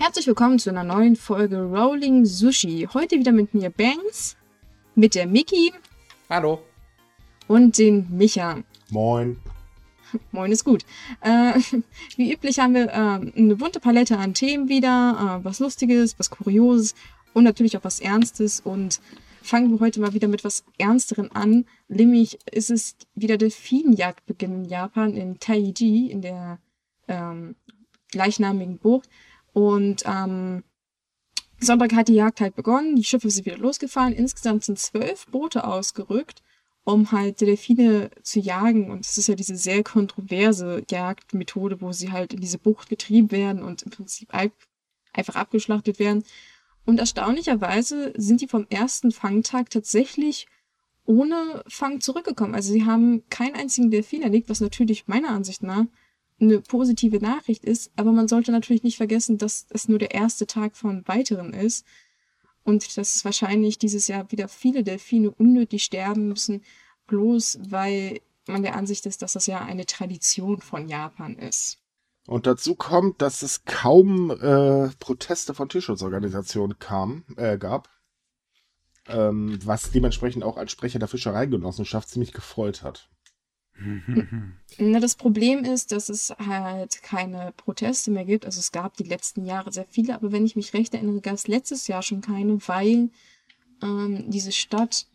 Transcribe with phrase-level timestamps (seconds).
[0.00, 2.88] Herzlich willkommen zu einer neuen Folge Rolling Sushi.
[2.94, 4.36] Heute wieder mit mir Banks,
[4.94, 5.72] mit der Miki.
[6.30, 6.62] Hallo.
[7.48, 8.62] Und den Micha.
[8.90, 9.38] Moin.
[10.30, 10.84] Moin ist gut.
[11.20, 11.58] Äh,
[12.16, 16.30] wie üblich haben wir äh, eine bunte Palette an Themen wieder, äh, was Lustiges, was
[16.30, 16.94] Kurioses
[17.34, 18.60] und natürlich auch was Ernstes.
[18.60, 19.00] Und
[19.42, 21.66] fangen wir heute mal wieder mit was Ernsteren an.
[21.88, 26.60] Nämlich ist es wieder Delfinjagdbeginn in Japan, in Taiji, in der
[27.08, 27.56] ähm,
[28.12, 29.08] gleichnamigen Bucht.
[29.52, 30.62] Und ähm,
[31.60, 34.12] Sonntag hat die Jagd halt begonnen, die Schiffe sind wieder losgefahren.
[34.12, 36.42] Insgesamt sind zwölf Boote ausgerückt,
[36.84, 38.90] um halt Delfine zu jagen.
[38.90, 43.32] Und es ist ja diese sehr kontroverse Jagdmethode, wo sie halt in diese Bucht getrieben
[43.32, 46.22] werden und im Prinzip einfach abgeschlachtet werden.
[46.84, 50.46] Und erstaunlicherweise sind die vom ersten Fangtag tatsächlich
[51.04, 52.54] ohne Fang zurückgekommen.
[52.54, 55.86] Also sie haben keinen einzigen Delfin erlegt, was natürlich meiner Ansicht nach
[56.40, 60.46] eine positive Nachricht ist, aber man sollte natürlich nicht vergessen, dass es nur der erste
[60.46, 61.84] Tag von weiteren ist
[62.64, 66.62] und dass wahrscheinlich dieses Jahr wieder viele Delfine unnötig sterben müssen,
[67.06, 71.78] bloß weil man der Ansicht ist, dass das ja eine Tradition von Japan ist.
[72.26, 77.88] Und dazu kommt, dass es kaum äh, Proteste von Tierschutzorganisationen kam, äh, gab,
[79.06, 83.08] ähm, was dementsprechend auch als Sprecher der Fischereigenossenschaft ziemlich gefreut hat.
[84.78, 88.44] Na, das Problem ist, dass es halt keine Proteste mehr gibt.
[88.44, 91.34] Also es gab die letzten Jahre sehr viele, aber wenn ich mich recht erinnere, gab
[91.34, 93.10] es letztes Jahr schon keine, weil
[93.82, 95.06] ähm, diese Stadt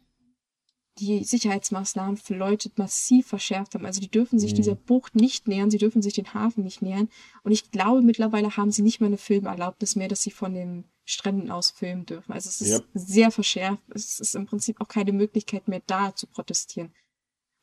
[0.99, 3.85] die Sicherheitsmaßnahmen für Leute massiv verschärft haben.
[3.85, 4.57] Also die dürfen sich mhm.
[4.57, 7.09] dieser Bucht nicht nähern, sie dürfen sich den Hafen nicht nähern.
[7.43, 10.85] Und ich glaube, mittlerweile haben sie nicht mal eine Filmerlaubnis mehr, dass sie von den
[11.03, 12.31] Stränden aus filmen dürfen.
[12.31, 12.85] Also es ist yep.
[12.93, 13.81] sehr verschärft.
[13.89, 16.93] Es ist im Prinzip auch keine Möglichkeit mehr da zu protestieren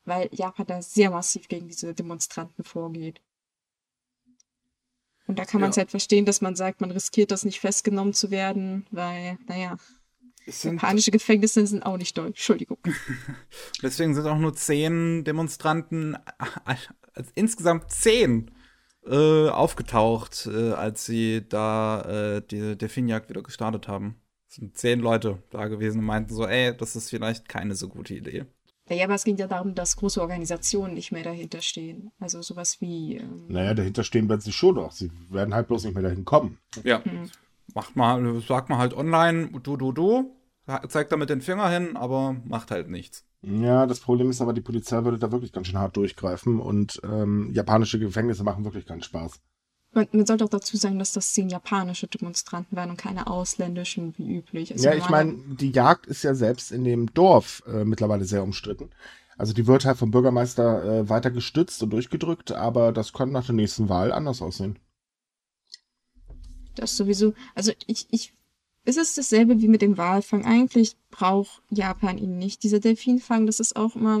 [0.05, 3.21] weil Japan da sehr massiv gegen diese Demonstranten vorgeht.
[5.27, 8.13] Und da kann man es halt verstehen, dass man sagt, man riskiert das nicht festgenommen
[8.13, 9.77] zu werden, weil, naja,
[10.45, 12.27] japanische Gefängnisse sind auch nicht deutsch.
[12.27, 12.79] Entschuldigung.
[13.81, 16.17] Deswegen sind auch nur zehn Demonstranten,
[16.65, 18.51] also insgesamt zehn,
[19.05, 24.21] äh, aufgetaucht, äh, als sie da äh, die Delfinjagd wieder gestartet haben.
[24.47, 27.87] Es sind zehn Leute da gewesen und meinten so, ey, das ist vielleicht keine so
[27.87, 28.45] gute Idee.
[28.95, 32.11] Ja, aber es ging ja darum, dass große Organisationen nicht mehr dahinter stehen.
[32.19, 33.17] Also sowas wie.
[33.17, 34.91] Ähm naja, dahinter stehen werden sie schon noch.
[34.91, 36.57] Sie werden halt bloß nicht mehr dahin kommen.
[36.83, 37.03] Ja.
[37.03, 37.29] Hm.
[37.73, 40.35] Macht mal, sagt mal halt online, du, du, du.
[40.87, 43.25] Zeigt da mit den Finger hin, aber macht halt nichts.
[43.41, 47.01] Ja, das Problem ist aber, die Polizei würde da wirklich ganz schön hart durchgreifen und
[47.03, 49.41] ähm, japanische Gefängnisse machen wirklich keinen Spaß.
[49.93, 54.17] Man, man, sollte auch dazu sagen, dass das zehn japanische Demonstranten waren und keine ausländischen
[54.17, 54.71] wie üblich.
[54.71, 58.43] Also ja, ich meine, die Jagd ist ja selbst in dem Dorf äh, mittlerweile sehr
[58.43, 58.89] umstritten.
[59.37, 63.45] Also die wird halt vom Bürgermeister äh, weiter gestützt und durchgedrückt, aber das könnte nach
[63.45, 64.79] der nächsten Wahl anders aussehen.
[66.75, 67.33] Das sowieso.
[67.53, 68.33] Also ich, ich,
[68.85, 70.45] ist es dasselbe wie mit dem Walfang.
[70.45, 72.63] Eigentlich braucht Japan ihn nicht.
[72.63, 74.19] Dieser Delfinfang, das ist auch immer,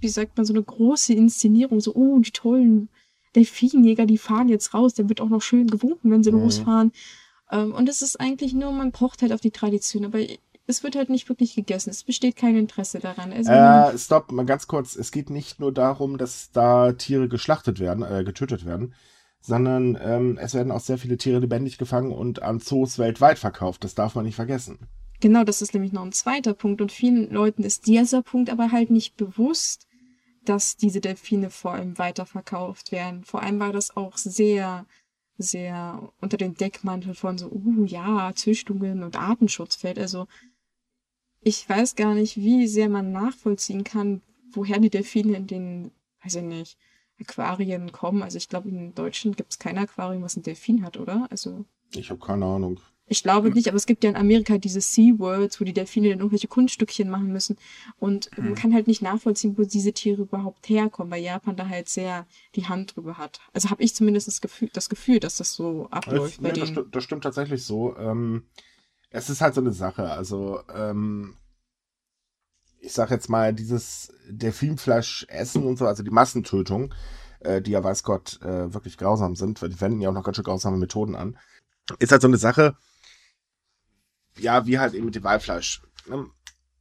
[0.00, 1.80] wie sagt man, so eine große Inszenierung.
[1.80, 2.88] So, oh, die tollen
[3.36, 6.40] Delfinjäger, die fahren jetzt raus, der wird auch noch schön gewunken, wenn sie mhm.
[6.40, 6.92] losfahren.
[7.50, 10.20] Ähm, und es ist eigentlich nur, man pocht halt auf die Tradition, aber
[10.66, 11.90] es wird halt nicht wirklich gegessen.
[11.90, 13.32] Es besteht kein Interesse daran.
[13.32, 14.96] Also, äh, stopp, mal ganz kurz.
[14.96, 18.94] Es geht nicht nur darum, dass da Tiere geschlachtet werden, äh, getötet werden,
[19.40, 23.84] sondern ähm, es werden auch sehr viele Tiere lebendig gefangen und an Zoos weltweit verkauft.
[23.84, 24.78] Das darf man nicht vergessen.
[25.20, 26.80] Genau, das ist nämlich noch ein zweiter Punkt.
[26.80, 29.86] Und vielen Leuten ist dieser Punkt aber halt nicht bewusst,
[30.50, 33.24] dass diese Delfine vor allem weiterverkauft werden.
[33.24, 34.84] Vor allem war das auch sehr,
[35.38, 39.96] sehr unter den Deckmantel von so, uh, ja, Züchtungen und Artenschutz fällt.
[39.96, 40.26] Also,
[41.40, 45.92] ich weiß gar nicht, wie sehr man nachvollziehen kann, woher die Delfine in den,
[46.24, 46.78] weiß ich nicht,
[47.20, 48.22] Aquarien kommen.
[48.24, 51.28] Also ich glaube, in Deutschland gibt es kein Aquarium, was ein Delfin hat, oder?
[51.30, 51.64] Also.
[51.94, 52.80] Ich habe keine Ahnung.
[53.10, 53.54] Ich glaube hm.
[53.54, 57.10] nicht, aber es gibt ja in Amerika diese Sea-Worlds, wo die Delfine dann irgendwelche Kunststückchen
[57.10, 57.58] machen müssen.
[57.98, 58.44] Und hm.
[58.44, 62.24] man kann halt nicht nachvollziehen, wo diese Tiere überhaupt herkommen, weil Japan da halt sehr
[62.54, 63.40] die Hand drüber hat.
[63.52, 66.60] Also habe ich zumindest das Gefühl, das Gefühl, dass das so abläuft das, bei nee,
[66.60, 66.74] denen.
[66.76, 67.96] Das, das, stimmt tatsächlich so.
[67.96, 68.44] Ähm,
[69.10, 70.08] es ist halt so eine Sache.
[70.08, 71.34] Also ähm,
[72.78, 76.94] ich sag jetzt mal, dieses Delfinfleisch essen und so, also die Massentötung,
[77.40, 80.22] äh, die ja weiß Gott äh, wirklich grausam sind, weil die wenden ja auch noch
[80.22, 81.36] ganz schön grausame Methoden an,
[81.98, 82.76] ist halt so eine Sache,
[84.38, 85.82] ja, wie halt eben mit dem Walfleisch.
[86.10, 86.30] Ähm,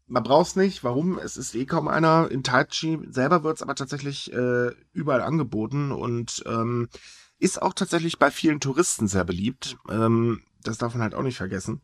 [0.07, 0.83] man braucht es nicht.
[0.83, 1.19] Warum?
[1.19, 2.29] Es ist eh kaum einer.
[2.31, 6.89] In Taichi selber wird es aber tatsächlich äh, überall angeboten und ähm,
[7.37, 9.77] ist auch tatsächlich bei vielen Touristen sehr beliebt.
[9.89, 11.81] Ähm, das darf man halt auch nicht vergessen.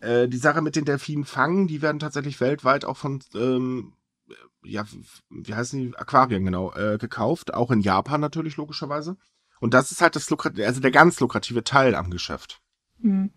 [0.00, 3.92] Äh, die Sache mit den Delfinen fangen, die werden tatsächlich weltweit auch von, ähm,
[4.64, 4.84] ja,
[5.30, 5.96] wie heißen die?
[5.96, 7.54] Aquarien, genau, äh, gekauft.
[7.54, 9.16] Auch in Japan natürlich, logischerweise.
[9.60, 12.60] Und das ist halt das also der ganz lukrative Teil am Geschäft.
[13.00, 13.30] Hm.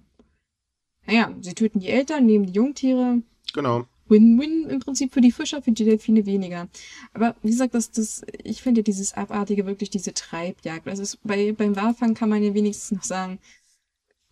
[1.05, 3.21] Naja, sie töten die Eltern, nehmen die Jungtiere.
[3.53, 3.85] Genau.
[4.07, 6.67] Win-win im Prinzip für die Fischer, für die Delfine weniger.
[7.13, 10.87] Aber wie gesagt, das, das, ich finde dieses Abartige wirklich diese Treibjagd.
[10.87, 13.39] Also es, bei, beim Walfang kann man ja wenigstens noch sagen,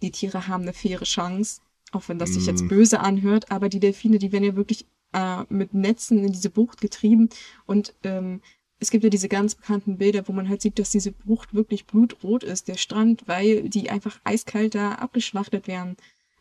[0.01, 1.61] die Tiere haben eine faire Chance,
[1.91, 2.67] auch wenn das sich jetzt Mm.
[2.67, 6.81] böse anhört, aber die Delfine, die werden ja wirklich äh, mit Netzen in diese Bucht
[6.81, 7.29] getrieben
[7.65, 8.41] und ähm,
[8.79, 11.85] es gibt ja diese ganz bekannten Bilder, wo man halt sieht, dass diese Bucht wirklich
[11.85, 15.97] blutrot ist, der Strand, weil die einfach eiskalt da abgeschlachtet werden.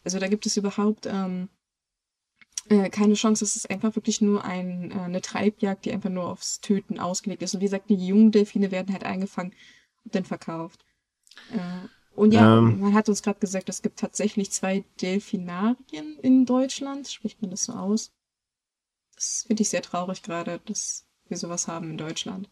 [0.09, 1.51] Also da gibt es überhaupt ähm,
[2.71, 3.45] äh, keine Chance.
[3.45, 7.43] Es ist einfach wirklich nur ein, äh, eine Treibjagd, die einfach nur aufs Töten ausgelegt
[7.43, 7.53] ist.
[7.53, 9.53] Und wie gesagt, die jungen Delfine werden halt eingefangen
[10.05, 10.83] und dann verkauft.
[11.53, 12.81] Äh, und ja, Ähm.
[12.81, 17.07] man hat uns gerade gesagt, es gibt tatsächlich zwei Delfinarien in Deutschland.
[17.07, 18.11] Spricht man das so aus?
[19.15, 22.49] Das finde ich sehr traurig gerade, dass wir sowas haben in Deutschland.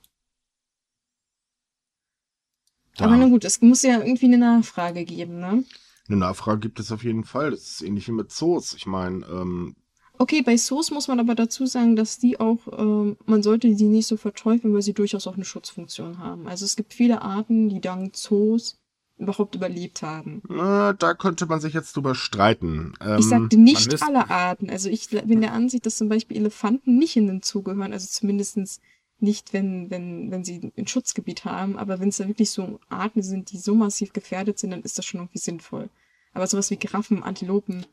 [2.98, 3.06] Ja.
[3.06, 5.64] Aber na gut, es muss ja irgendwie eine Nachfrage geben, ne?
[6.08, 7.50] Eine Nachfrage gibt es auf jeden Fall.
[7.50, 8.74] Das ist ähnlich wie mit Zoos.
[8.74, 9.74] Ich meine, ähm,
[10.18, 13.84] Okay, bei Zoos muss man aber dazu sagen, dass die auch, ähm, man sollte die
[13.84, 16.46] nicht so verteufeln, weil sie durchaus auch eine Schutzfunktion haben.
[16.48, 18.78] Also es gibt viele Arten, die dank Zoos
[19.18, 20.42] überhaupt überlebt haben.
[20.48, 22.94] äh, da könnte man sich jetzt drüber streiten.
[23.00, 24.70] Ähm, Ich sagte nicht alle Arten.
[24.70, 27.92] Also ich bin der Ansicht, dass zum Beispiel Elefanten nicht in den Zoo gehören.
[27.92, 28.80] Also zumindestens
[29.18, 31.78] nicht, wenn, wenn, wenn sie ein Schutzgebiet haben.
[31.78, 34.98] Aber wenn es da wirklich so Arten sind, die so massiv gefährdet sind, dann ist
[34.98, 35.88] das schon irgendwie sinnvoll.
[36.32, 37.86] Aber sowas wie Giraffen, Antilopen,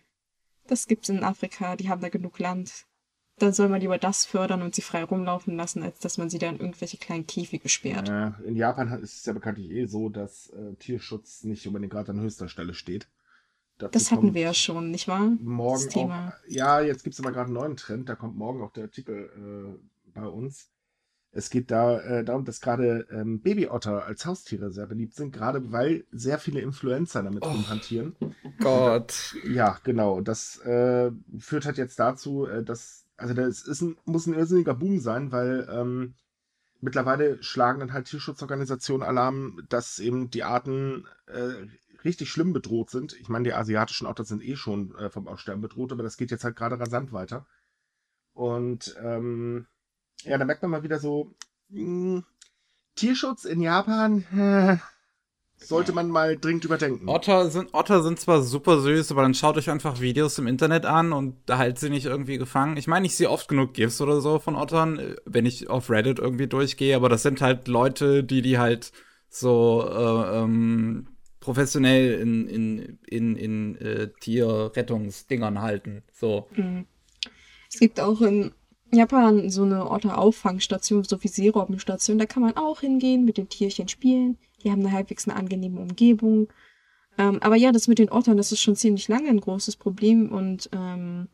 [0.67, 1.75] das gibt's in Afrika.
[1.75, 2.85] Die haben da genug Land.
[3.39, 6.37] Dann soll man lieber das fördern und sie frei rumlaufen lassen, als dass man sie
[6.37, 8.07] da in irgendwelche kleinen Käfige sperrt.
[8.07, 12.11] Äh, in Japan ist es ja bekanntlich eh so, dass äh, Tierschutz nicht unbedingt gerade
[12.11, 13.07] an höchster Stelle steht.
[13.79, 15.31] Dazu Das hatten wir ja schon, nicht wahr?
[15.41, 16.27] Morgen das Thema.
[16.27, 16.33] auch.
[16.47, 18.07] Ja, jetzt gibt es aber gerade einen neuen Trend.
[18.07, 20.69] Da kommt morgen auch der Artikel äh, bei uns.
[21.35, 25.71] Es geht da äh, darum, dass gerade ähm, Babyotter als Haustiere sehr beliebt sind, gerade
[25.71, 27.49] weil sehr viele Influencer damit Oh.
[27.49, 28.15] rumhantieren.
[28.59, 29.35] Gott.
[29.43, 30.21] Ja, genau.
[30.21, 34.75] Das äh, führt halt jetzt dazu, äh, dass, also das ist ein, muss ein irrsinniger
[34.75, 36.13] Boom sein, weil ähm,
[36.81, 41.65] mittlerweile schlagen dann halt Tierschutzorganisationen Alarm, dass eben die Arten äh,
[42.03, 43.13] richtig schlimm bedroht sind.
[43.19, 46.29] Ich meine, die asiatischen Otter sind eh schon äh, vom Aussterben bedroht, aber das geht
[46.29, 47.47] jetzt halt gerade rasant weiter.
[48.33, 49.65] Und ähm,
[50.23, 51.33] ja, da merkt man mal wieder so,
[51.69, 52.23] mh,
[52.95, 54.77] Tierschutz in Japan äh,
[55.57, 57.07] sollte man mal dringend überdenken.
[57.07, 60.85] Otter sind, Otter sind zwar super süß, aber dann schaut euch einfach Videos im Internet
[60.85, 62.77] an und da halt sie nicht irgendwie gefangen.
[62.77, 65.89] Ich meine, ich sehe oft genug GIFs oder so von Ottern, äh, wenn ich auf
[65.89, 68.91] Reddit irgendwie durchgehe, aber das sind halt Leute, die die halt
[69.29, 71.07] so äh, ähm,
[71.39, 76.03] professionell in, in, in, in äh, Tierrettungsdingern halten.
[76.13, 76.47] So.
[76.55, 76.85] Mhm.
[77.71, 78.53] Es gibt auch in
[78.93, 82.17] Japan so eine Otter-Auffangstation, so wie Seerobbenstation.
[82.17, 84.37] Da kann man auch hingehen, mit den Tierchen spielen.
[84.63, 86.47] Die haben eine halbwegs eine angenehme Umgebung.
[87.17, 90.31] Ähm, aber ja, das mit den Ottern, das ist schon ziemlich lange ein großes Problem.
[90.31, 91.27] Und ähm,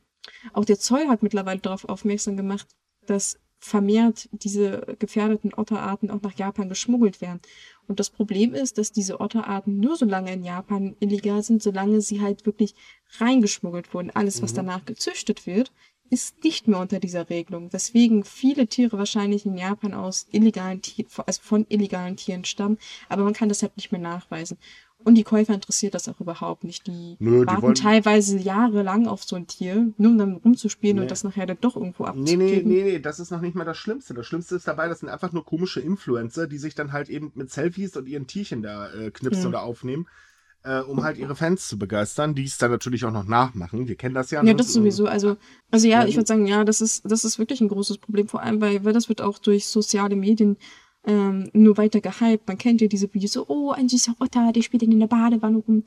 [0.54, 2.68] auch der Zoll hat mittlerweile darauf aufmerksam gemacht,
[3.06, 7.42] dass vermehrt diese gefährdeten Otterarten auch nach Japan geschmuggelt werden.
[7.88, 12.00] Und das Problem ist, dass diese Otterarten nur so lange in Japan illegal sind, solange
[12.02, 12.74] sie halt wirklich
[13.18, 14.12] reingeschmuggelt wurden.
[14.12, 14.58] Alles, was Mhm.
[14.58, 15.74] danach gezüchtet wird,
[16.10, 21.10] ist nicht mehr unter dieser Regelung, weswegen viele Tiere wahrscheinlich in Japan aus illegalen Tieren,
[21.26, 22.78] also von illegalen Tieren stammen,
[23.10, 24.58] aber man kann das halt nicht mehr nachweisen.
[25.02, 26.86] Und die Käufer interessiert das auch überhaupt nicht.
[26.86, 30.98] Die Nö, die warten wollen- teilweise jahrelang auf so ein Tier, nur um dann rumzuspielen
[30.98, 31.04] Nee.
[31.04, 32.46] und das nachher dann doch irgendwo Nee, abzugeben.
[32.46, 34.14] nee, nee, nee, das ist noch nicht mal das Schlimmste.
[34.14, 37.32] Das Schlimmste ist dabei, das sind einfach nur komische Influencer, die sich dann halt eben
[37.36, 39.50] mit Selfies und ihren Tierchen da äh, knipsen Hm.
[39.50, 40.06] oder aufnehmen,
[40.64, 43.88] äh, um halt ihre Fans zu begeistern, die es dann natürlich auch noch nachmachen.
[43.88, 44.40] Wir kennen das ja.
[44.40, 44.56] Ja, ne?
[44.56, 45.06] das sowieso.
[45.08, 45.38] Also,
[45.72, 48.42] also ja, ich würde sagen, ja, das ist, das ist wirklich ein großes Problem, vor
[48.42, 50.58] allem, weil, weil das wird auch durch soziale Medien
[51.06, 52.48] ähm, nur weiter gehypt.
[52.48, 55.58] Man kennt ja diese Videos so, oh, ein süßer Otter, der spielt in der Badewanne
[55.60, 55.84] rum.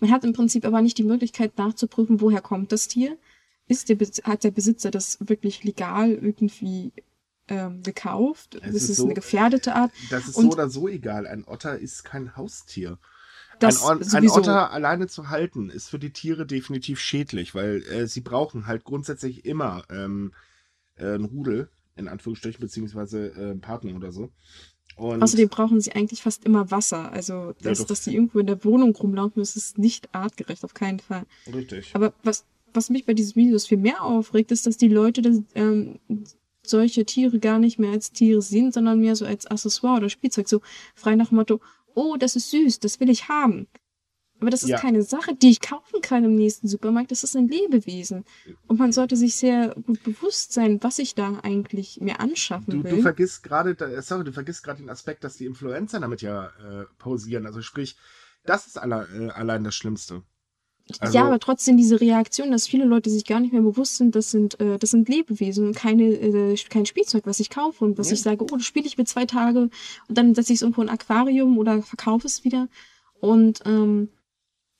[0.00, 3.16] Man hat im Prinzip aber nicht die Möglichkeit nachzuprüfen, woher kommt das Tier.
[3.68, 6.92] Ist der, hat der Besitzer das wirklich legal irgendwie
[7.48, 8.56] ähm, gekauft?
[8.62, 9.92] Es ist ist es so- eine gefährdete Art?
[10.10, 11.26] Das ist Und- so oder so egal.
[11.26, 12.98] Ein Otter ist kein Haustier.
[13.58, 14.28] Das ein, ein.
[14.30, 18.84] Otter alleine zu halten, ist für die Tiere definitiv schädlich, weil äh, sie brauchen halt
[18.84, 20.32] grundsätzlich immer ähm,
[20.96, 24.30] äh, einen Rudel, in Anführungsstrichen, beziehungsweise äh, einen Partner oder so.
[24.96, 27.12] Und Außerdem brauchen sie eigentlich fast immer Wasser.
[27.12, 30.74] Also, dass, das- dass die irgendwo in der Wohnung rumlaufen, das ist nicht artgerecht, auf
[30.74, 31.24] keinen Fall.
[31.52, 31.90] richtig.
[31.94, 35.42] Aber was, was mich bei diesen Videos viel mehr aufregt, ist, dass die Leute das,
[35.54, 35.98] ähm,
[36.62, 40.48] solche Tiere gar nicht mehr als Tiere sehen, sondern mehr so als Accessoire oder Spielzeug.
[40.48, 40.60] So
[40.94, 41.60] frei nach dem Motto,
[41.96, 43.66] oh, das ist süß, das will ich haben.
[44.38, 44.78] Aber das ist Ja.
[44.78, 47.10] keine Sache, die ich kaufen kann im nächsten Supermarkt.
[47.10, 48.24] Das ist ein Lebewesen.
[48.66, 52.84] Und man sollte sich sehr gut bewusst sein, was ich da eigentlich mir anschaffen Du,
[52.84, 52.96] will.
[52.96, 56.48] du vergisst gerade, da- sorry, du vergisst gerade den Aspekt, dass die Influencer damit ja
[56.48, 57.46] äh, pausieren.
[57.46, 57.96] Also sprich,
[58.44, 60.22] das ist alle, äh, allein das Schlimmste.
[61.00, 64.14] Also- ja, aber trotzdem diese Reaktion, dass viele Leute sich gar nicht mehr bewusst sind,
[64.14, 67.98] das sind, äh, das sind Lebewesen und keine, äh, kein Spielzeug, was ich kaufe und
[67.98, 68.14] was Ja.
[68.14, 69.72] ich sage, oh, das spiele ich mit zwei Tage und
[70.08, 72.68] dann setze ich es irgendwo in ein Aquarium oder verkaufe es wieder.
[73.18, 74.10] Und ähm,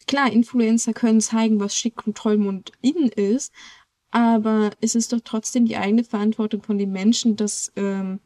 [0.06, 3.52] klar, Influencer können zeigen, was schick und toll und innen ist,
[4.12, 8.20] aber es ist doch trotzdem die eigene Verantwortung von den Menschen, dass, ähm,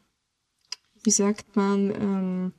[1.02, 2.52] wie sagt man, ähm,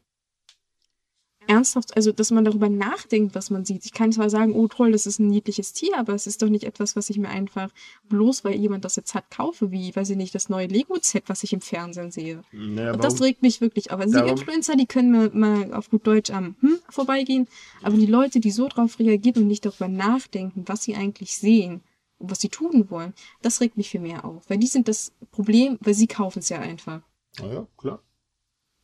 [1.52, 3.86] ernsthaft, also dass man darüber nachdenkt, was man sieht.
[3.86, 6.50] Ich kann zwar sagen, oh toll, das ist ein niedliches Tier, aber es ist doch
[6.50, 7.70] nicht etwas, was ich mir einfach
[8.10, 11.44] bloß, weil jemand das jetzt hat, kaufe, wie, weiß ich nicht, das neue Lego-Set, was
[11.44, 12.42] ich im Fernsehen sehe.
[12.52, 14.00] Naja, Und das regt mich wirklich auf.
[14.00, 17.48] Also Darum- die Influencer, die können mal, mal auf gut Deutsch am hm, vorbeigehen,
[17.84, 21.82] aber die Leute, die so drauf reagieren und nicht darüber nachdenken, was sie eigentlich sehen
[22.18, 24.50] und was sie tun wollen, das regt mich viel mehr auf.
[24.50, 27.02] Weil die sind das Problem, weil sie kaufen es ja einfach.
[27.40, 28.00] ja, klar.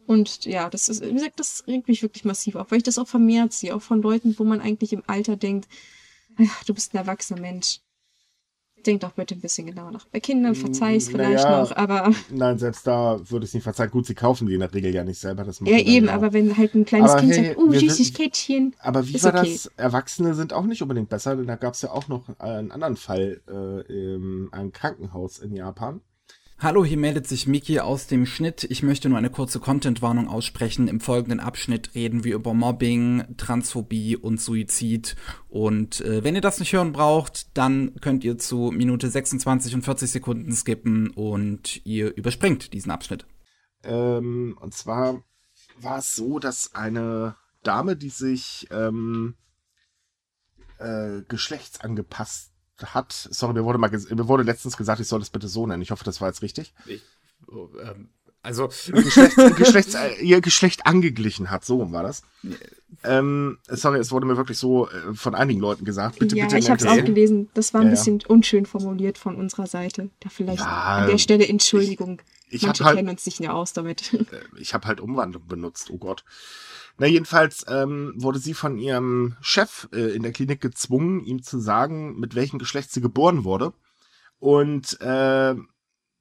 [0.08, 2.98] Und ja, das ist, wie gesagt, das regt mich wirklich massiv auf, weil ich das
[2.98, 5.68] auch vermehrt sehe, auch von Leuten, wo man eigentlich im Alter denkt,
[6.40, 7.82] "Ach, du bist ein erwachsener Mensch.
[8.86, 10.06] Denk doch bitte ein bisschen genauer nach.
[10.06, 11.62] Bei Kindern verzeih ich es vielleicht Naja.
[11.62, 13.92] noch, aber Nein, selbst da würde ich es nicht verzeihen.
[13.92, 15.44] Gut, sie kaufen die in der Regel ja nicht selber.
[15.44, 18.76] Das ja eben, aber wenn halt ein kleines Aber Kind hey, sagt, oh, süßes Kätzchen.
[18.80, 19.52] Aber wie Ist war okay.
[19.52, 19.66] das?
[19.76, 22.96] Erwachsene sind auch nicht unbedingt besser, denn da gab es ja auch noch einen anderen
[22.96, 26.00] Fall äh, im einem Krankenhaus in Japan.
[26.60, 28.64] Hallo, hier meldet sich Miki aus dem Schnitt.
[28.64, 30.88] Ich möchte nur eine kurze Content-Warnung aussprechen.
[30.88, 35.16] Im folgenden Abschnitt reden wir über Mobbing, Transphobie und Suizid.
[35.50, 39.84] Und äh, wenn ihr das nicht hören braucht, dann könnt ihr zu Minute 26 und
[39.84, 43.28] 40 Sekunden skippen und ihr überspringt diesen Abschnitt.
[43.84, 45.22] Ähm, und zwar
[45.80, 49.36] war es so, dass eine Dame, die sich ähm,
[50.80, 52.52] äh, geschlechtsangepasst
[52.86, 55.82] hat, sorry, mir wurde, mal mir wurde letztens gesagt, ich soll das bitte so nennen.
[55.82, 56.74] Ich hoffe, das war jetzt richtig.
[58.44, 62.22] also, Geschlechts, Geschlechts, äh, ihr Geschlecht angeglichen hat, so war das.
[63.04, 66.20] Ähm, sorry, es wurde mir wirklich so äh, von einigen Leuten gesagt.
[66.20, 67.50] Bitte, ja, bitte ich habe es auch gelesen.
[67.54, 67.96] Das war ein Ja, ja.
[67.96, 70.10] bisschen unschön formuliert von unserer Seite.
[70.22, 72.22] Da vielleicht Ja, an der Stelle Entschuldigung.
[72.50, 74.14] ich hab Manche halt- kennen uns nicht mehr aus damit.
[74.14, 74.22] Äh,
[74.60, 76.24] ich habe halt Umwandlung benutzt, oh Gott.
[77.00, 81.60] Na, jedenfalls ähm, wurde sie von ihrem Chef äh, in der Klinik gezwungen, ihm zu
[81.60, 83.74] sagen, mit welchem Geschlecht sie geboren wurde.
[84.40, 85.56] Und äh,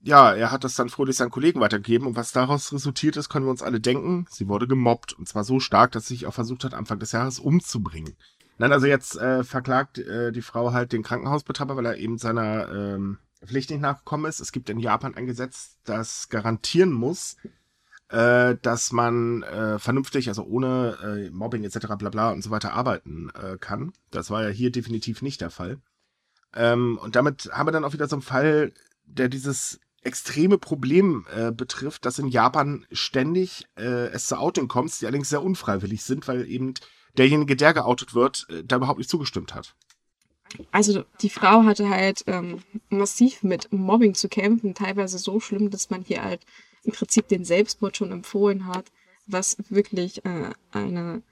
[0.02, 2.06] ja, er hat das dann fröhlich seinen Kollegen weitergegeben.
[2.06, 4.26] Und was daraus resultiert ist, können wir uns alle denken.
[4.30, 5.14] Sie wurde gemobbt.
[5.14, 8.16] Und zwar so stark, dass sie sich auch versucht hat, Anfang des Jahres umzubringen.
[8.59, 12.68] Nein, also jetzt äh, verklagt äh, die Frau halt den Krankenhausbetreiber, weil er eben seiner
[12.73, 14.40] ähm, Pflicht nicht nachgekommen ist.
[14.40, 17.37] Es gibt in Japan ein Gesetz, das garantieren muss,
[18.09, 21.87] äh, dass man äh, vernünftig, also ohne äh, Mobbing etc.
[21.99, 23.93] bla bla und so weiter arbeiten äh, kann.
[24.11, 25.79] Das war ja hier definitiv nicht der Fall.
[26.55, 28.73] Ähm, und damit haben wir dann auch wieder so einen Fall,
[29.05, 35.01] der dieses extreme Problem äh, betrifft, dass in Japan ständig äh, es zu Outing kommt,
[35.01, 36.75] die allerdings sehr unfreiwillig sind, weil eben
[37.19, 39.75] derjenige, der geoutet wird, äh, da überhaupt nicht zugestimmt hat.
[40.71, 45.91] Also die Frau hatte halt ähm, massiv mit Mobbing zu kämpfen, teilweise so schlimm, dass
[45.91, 46.47] man hier halt
[46.87, 48.87] im Prinzip den Selbstmord schon empfohlen hat,
[49.26, 51.23] was wirklich äh, eine,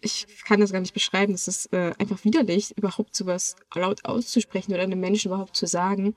[0.00, 4.72] ich kann das gar nicht beschreiben, das ist äh, einfach widerlich, überhaupt sowas laut auszusprechen
[4.72, 6.14] oder einem Menschen überhaupt zu sagen.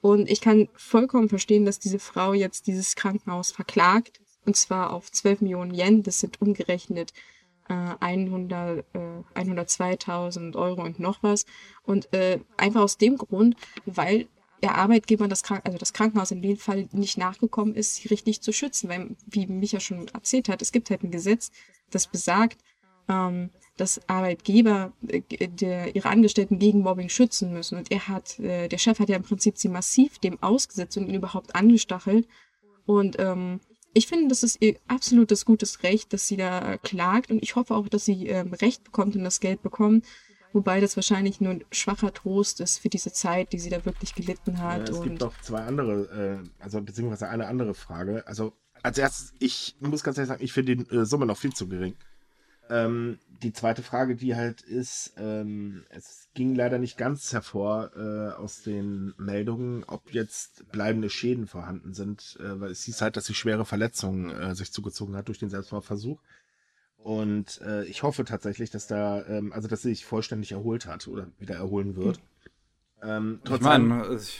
[0.00, 5.10] Und ich kann vollkommen verstehen, dass diese Frau jetzt dieses Krankenhaus verklagt, und zwar auf
[5.10, 7.12] 12 Millionen Yen, das sind umgerechnet
[7.68, 11.46] äh, 100, äh, 102.000 Euro und noch was.
[11.84, 13.54] Und äh, einfach aus dem Grund,
[13.86, 14.26] weil
[14.62, 18.40] der Arbeitgeber, das, Krank also das Krankenhaus in dem Fall nicht nachgekommen ist, sie richtig
[18.42, 18.88] zu schützen.
[18.88, 21.50] Weil, wie Micha schon erzählt hat, es gibt halt ein Gesetz,
[21.90, 22.58] das besagt,
[23.08, 27.78] ähm, dass Arbeitgeber äh, der, ihre Angestellten gegen Mobbing schützen müssen.
[27.78, 31.08] Und er hat, äh, der Chef hat ja im Prinzip sie massiv dem ausgesetzt und
[31.08, 32.28] ihn überhaupt angestachelt.
[32.86, 33.60] Und ähm,
[33.94, 37.30] ich finde, das ist ihr absolutes gutes Recht, dass sie da klagt.
[37.30, 40.06] Und ich hoffe auch, dass sie ähm, Recht bekommt und das Geld bekommt.
[40.52, 44.14] Wobei das wahrscheinlich nur ein schwacher Trost ist für diese Zeit, die sie da wirklich
[44.14, 44.88] gelitten hat.
[44.88, 48.26] Ja, es gibt noch zwei andere, äh, also beziehungsweise eine andere Frage.
[48.26, 51.52] Also als erstes, ich muss ganz ehrlich sagen, ich finde die äh, Summe noch viel
[51.52, 51.94] zu gering.
[52.68, 58.32] Ähm, die zweite Frage, die halt ist, ähm, es ging leider nicht ganz hervor äh,
[58.40, 63.26] aus den Meldungen, ob jetzt bleibende Schäden vorhanden sind, äh, weil es hieß halt, dass
[63.26, 66.20] sie schwere Verletzungen äh, sich zugezogen hat durch den Selbstmordversuch.
[67.02, 71.08] Und äh, ich hoffe tatsächlich, dass da, ähm, also dass sie sich vollständig erholt hat
[71.08, 72.20] oder wieder erholen wird.
[73.02, 74.30] Ähm, ich trotz allem- meine, es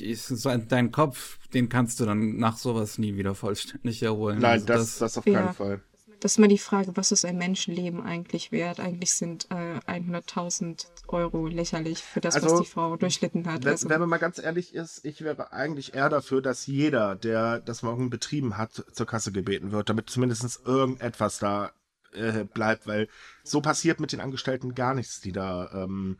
[0.00, 4.38] ist so ein- dein Kopf, den kannst du dann nach sowas nie wieder vollständig erholen.
[4.38, 5.42] Nein, Also das, das, auf Ja.
[5.42, 5.82] keinen Fall.
[6.20, 8.80] das ist mal die Frage, was ist ein Menschenleben eigentlich wert?
[8.80, 13.64] Eigentlich sind äh, 100.000 Euro lächerlich für das, Also, was die Frau durchlitten hat.
[13.66, 17.14] Wenn, Also, wenn man mal ganz ehrlich ist, ich wäre eigentlich eher dafür, dass jeder,
[17.14, 21.70] der das Morgen betrieben hat, zur Kasse gebeten wird, damit zumindest irgendetwas da
[22.12, 23.08] äh, bleibt, weil
[23.44, 26.18] so passiert mit den Angestellten gar nichts, die da ähm,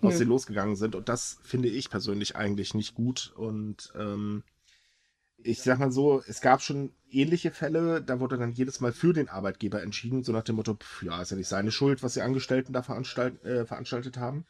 [0.00, 0.18] aus Nö.
[0.18, 0.94] denen losgegangen sind.
[0.94, 3.32] Und das finde ich persönlich eigentlich nicht gut.
[3.36, 4.42] Und ähm,
[5.42, 9.12] ich sag mal so, es gab schon ähnliche Fälle, da wurde dann jedes Mal für
[9.12, 12.14] den Arbeitgeber entschieden, so nach dem Motto, pf, ja, ist ja nicht seine Schuld, was
[12.14, 14.46] die Angestellten da veranstalt, äh, veranstaltet haben.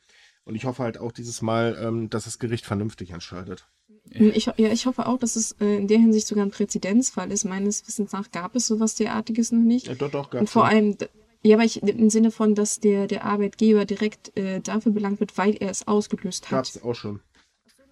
[0.48, 3.68] Und ich hoffe halt auch dieses Mal, ähm, dass das Gericht vernünftig entscheidet.
[4.08, 7.44] ich, ja, ich hoffe auch, dass es äh, in der Hinsicht sogar ein Präzedenzfall ist.
[7.44, 9.88] Meines Wissens nach gab es sowas derartiges noch nicht.
[9.88, 10.70] Ja, doch, doch, Und gab's vor ja.
[10.70, 10.96] allem,
[11.42, 15.36] ja, aber ich, im Sinne von, dass der, der Arbeitgeber direkt äh, dafür belangt wird,
[15.36, 16.50] weil er es ausgelöst hat.
[16.50, 17.20] Gab's auch schon.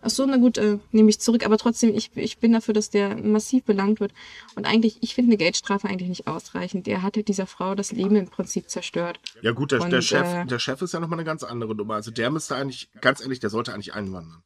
[0.06, 1.44] Ach so, na gut, äh, nehme ich zurück.
[1.44, 4.12] Aber trotzdem, ich, ich bin dafür, dass der massiv belangt wird.
[4.54, 6.86] Und eigentlich, ich finde eine Geldstrafe eigentlich nicht ausreichend.
[6.86, 9.18] Der hatte dieser Frau das Leben im Prinzip zerstört.
[9.42, 11.74] Ja gut, der, der, Und, Chef, äh, der Chef ist ja nochmal eine ganz andere
[11.74, 11.94] Nummer.
[11.94, 14.44] Also der müsste eigentlich, ganz ehrlich, der sollte eigentlich einwandern.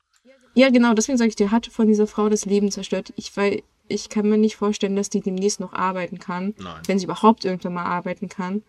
[0.55, 3.13] Ja, genau, deswegen sage ich, der hatte von dieser Frau das Leben zerstört.
[3.17, 6.55] Ich, weil ich kann mir nicht vorstellen, dass die demnächst noch arbeiten kann.
[6.57, 6.81] Nein.
[6.87, 8.63] Wenn sie überhaupt irgendwann mal arbeiten kann.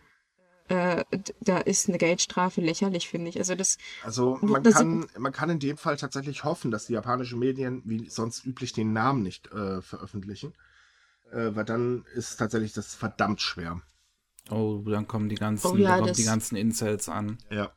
[0.72, 1.04] Äh,
[1.42, 3.38] da ist eine Geldstrafe lächerlich, finde ich.
[3.38, 6.94] Also das, Also man Das- kann, man kann in dem Fall tatsächlich hoffen, dass die
[6.94, 10.54] japanischen Medien wie sonst üblich den Namen nicht äh, veröffentlichen.
[11.32, 13.82] Äh, weil dann ist tatsächlich das verdammt schwer.
[14.50, 17.38] Oh, dann kommen die ganzen, Oh ja, dann kommen das- die ganzen Incels an.
[17.50, 17.72] Ja.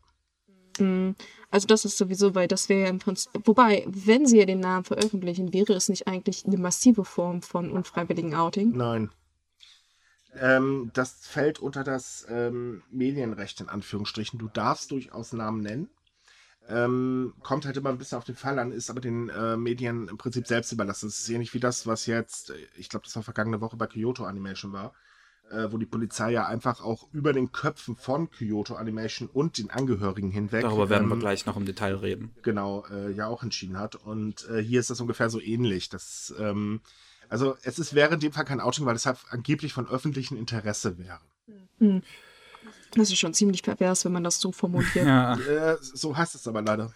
[0.78, 1.14] mh,
[1.50, 4.58] also das ist sowieso, weil das wäre ja im Prinzip, wobei, wenn sie ja den
[4.60, 8.76] Namen veröffentlichen, wäre es nicht eigentlich eine massive Form von unfreiwilligen Outing?
[8.76, 9.10] Nein.
[10.40, 14.38] Ähm, das fällt unter das ähm, Medienrecht in Anführungsstrichen.
[14.38, 15.88] Du darfst durchaus Namen nennen.
[16.68, 20.08] Ähm, kommt halt immer ein bisschen auf den Fall an, ist aber den äh, Medien
[20.08, 21.08] im Prinzip selbst überlassen.
[21.08, 23.86] Es ist ähnlich wie das, was jetzt, äh, ich glaube, das war vergangene Woche bei
[23.86, 24.94] Kyoto Animation war,
[25.50, 29.70] äh, wo die Polizei ja einfach auch über den Köpfen von Kyoto Animation und den
[29.70, 32.34] Angehörigen hinweg Darüber werden wir ähm, gleich noch im Detail reden.
[32.42, 33.96] genau, äh, ja auch entschieden hat.
[33.96, 35.90] Und äh, hier ist das ungefähr so ähnlich.
[35.90, 36.80] Das, ähm,
[37.28, 40.36] also es ist, wäre in dem Fall kein Outing, weil es halt angeblich von öffentlichem
[40.36, 41.20] Interesse wäre.
[42.94, 44.94] Das ist schon ziemlich pervers, wenn man das so formuliert.
[44.94, 46.92] Ja, Äh, so heißt es aber leider.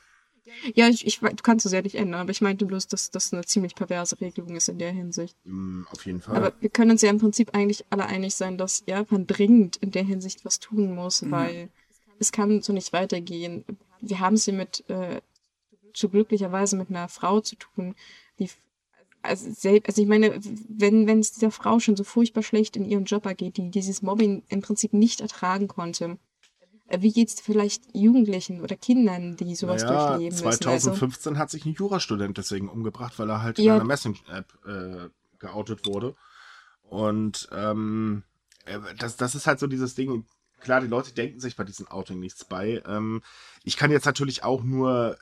[0.75, 3.33] Ja, ich, ich, du kannst es ja nicht ändern, aber ich meinte bloß, dass das
[3.35, 5.37] eine ziemlich perverse Regelung ist in der Hinsicht.
[5.45, 6.37] Mm, auf jeden Fall.
[6.37, 9.91] Aber wir können uns ja im Prinzip eigentlich alle einig sein, dass Japan dringend in
[9.91, 11.31] der Hinsicht was tun muss, Mhm.
[11.33, 11.69] weil
[12.19, 13.65] es kann so nicht weitergehen.
[14.01, 15.21] Wir haben es hier mit, äh,
[15.93, 17.95] zu glücklicherweise mit einer Frau zu tun,
[18.39, 18.49] die,
[19.23, 22.85] also, sel- also ich meine, wenn, wenn es dieser Frau schon so furchtbar schlecht in
[22.85, 26.19] ihrem Job ergeht, die dieses Mobbing im Prinzip nicht ertragen konnte,
[26.89, 30.47] äh, wie geht's vielleicht Jugendlichen oder Kindern, die sowas naja, durchleben müssen?
[30.47, 30.59] Also,
[30.91, 33.75] 2015 hat sich ein Jurastudent deswegen umgebracht, weil er halt in Ja.
[33.75, 36.15] einer Messing-App äh, geoutet wurde.
[36.83, 38.23] Und ähm,
[38.65, 40.25] äh, das, das ist halt so dieses Ding.
[40.61, 42.83] Klar, die Leute denken sich bei diesem Outing nichts bei.
[42.87, 43.23] Ähm,
[43.63, 45.17] ich kann jetzt natürlich auch nur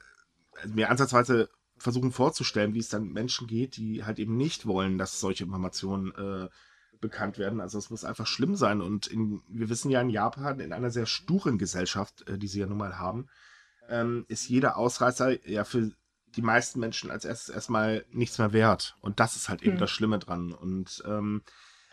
[0.62, 4.98] äh, mir ansatzweise versuchen vorzustellen, wie es dann Menschen geht, die halt eben nicht wollen,
[4.98, 6.48] dass solche Informationen äh,
[7.00, 7.60] bekannt werden.
[7.60, 8.80] Also es muss einfach schlimm sein.
[8.80, 12.60] Und in, wir wissen ja in Japan, in einer sehr sturen Gesellschaft, äh, die sie
[12.60, 13.28] ja nun mal haben,
[13.88, 15.90] ähm, ist jeder Ausreißer ja für
[16.34, 18.96] die meisten Menschen als erstes erstmal nichts mehr wert.
[19.00, 19.80] Und das ist halt eben Mhm.
[19.80, 20.52] das Schlimme dran.
[20.52, 21.42] Und ähm,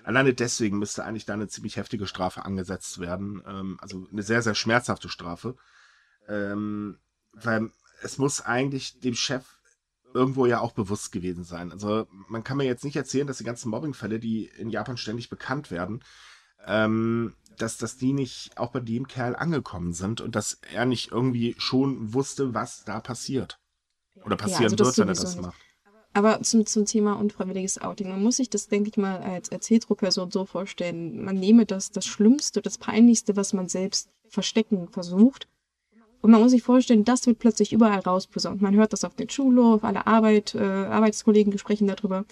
[0.04, 3.43] alleine deswegen müsste eigentlich da eine ziemlich heftige Strafe angesetzt werden.
[3.46, 5.56] Ähm, also eine sehr, sehr schmerzhafte Strafe.
[6.28, 6.98] Ähm,
[7.34, 7.69] weil
[8.02, 9.43] es muss eigentlich dem Chef
[10.13, 11.71] irgendwo ja auch bewusst gewesen sein.
[11.71, 15.30] Also man kann mir jetzt nicht erzählen, dass die ganzen Mobbingfälle, die in Japan ständig
[15.30, 16.04] bekannt werden,
[16.65, 21.12] ähm, dass, dass die nicht auch bei dem Kerl angekommen sind und dass er nicht
[21.12, 23.60] irgendwie schon wusste, was da passiert.
[24.23, 25.45] Oder passieren also das wird, wenn er das nicht.
[25.45, 25.58] macht.
[26.13, 28.10] Aber zum, zum Thema unfreiwilliges Outing.
[28.10, 31.23] Man muss sich das, denke ich mal, als, Hetero-Person so vorstellen.
[31.23, 35.47] Man nehme das, das Schlimmste, das Peinlichste, was man selbst verstecken versucht.
[36.23, 38.62] Und man muss sich vorstellen, das wird plötzlich überall rausposaunt.
[38.62, 42.25] Man hört das auf den Schulhof, alle Arbeit, äh, Arbeitskollegen sprechen darüber.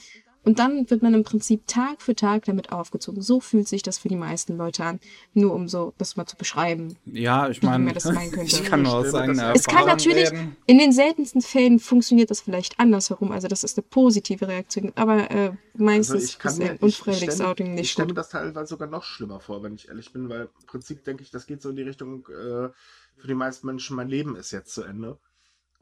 [0.43, 3.21] Und dann wird man im Prinzip Tag für Tag damit aufgezogen.
[3.21, 4.99] So fühlt sich das für die meisten Leute an.
[5.35, 6.95] Nur um so das mal zu beschreiben.
[7.05, 8.47] ja ich meine, man das meinen könnte.
[8.55, 9.13] ich kann nur aus Ich
[9.55, 10.55] Es kann natürlich, reden.
[10.65, 13.31] in den seltensten Fällen funktioniert das vielleicht andersherum.
[13.31, 14.91] Also das ist eine positive Reaktion.
[14.95, 17.91] Aber äh, meistens Also ich kann ist mir, ein ich, unfreiwilliges stelle- Outing ich nicht
[17.91, 21.03] stelle mir das teilweise sogar noch schlimmer vor, wenn ich ehrlich bin, weil im Prinzip
[21.03, 22.69] denke ich, das geht so in die Richtung, äh,
[23.17, 25.19] für die meisten Menschen, mein Leben ist jetzt zu Ende.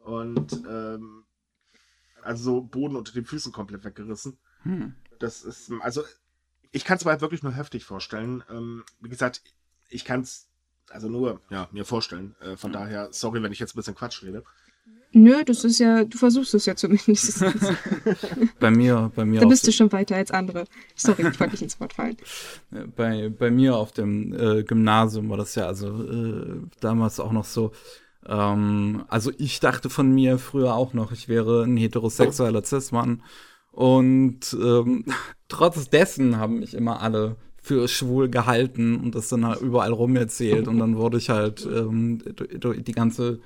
[0.03, 1.25] Und ähm,
[2.21, 4.37] also so Boden unter den Füßen komplett weggerissen.
[4.63, 4.95] Hm.
[5.19, 6.03] Das ist, also
[6.71, 8.43] ich kann es mir halt wirklich nur heftig vorstellen.
[8.49, 9.43] Ähm, wie gesagt,
[9.89, 10.49] ich kann es
[10.89, 12.35] also nur ja, mir vorstellen.
[12.41, 14.43] Äh, von daher, sorry, wenn ich jetzt ein bisschen Quatsch rede.
[15.11, 17.43] Nö, das ist ja, du versuchst es ja zumindest.
[18.59, 19.39] bei mir, bei mir.
[19.39, 20.65] Da bist du schon weiter als andere.
[20.95, 22.17] Sorry, ich wollte nicht ins Wort fallen.
[22.95, 27.45] Bei, bei mir auf dem äh, Gymnasium war das ja also äh, damals auch noch
[27.45, 27.71] so.
[28.27, 33.23] Ähm, also ich dachte von mir früher auch noch, ich wäre ein heterosexueller Cis-Mann.
[33.71, 35.05] Und ähm,
[35.47, 40.15] trotz dessen haben mich immer alle für schwul gehalten und das dann halt überall rum
[40.15, 40.67] erzählt.
[40.67, 43.39] Und dann wurde ich halt ähm, die ganze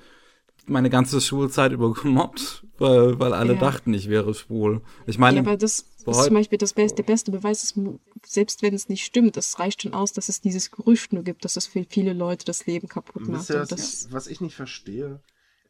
[0.66, 3.60] meine ganze Schulzeit über gemobbt, weil, weil alle ja.
[3.60, 4.82] dachten, ich wäre schwul.
[5.06, 7.78] Ich meine, ja, aber das ist zum Beispiel das beste, der beste Beweis, ist,
[8.26, 11.44] selbst wenn es nicht stimmt, es reicht schon aus, dass es dieses Gerücht nur gibt,
[11.44, 13.50] dass es für viele Leute das Leben kaputt macht.
[13.50, 15.20] Das, das, was ich nicht verstehe,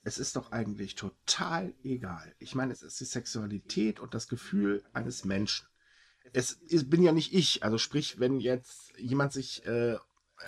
[0.05, 2.35] es ist doch eigentlich total egal.
[2.39, 5.67] Ich meine, es ist die Sexualität und das Gefühl eines Menschen.
[6.33, 7.63] Es ist, bin ja nicht ich.
[7.63, 9.97] Also sprich, wenn jetzt jemand sich äh,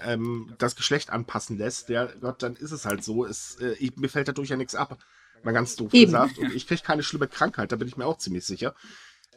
[0.03, 3.25] ähm, das Geschlecht anpassen lässt, der Gott, dann ist es halt so.
[3.25, 4.99] Es, äh, ich, mir fällt dadurch ja nichts ab.
[5.43, 6.13] Mal ganz doof Eben.
[6.13, 6.39] gesagt.
[6.39, 8.75] Und ich kriege keine schlimme Krankheit, da bin ich mir auch ziemlich sicher.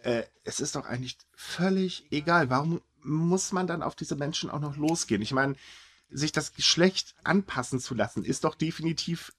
[0.03, 2.49] Äh, es ist doch eigentlich völlig egal.
[2.49, 5.21] Warum muss man dann auf diese Menschen auch noch losgehen?
[5.21, 5.55] Ich meine,
[6.09, 9.33] sich das Geschlecht anpassen zu lassen, ist doch definitiv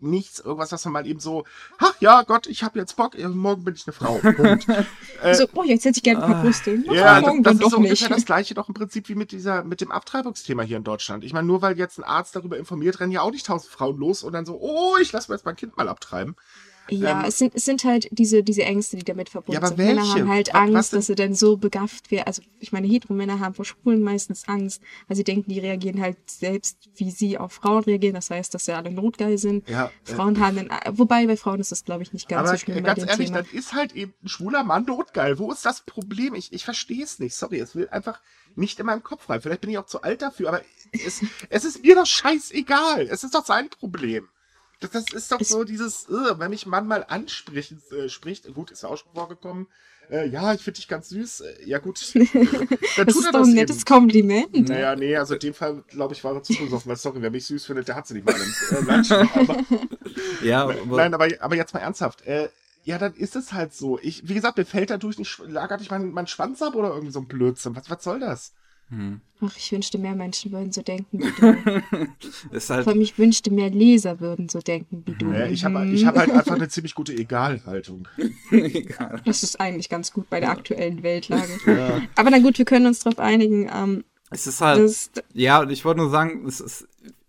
[0.00, 1.44] nichts, irgendwas, was man mal eben so,
[1.78, 4.20] ach ja, Gott, ich habe jetzt Bock, morgen bin ich eine Frau.
[4.22, 4.68] Und,
[5.22, 6.82] äh, so, oh, jetzt hätte ich gerne ein paar Brüste.
[6.88, 6.92] Ah.
[6.92, 9.64] Ja, morgen das, das ist so ungefähr das gleiche doch im Prinzip wie mit dieser,
[9.64, 11.24] mit dem Abtreibungsthema hier in Deutschland.
[11.24, 13.98] Ich meine, nur weil jetzt ein Arzt darüber informiert, rennen ja auch nicht tausend Frauen
[13.98, 16.36] los und dann so, oh, ich lasse mir jetzt mein Kind mal abtreiben.
[16.90, 19.68] Ja, ähm, es, sind, es sind halt diese, diese Ängste, die damit verbunden ja, aber
[19.68, 19.78] sind.
[19.78, 19.94] Welche?
[19.94, 22.26] Männer haben halt Angst, was dass sie dann so begafft werden.
[22.26, 26.16] Also ich meine, Heteromänner haben vor Schwulen meistens Angst, weil sie denken, die reagieren halt
[26.26, 28.14] selbst, wie sie auf Frauen reagieren.
[28.14, 29.68] Das heißt, dass sie alle notgeil sind.
[29.68, 32.48] Ja, äh, Frauen äh, haben dann, wobei bei Frauen ist das, glaube ich, nicht ganz
[32.48, 32.84] aber so schlimm.
[32.84, 33.42] Ganz ehrlich, Thema.
[33.42, 35.38] dann ist halt eben ein schwuler Mann notgeil.
[35.38, 36.34] Wo ist das Problem?
[36.34, 37.34] Ich, ich verstehe es nicht.
[37.34, 38.20] Sorry, es will einfach
[38.56, 39.40] nicht in meinem Kopf rein.
[39.40, 43.02] Vielleicht bin ich auch zu alt dafür, aber es, es ist mir doch scheißegal.
[43.02, 44.28] Es ist doch sein Problem.
[44.80, 48.70] Das, das ist doch so dieses, uh, wenn mich Mann mal anspricht, äh, spricht, gut,
[48.70, 49.66] ist ja auch schon vorgekommen,
[50.10, 51.40] äh, ja, ich finde dich ganz süß.
[51.40, 52.00] Äh, ja, gut.
[52.14, 53.84] Dann das tut ist er doch ein nettes eben.
[53.84, 54.68] Kompliment.
[54.68, 56.88] Naja, nee, also in dem Fall, glaube ich, war er zu besoffen.
[56.88, 59.12] Weil, sorry, wer mich süß findet, der hat sie nicht mal im äh, Lunch.
[59.12, 59.64] Aber,
[60.42, 62.26] ja, aber, nein, aber, aber jetzt mal ernsthaft.
[62.26, 62.48] Äh,
[62.84, 63.98] ja, dann ist es halt so.
[64.00, 67.12] Ich, wie gesagt, mir fällt dadurch nicht, lagert ich meinen mein Schwanz ab oder irgend
[67.12, 67.76] so ein Blödsinn.
[67.76, 68.54] Was, was soll das?
[68.90, 69.20] Hm.
[69.40, 72.10] Ach, ich wünschte, mehr Menschen würden so denken wie du.
[72.56, 75.30] ist halt Vor allem, ich wünschte, mehr Leser würden so denken wie du.
[75.30, 78.08] Ja, ich habe ich hab halt einfach eine ziemlich gute Egalhaltung.
[78.50, 79.20] Egal.
[79.24, 81.52] Das ist eigentlich ganz gut bei der aktuellen Weltlage.
[81.66, 82.02] Ja.
[82.16, 83.70] Aber na gut, wir können uns darauf einigen.
[83.72, 86.88] Ähm, es ist halt, das, ja, und ich wollte nur sagen, es ist,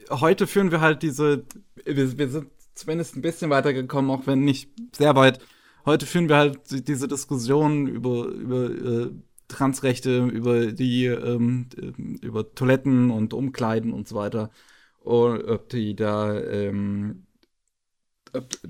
[0.10, 1.44] heute führen wir halt diese,
[1.86, 5.40] wir, wir sind zumindest ein bisschen weitergekommen, auch wenn nicht sehr weit.
[5.86, 9.12] Heute führen wir halt diese Diskussion über, über äh,
[9.50, 11.68] Transrechte, über die, ähm,
[12.22, 14.52] über Toiletten und Umkleiden und so weiter.
[15.02, 17.26] Und ob die da ähm,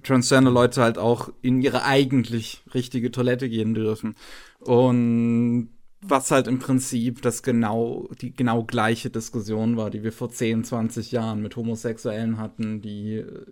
[0.03, 4.15] Transgender-Leute halt auch in ihre eigentlich richtige Toilette gehen dürfen.
[4.59, 5.69] Und
[6.01, 10.63] was halt im Prinzip das genau, die genau gleiche Diskussion war, die wir vor 10,
[10.63, 13.45] 20 Jahren mit Homosexuellen hatten, die äh,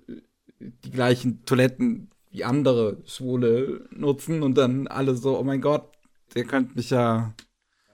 [0.60, 5.97] die gleichen Toiletten wie andere Schwule nutzen und dann alle so, oh mein Gott,
[6.36, 7.34] ihr könnt mich ja,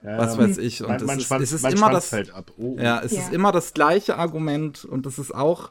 [0.02, 0.82] ja was weiß ich.
[0.82, 2.12] Und mein, mein es, Schwanz, ist, es ist immer das,
[2.56, 2.76] oh.
[2.78, 3.22] ja, es ja.
[3.22, 5.70] ist immer das gleiche Argument und das ist auch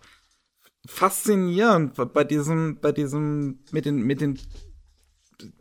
[0.86, 4.40] faszinierend bei diesem, bei diesem, mit den, mit den,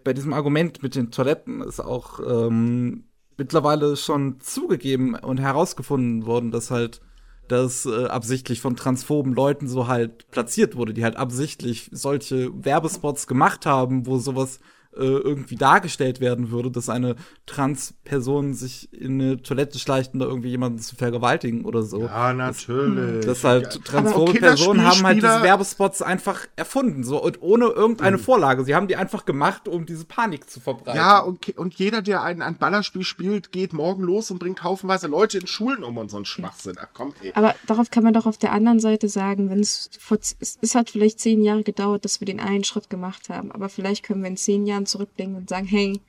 [0.04, 3.04] bei diesem Argument mit den Toiletten ist auch ähm,
[3.36, 7.00] mittlerweile schon zugegeben und herausgefunden worden, dass halt
[7.48, 13.26] das äh, absichtlich von transphoben Leuten so halt platziert wurde, die halt absichtlich solche Werbespots
[13.26, 14.60] gemacht haben, wo sowas
[14.94, 20.50] irgendwie dargestellt werden würde, dass eine Trans-Person sich in eine Toilette schleicht, um da irgendwie
[20.50, 22.02] jemanden zu vergewaltigen oder so.
[22.02, 23.24] Ja, natürlich.
[23.24, 28.18] Das, das halt transphobe Personen haben halt diese Werbespots einfach erfunden, so und ohne irgendeine
[28.18, 28.22] mhm.
[28.22, 28.64] Vorlage.
[28.64, 30.96] Sie haben die einfach gemacht, um diese Panik zu verbreiten.
[30.96, 35.06] Ja, und, und jeder, der ein, ein Ballerspiel spielt, geht morgen los und bringt haufenweise
[35.06, 36.76] Leute in Schulen um und so ein Schwachsinn.
[36.78, 37.32] Ach komm, ey.
[37.34, 40.90] Aber darauf kann man doch auf der anderen Seite sagen, wenn es vor, es hat
[40.90, 44.28] vielleicht zehn Jahre gedauert, dass wir den einen Schritt gemacht haben, aber vielleicht können wir
[44.28, 46.00] in zehn Jahren zurückblicken und sagen, hey,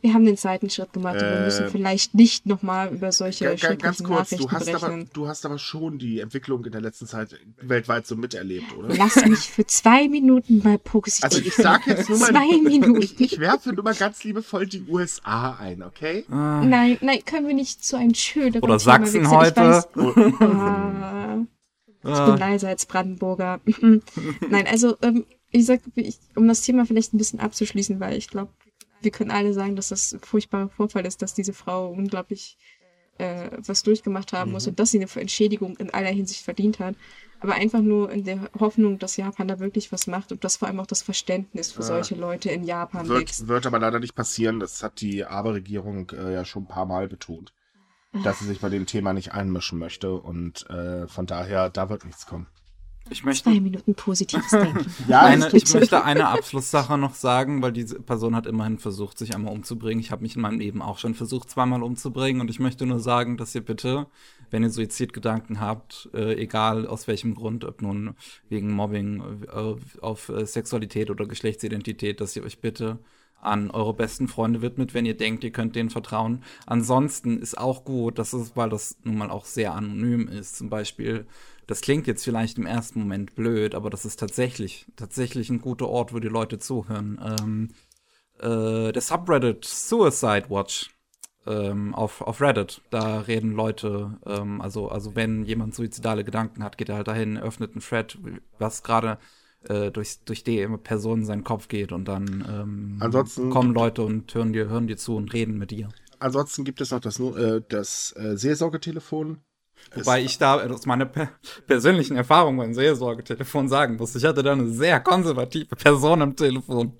[0.00, 3.10] wir haben den zweiten Schritt gemacht äh, und wir müssen äh, vielleicht nicht nochmal über
[3.10, 6.80] solche ganz, ganz kurz, du hast, aber, du hast aber schon die Entwicklung in der
[6.80, 8.94] letzten Zeit weltweit so miterlebt, oder?
[8.96, 11.24] Lass mich für zwei Minuten mal positiv.
[11.24, 13.02] Also ich sag jetzt nur mal, zwei Minuten.
[13.02, 16.24] Ich, ich werfe nur mal ganz liebevoul die USA ein, okay?
[16.30, 16.62] Ah.
[16.64, 19.36] Nein, nein, können wir nicht zu einem schöneren Oder Thema Sachsen wechseln.
[19.36, 19.60] heute.
[22.02, 23.60] Weiß, ah, ich bin leiser als Brandenburger.
[24.48, 28.28] nein, also ähm, ich sag, ich, um das Thema vielleicht ein bisschen abzuschließen, weil ich
[28.28, 28.52] glaube,
[29.00, 32.58] wir können alle sagen, dass das ein furchtbarer Vorfall ist, dass diese Frau unglaublich
[33.18, 34.54] äh, was durchgemacht haben Mhm.
[34.54, 36.94] muss und dass sie eine Entschädigung in aller Hinsicht verdient hat.
[37.40, 40.66] Aber einfach nur in der Hoffnung, dass Japan da wirklich was macht und dass vor
[40.66, 41.86] allem auch das Verständnis für Ja.
[41.86, 43.40] solche Leute in Japan wächst.
[43.42, 44.58] Wird, wird aber leider nicht passieren.
[44.58, 47.52] Das hat die Abe-Regierung äh, ja schon ein paar Mal betont,
[48.24, 50.12] dass sie sich bei dem Thema nicht einmischen möchte.
[50.14, 52.48] Und äh, von daher, da wird nichts kommen.
[53.10, 54.86] Ich möchte Zwei Minuten positives Denken.
[55.06, 59.34] Ja, eine, ich möchte eine Abschlusssache noch sagen, weil diese Person hat immerhin versucht, sich
[59.34, 60.00] einmal umzubringen.
[60.00, 62.40] Ich habe mich in meinem Leben auch schon versucht, zweimal umzubringen.
[62.40, 64.06] Und ich möchte nur sagen, dass ihr bitte,
[64.50, 68.14] wenn ihr Suizidgedanken habt, äh, egal aus welchem Grund, ob nun
[68.48, 72.98] wegen Mobbing, äh, auf äh, Sexualität oder Geschlechtsidentität, dass ihr euch bitte
[73.40, 76.42] an eure besten Freunde widmet, wenn ihr denkt, ihr könnt denen vertrauen.
[76.66, 80.70] Ansonsten ist auch gut, dass es, weil das nun mal auch sehr anonym ist, zum
[80.70, 81.26] Beispiel,
[81.68, 85.86] das klingt jetzt vielleicht im ersten Moment blöd, aber das ist tatsächlich, tatsächlich ein guter
[85.86, 87.20] Ort, wo die Leute zuhören.
[87.22, 87.68] Ähm,
[88.40, 90.90] äh, der Subreddit Suicide Watch
[91.46, 96.78] ähm, auf, auf Reddit, da reden Leute, ähm, also, also wenn jemand suizidale Gedanken hat,
[96.78, 98.18] geht er halt dahin, öffnet einen Thread,
[98.58, 99.18] was gerade
[99.68, 104.34] äh, durch, durch die Person in seinen Kopf geht und dann ähm, kommen Leute und
[104.34, 105.90] hören dir, hören dir zu und reden mit dir.
[106.18, 109.42] Ansonsten gibt es noch das, äh, das äh, Seelsorgetelefon.
[109.94, 111.30] Wobei ich da aus meiner per
[111.66, 116.92] persönlichen Erfahrung beim Seelsorgetelefon sagen muss, ich hatte da eine sehr konservative Person am Telefon.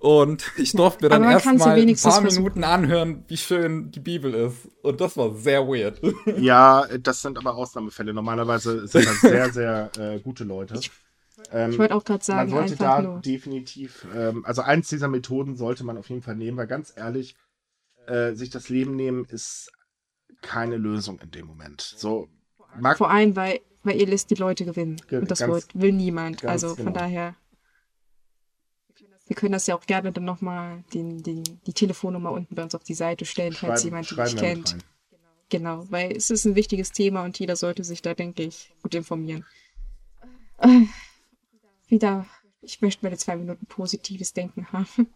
[0.00, 2.20] Und ich durfte mir dann man erstmal ein paar.
[2.22, 4.68] Minuten anhören, wie schön die Bibel ist.
[4.82, 6.00] Und das war sehr weird.
[6.38, 8.14] Ja, das sind aber Ausnahmefälle.
[8.14, 10.80] Normalerweise sind das sehr, sehr äh, gute Leute.
[11.52, 13.20] Ähm, Ich wollte auch gerade man sagen, sollte einfach da nur.
[13.20, 17.36] definitiv, ähm, also eins dieser Methoden sollte man auf jeden Fall nehmen, weil ganz ehrlich,
[18.06, 19.70] äh, sich das Leben nehmen ist
[20.42, 21.80] keine Lösung in dem Moment.
[21.80, 22.28] So,
[22.78, 24.96] mag, Vor allem, weil, weil ihr lässt die Leute gewinnen.
[25.08, 26.44] Ge- Und das ganz- wollt, will niemand.
[26.44, 26.98] Also von genau.
[26.98, 27.34] daher.
[29.26, 32.74] Wir können das ja auch gerne dann nochmal den, den, die Telefonnummer unten bei uns
[32.74, 34.72] auf die Seite stellen, falls schreiben, jemand die nicht kennt.
[34.74, 34.82] rein.
[35.48, 38.94] Genau, weil es ist ein wichtiges Thema und jeder sollte sich da, denke ich, gut
[38.94, 39.46] informieren.
[40.58, 40.82] Äh,
[41.88, 42.26] wieder,
[42.60, 45.08] ich möchte meine zwei Minuten positives Denken haben.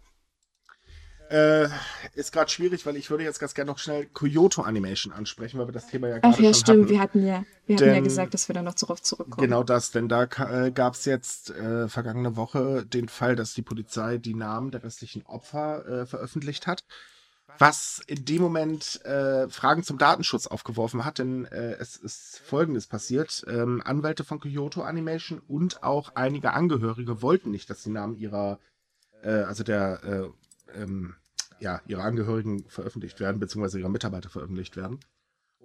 [1.30, 1.68] Äh,
[2.14, 5.68] ist gerade schwierig, weil ich würde jetzt ganz gerne noch schnell Kyoto Animation ansprechen, weil
[5.68, 6.88] wir das Thema ja gerade Ach ja, stimmt, hatten.
[6.88, 9.42] wir hatten ja, wir hatten ja Denn- gesagt, dass wir da noch darauf zurückkommen.
[9.46, 13.62] Genau das, denn da äh, gab es jetzt äh, vergangene Woche den Fall, dass die
[13.62, 16.84] Polizei die Namen der restlichen Opfer äh, veröffentlicht hat.
[17.58, 22.86] Was in dem Moment äh, Fragen zum Datenschutz aufgeworfen hat, denn äh, es ist Folgendes
[22.86, 23.44] passiert.
[23.48, 28.60] Ähm, Anwälte von Kyoto Animation und auch einige Angehörige wollten nicht, dass die Namen ihrer,
[29.22, 30.28] äh, also der, äh,
[30.74, 31.14] ähm,
[31.60, 35.00] ja, ihrer Angehörigen veröffentlicht werden, beziehungsweise ihrer Mitarbeiter veröffentlicht werden.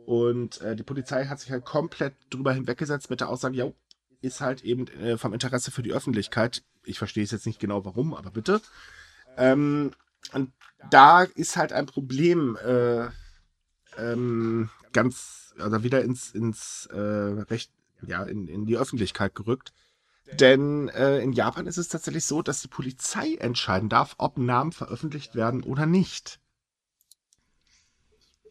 [0.06, 3.72] Und äh, die Polizei hat sich halt komplett drüber hinweggesetzt mit der Aussage, ja,
[4.22, 6.64] ist halt eben äh, vom Interesse für die Öffentlichkeit.
[6.84, 8.62] Ich verstehe es jetzt nicht genau warum, aber bitte.
[9.38, 9.92] Ähm,
[10.32, 10.52] und
[10.90, 13.08] da ist halt ein Problem äh,
[13.98, 19.74] ähm, ganz, also wieder ins, ins äh, Recht, ja, in, in die Öffentlichkeit gerückt.
[20.40, 24.72] Denn äh, in Japan ist es tatsächlich so, dass die Polizei entscheiden darf, ob Namen
[24.72, 26.40] veröffentlicht werden oder nicht.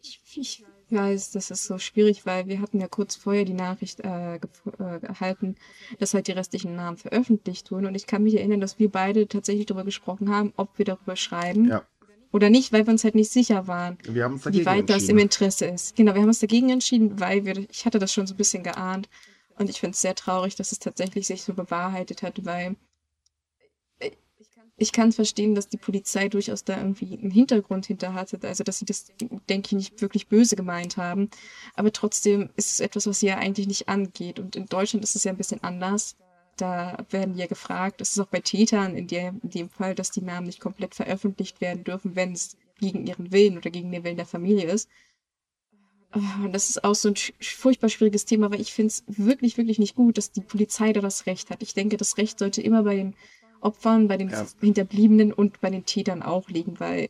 [0.01, 4.01] Ich, ich weiß, das ist so schwierig, weil wir hatten ja kurz vorher die Nachricht
[4.01, 5.55] äh, gef- äh, erhalten,
[5.99, 7.85] dass halt die restlichen Namen veröffentlicht wurden.
[7.87, 11.15] Und ich kann mich erinnern, dass wir beide tatsächlich darüber gesprochen haben, ob wir darüber
[11.15, 11.83] schreiben Ja.
[12.31, 15.07] oder nicht, weil wir uns halt nicht sicher waren, Wir haben uns wie weit das
[15.09, 15.17] im.
[15.17, 15.95] Interesse ist.
[15.95, 18.63] Genau, wir haben uns dagegen entschieden, weil wir, ich hatte das schon so ein bisschen
[18.63, 19.09] geahnt.
[19.57, 22.75] Und ich finde es sehr traurig, dass es tatsächlich sich so bewahrheitet hat, weil
[24.77, 28.39] ich kann verstehen, dass die Polizei durchaus da irgendwie einen Hintergrund hinter hatte.
[28.43, 29.05] Also, dass sie das,
[29.49, 31.29] denke ich, nicht wirklich böse gemeint haben.
[31.75, 34.39] Aber trotzdem ist es etwas, was sie ja eigentlich nicht angeht.
[34.39, 36.15] Und in Deutschland ist es ja ein bisschen anders.
[36.57, 40.11] Da werden ja gefragt, es ist auch bei Tätern in, der, in dem Fall, dass
[40.11, 44.03] die Namen nicht komplett veröffentlicht werden dürfen, wenn es gegen ihren Willen oder gegen den
[44.03, 44.89] Willen der Familie ist.
[46.15, 49.79] Ah, das ist auch so ein furchtbar schwieriges Thema, weil ich finde es wirklich, wirklich
[49.79, 51.63] nicht gut, dass die Polizei da das Recht hat.
[51.63, 53.15] Ich denke, das Recht sollte immer bei den
[53.61, 54.45] Opfern, bei den Ja.
[54.59, 57.09] Hinterbliebenen und bei den Tätern auch liegen, weil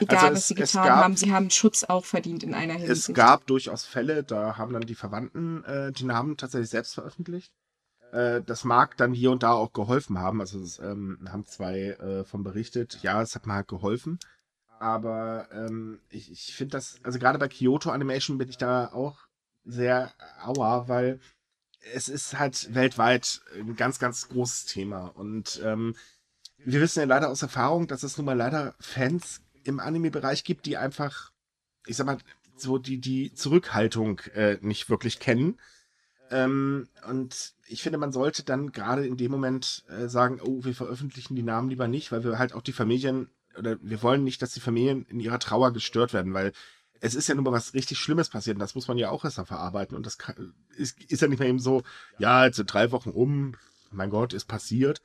[0.00, 2.74] egal, Also es- was sie getan gab- haben, sie haben Schutz auch verdient in einer
[2.74, 3.08] Hinsicht.
[3.08, 7.52] Es gab durchaus Fälle, da haben dann die Verwandten äh, die Namen tatsächlich selbst veröffentlicht.
[8.12, 10.40] Äh, das mag dann hier und da auch geholfen haben.
[10.40, 14.18] Also es ähm, haben zwei äh, von berichtet, ja, es hat mal halt geholfen.
[14.84, 19.16] Aber ähm, ich, ich finde das, also gerade bei Kyoto Animation bin ich da auch
[19.64, 20.12] sehr
[20.44, 21.20] auer, weil
[21.94, 25.06] es ist halt weltweit ein ganz, ganz großes Thema.
[25.06, 25.96] Und ähm,
[26.58, 30.66] wir wissen ja leider aus Erfahrung, dass es nun mal leider Fans im Anime-Bereich gibt,
[30.66, 31.32] die einfach,
[31.86, 32.18] ich sag mal,
[32.54, 35.58] so die, die Zurückhaltung äh, nicht wirklich kennen.
[36.30, 40.74] Ähm, und ich finde, man sollte dann gerade in dem Moment äh, sagen, oh, wir
[40.74, 44.42] veröffentlichen die Namen lieber nicht, weil wir halt auch die Familien, oder wir wollen nicht,
[44.42, 46.52] dass die Familien in ihrer Trauer gestört werden, weil
[47.00, 49.24] es ist ja nun mal was richtig Schlimmes passiert und das muss man ja auch
[49.24, 51.82] erstmal verarbeiten und das kann, ist, ist ja nicht mehr eben so,
[52.18, 53.56] ja, jetzt sind drei Wochen um,
[53.90, 55.02] mein Gott, ist passiert.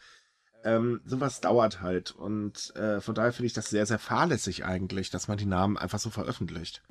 [0.64, 5.10] Ähm, sowas dauert halt und äh, von daher finde ich das sehr, sehr fahrlässig eigentlich,
[5.10, 6.82] dass man die Namen einfach so veröffentlicht.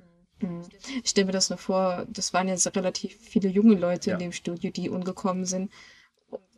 [0.40, 0.64] Mhm.
[1.03, 4.16] Ich stelle mir das nur vor, das waren jetzt relativ viele junge Leute ja.
[4.16, 5.71] in dem Studio, die umgekommen sind.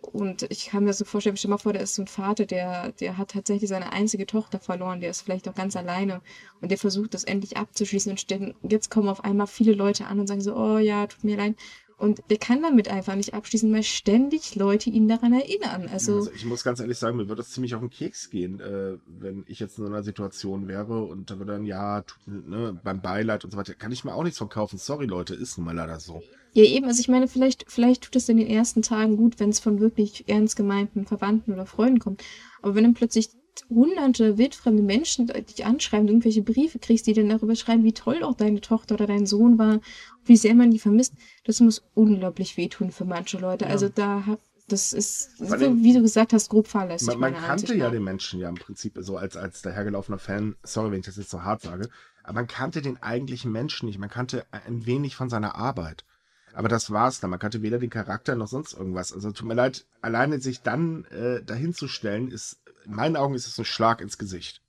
[0.02, 2.92] Und ich kann mir so vorstellen, stell mal vor, der ist so ein Vater, der,
[2.92, 6.20] der hat tatsächlich seine einzige Tochter verloren, der ist vielleicht auch ganz alleine
[6.60, 10.26] und der versucht das endlich abzuschließen und jetzt kommen auf einmal viele Leute an und
[10.26, 11.54] sagen so, oh ja, tut mir leid.
[12.00, 15.86] Und der kann damit einfach nicht abschließen, weil ständig Leute ihn daran erinnern.
[15.92, 18.58] Also, also ich muss ganz ehrlich sagen, mir würde das ziemlich auf den Keks gehen,
[18.58, 22.80] äh, wenn ich jetzt in so einer Situation wäre und da würde dann, ja, ne,
[22.82, 24.78] beim Beileid und so weiter, kann ich mir auch nichts verkaufen.
[24.78, 26.22] Sorry, Leute, ist nun mal leider so.
[26.54, 29.50] Ja, eben, also ich meine, vielleicht, vielleicht tut es in den ersten Tagen gut, wenn
[29.50, 32.24] es von wirklich ernst gemeinten Verwandten oder Freunden kommt.
[32.62, 33.28] Aber wenn dann plötzlich
[33.68, 38.34] hunderte wildfremde Menschen dich anschreiben, irgendwelche Briefe kriegst, die dann darüber schreiben, wie toll auch
[38.34, 39.80] deine Tochter oder dein Sohn war,
[40.24, 43.64] wie sehr man die vermisst, das muss unglaublich wehtun für manche Leute.
[43.64, 43.70] Ja.
[43.70, 47.08] Also da das ist, so, wie du gesagt hast, grob fahrlässig.
[47.08, 50.92] Man, man kannte ja den Menschen ja im Prinzip so als, als dahergelaufener Fan, sorry,
[50.92, 51.88] wenn ich das jetzt so hart sage,
[52.22, 53.98] aber man kannte den eigentlichen Menschen nicht.
[53.98, 56.04] Man kannte ein wenig von seiner Arbeit.
[56.52, 57.30] Aber das war's dann.
[57.30, 59.12] Man kannte weder den Charakter noch sonst irgendwas.
[59.12, 63.34] Also tut mir leid, alleine sich dann äh, dahin zu stellen, ist, in meinen Augen
[63.34, 64.62] ist es ein Schlag ins Gesicht.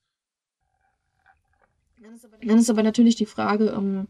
[2.43, 4.08] Dann ist aber natürlich die Frage, um, ähm,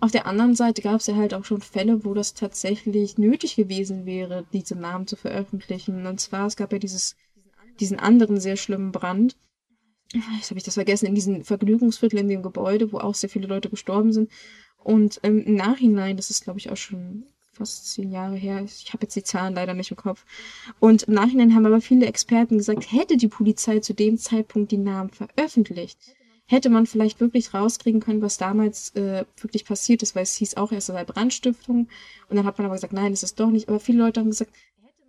[0.00, 3.56] auf der anderen Seite gab es ja halt auch schon Fälle, wo das tatsächlich nötig
[3.56, 6.06] gewesen wäre, diese Namen zu veröffentlichen.
[6.06, 7.16] Und zwar, es gab ja dieses,
[7.80, 9.36] diesen anderen sehr schlimmen Brand.
[10.12, 13.48] Jetzt habe ich das vergessen, in diesem Vergnügungsviertel in dem Gebäude, wo auch sehr viele
[13.48, 14.30] Leute gestorben sind.
[14.76, 17.26] Und ähm, im Nachhinein, das ist glaube ich auch schon
[17.58, 20.24] fast zehn Jahre her, ich habe jetzt die Zahlen leider nicht im Kopf.
[20.80, 24.78] Und im Nachhinein haben aber viele Experten gesagt, hätte die Polizei zu dem Zeitpunkt die
[24.78, 25.98] Namen veröffentlicht,
[26.46, 30.56] hätte man vielleicht wirklich rauskriegen können, was damals äh, wirklich passiert ist, weil es hieß
[30.56, 31.88] auch erst, sei Brandstiftung.
[32.28, 33.68] Und dann hat man aber gesagt, nein, es ist doch nicht.
[33.68, 34.52] Aber viele Leute haben gesagt,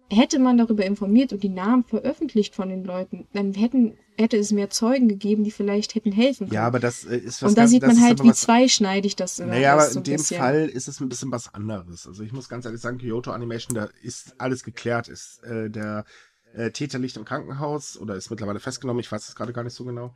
[0.10, 4.52] hätte man darüber informiert und die Namen veröffentlicht von den Leuten, dann hätten, hätte es
[4.52, 6.56] mehr Zeugen gegeben, die vielleicht hätten helfen können.
[6.56, 9.15] Ja, aber das äh, ist was Und da ganz, sieht man halt, wie was, zweischneidig
[9.15, 9.45] das ist.
[9.45, 10.39] Naja, aber in dem bisschen.
[10.39, 12.08] Fall ist es ein bisschen was anderes.
[12.08, 15.08] Also ich muss ganz ehrlich sagen, Kyoto Animation, da ist alles geklärt.
[15.08, 16.06] Ist äh, der
[16.54, 19.76] äh, Täter liegt im Krankenhaus oder ist mittlerweile festgenommen, ich weiß es gerade gar nicht
[19.76, 20.15] so genau.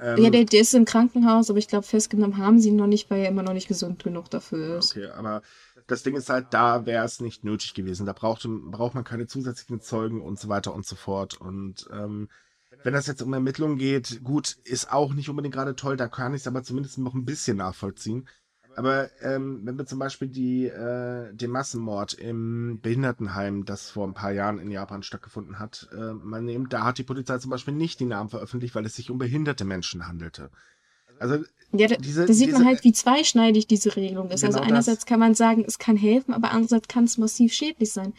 [0.00, 2.88] Ähm, ja, der, der ist im Krankenhaus, aber ich glaube, festgenommen haben sie ihn noch
[2.88, 4.96] nicht, weil er immer noch nicht gesund genug dafür ist.
[4.96, 5.42] Okay, aber
[5.86, 8.06] das Ding ist halt, da wäre es nicht nötig gewesen.
[8.06, 11.40] Da braucht, braucht man keine zusätzlichen Zeugen und so weiter und so fort.
[11.40, 12.28] Und ähm,
[12.82, 16.34] wenn das jetzt um Ermittlungen geht, gut, ist auch nicht unbedingt gerade toll, da kann
[16.34, 18.28] ich es aber zumindest noch ein bisschen nachvollziehen.
[18.74, 24.14] Aber ähm, wenn wir zum Beispiel die, äh, den Massenmord im Behindertenheim, das vor ein
[24.14, 27.74] paar Jahren in Japan stattgefunden hat, äh, man nehmen, da hat die Polizei zum Beispiel
[27.74, 30.50] nicht die Namen veröffentlicht, weil es sich um behinderte Menschen handelte.
[31.22, 34.44] Also ja, da, diese, da sieht diese, man halt, wie zweischneidig diese Regelung ist.
[34.44, 35.06] Also genau also einerseits das.
[35.06, 38.12] kann man sagen, es kann helfen, aber andererseits kann es massiv schädlich sein.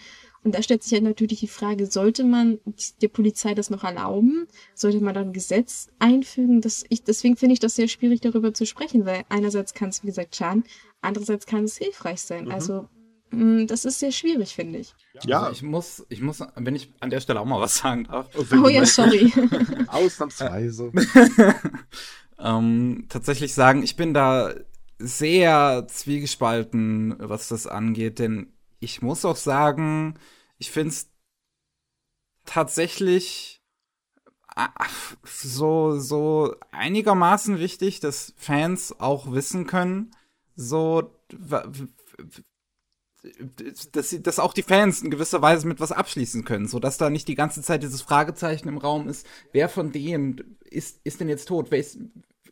[0.43, 2.59] Und da stellt sich ja natürlich die Frage, sollte man
[3.01, 4.47] der Polizei das noch erlauben?
[4.75, 6.59] Sollte man dann ein Gesetz einfügen?
[6.59, 10.03] Das ich, deswegen finde ich das sehr schwierig, darüber zu sprechen, weil einerseits kann es,
[10.03, 10.65] wie gesagt, schaden,
[11.01, 12.45] andererseits kann es hilfreich sein.
[12.45, 12.51] Mhm.
[12.51, 12.89] Also
[13.31, 14.93] mm, das ist sehr schwierig, finde ich.
[15.25, 18.03] Ja, also ich muss, ich muss, wenn ich an der Stelle auch mal was sagen
[18.03, 18.27] darf.
[18.35, 19.31] Oh, ja, sorry.
[19.87, 20.91] Ausnahmsweise.
[22.43, 24.53] ähm, tatsächlich sagen, ich bin da
[24.99, 30.15] sehr zwiegespalten, was das angeht, denn ich muss auch sagen,
[30.57, 31.09] ich finde es
[32.45, 33.61] tatsächlich
[35.23, 40.11] so, so einigermaßen wichtig, dass Fans auch wissen können,
[40.55, 41.11] so,
[43.91, 46.97] dass, sie, dass auch die Fans in gewisser Weise mit was abschließen können, so dass
[46.97, 51.19] da nicht die ganze Zeit dieses Fragezeichen im Raum ist, wer von denen ist, ist
[51.19, 51.97] denn jetzt tot, wer ist,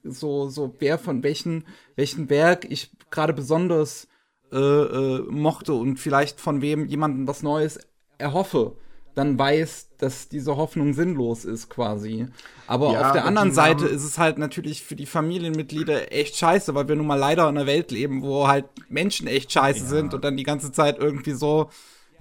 [0.03, 4.07] so, so, wer von welchen, welchen Werk ich gerade besonders
[4.51, 7.79] äh, äh, mochte und vielleicht von wem jemanden was Neues
[8.17, 8.75] erhoffe,
[9.15, 12.27] dann weiß, dass diese Hoffnung sinnlos ist quasi.
[12.67, 16.73] Aber ja, auf der anderen Seite ist es halt natürlich für die Familienmitglieder echt scheiße,
[16.75, 19.85] weil wir nun mal leider in einer Welt leben, wo halt Menschen echt scheiße ja.
[19.85, 21.69] sind und dann die ganze Zeit irgendwie so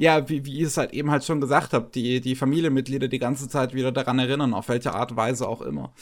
[0.01, 3.19] ja, wie, wie ihr es halt eben halt schon gesagt habt, die, die Familienmitglieder die
[3.19, 5.93] ganze Zeit wieder daran erinnern, auf welche Art und Weise auch immer.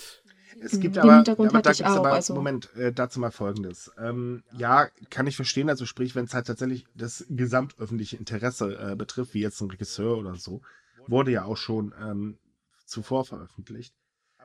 [0.60, 2.34] Es gibt aber, aber da gibt's auch, aber, also.
[2.34, 3.90] Moment, äh, dazu mal Folgendes.
[3.98, 8.96] Ähm, ja, kann ich verstehen, also sprich, wenn es halt tatsächlich das gesamtöffentliche Interesse äh,
[8.96, 10.62] betrifft, wie jetzt ein Regisseur oder so,
[11.06, 12.38] wurde ja auch schon ähm,
[12.86, 13.94] zuvor veröffentlicht.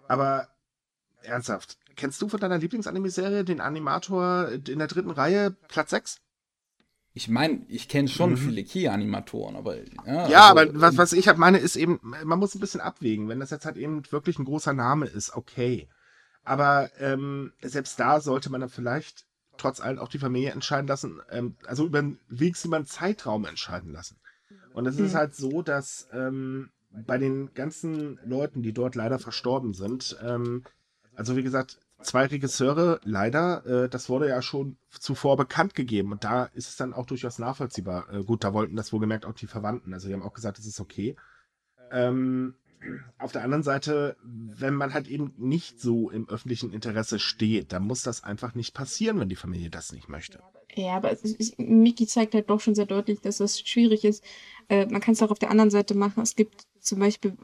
[0.08, 0.48] Aber
[1.22, 6.20] ernsthaft, kennst du von deiner Lieblingsanime-Serie den Animator in der dritten Reihe, Platz 6?
[7.16, 8.38] Ich meine, ich kenne schon mhm.
[8.38, 10.28] viele Key-Animatoren, aber ja.
[10.28, 13.30] Ja, also, aber was, was ich halt meine, ist eben, man muss ein bisschen abwägen.
[13.30, 15.88] Wenn das jetzt halt eben wirklich ein großer Name ist, okay.
[16.44, 19.26] Aber ähm, selbst da sollte man dann vielleicht
[19.58, 23.46] trotz allem auch die Familie entscheiden lassen, ähm, also über einen wenigstens über einen Zeitraum
[23.46, 24.18] entscheiden lassen.
[24.74, 25.06] Und es mhm.
[25.06, 30.64] ist halt so, dass ähm, bei den ganzen Leuten, die dort leider verstorben sind, ähm,
[31.16, 36.24] also wie gesagt, zwei Regisseure, leider, äh, das wurde ja schon zuvor bekannt gegeben und
[36.24, 38.12] da ist es dann auch durchaus nachvollziehbar.
[38.12, 40.66] Äh, gut, da wollten das wohlgemerkt auch die Verwandten, also die haben auch gesagt, es
[40.66, 41.16] ist okay.
[41.92, 42.56] Ähm,
[43.18, 47.84] auf der anderen Seite, wenn man halt eben nicht so im öffentlichen Interesse steht, dann
[47.84, 50.40] muss das einfach nicht passieren, wenn die Familie das nicht möchte.
[50.76, 54.24] Ja, aber ist, Miki zeigt halt doch schon sehr deutlich, dass das schwierig ist.
[54.70, 56.24] Äh, man kann es auch auf der anderen Seite machen.
[56.24, 57.38] Es gibt zum Beispiel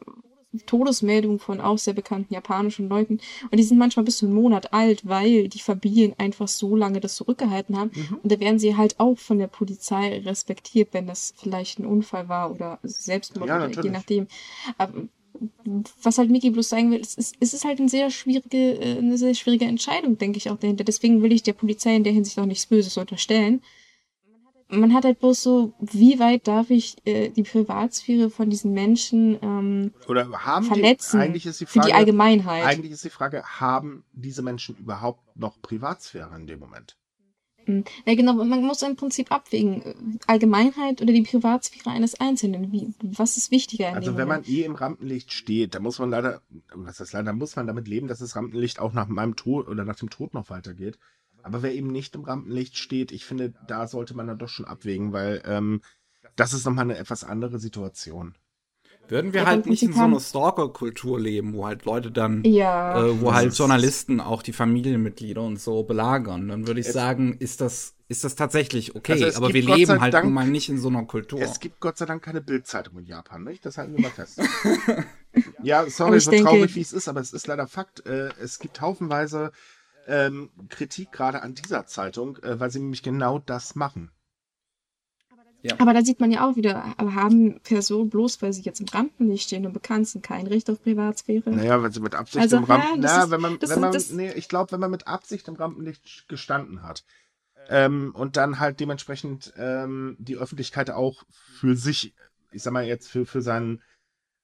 [0.65, 3.19] Todesmeldungen von auch sehr bekannten japanischen Leuten.
[3.51, 6.99] Und die sind manchmal bis zu einen Monat alt, weil die Familien einfach so lange
[6.99, 7.91] das zurückgehalten haben.
[7.93, 8.19] Mhm.
[8.23, 12.29] Und da werden sie halt auch von der Polizei respektiert, wenn das vielleicht ein Unfall
[12.29, 14.27] war oder Selbstmord, ja, oder je nachdem.
[14.77, 14.93] Aber
[16.03, 18.97] was halt Mickey bloß sagen will, es ist, es ist halt eine sehr schwierige, äh,
[18.97, 20.83] eine sehr schwierige Entscheidung, denke ich auch dahinter.
[20.83, 23.61] Deswegen will ich der Polizei in der Hinsicht auch nichts Böses unterstellen
[24.69, 29.37] man hat halt bloß so, wie weit darf ich äh, die Privatsphäre von diesen Menschen
[29.41, 32.65] ähm, Oder haben verletzen die, eigentlich ist die Frage, für die Allgemeinheit?
[32.65, 36.97] Eigentlich ist die Frage, haben diese Menschen überhaupt noch Privatsphäre in dem Moment?
[37.70, 37.84] Hm.
[38.03, 42.72] Ja, genau, man muss im Prinzip abwägen, Allgemeinheit oder die Privatsphäre eines Einzelnen.
[42.72, 43.89] Wie, was ist wichtiger?
[43.89, 44.47] also wenn Moment?
[44.47, 46.41] man eh im Rampenlicht steht, dann muss man leider,
[46.74, 49.86] was heißt leider, muss man damit leben, dass das Rampenlicht auch nach meinem Tod oder
[49.86, 50.97] nach dem Tod noch weitergeht.
[51.43, 54.65] Aber wer eben nicht im Rampenlicht steht, ich finde, da sollte man dann doch schon
[54.65, 55.82] abwägen, weil ähm,
[56.36, 58.34] das ist nochmal eine etwas andere Situation.
[59.10, 63.03] Würden wir ja, halt nicht in so einer Stalker-Kultur leben, wo halt Leute dann, ja,
[63.03, 67.36] äh, wo halt Journalisten auch die Familienmitglieder und so belagern, dann würde ich es sagen,
[67.39, 69.24] ist das, ist das tatsächlich okay.
[69.24, 71.41] Also aber wir Gott leben halt Dank, mal nicht in so einer Kultur.
[71.41, 73.66] Es gibt Gott sei Dank keine Bildzeitung in Japan, nicht?
[73.66, 74.39] Das halten wir mal fest.
[75.64, 78.05] ja, sorry, so denke, traurig wie es ist, aber es ist leider Fakt.
[78.05, 79.51] Äh, es gibt haufenweise
[80.07, 84.12] ähm, Kritik gerade an dieser Zeitung, äh, weil sie nämlich genau das machen.
[85.62, 85.76] Ja.
[85.80, 89.43] Aber da sieht man ja auch wieder, haben Personen bloß, weil sie jetzt im Rampenlicht
[89.43, 91.49] stehen und bekannt sind, kein Recht auf Privatsphäre?
[91.49, 93.91] Naja, wenn sie mit Absicht also, im Rampenlicht, ja, na, wenn man, das, wenn man,
[93.91, 97.03] das, nee, ich glaube, wenn man mit Absicht im Rampenlicht gestanden hat
[97.68, 102.16] ähm, und dann halt dementsprechend ähm, die Öffentlichkeit auch für sich,
[102.51, 103.82] ich sag mal jetzt für, für seinen,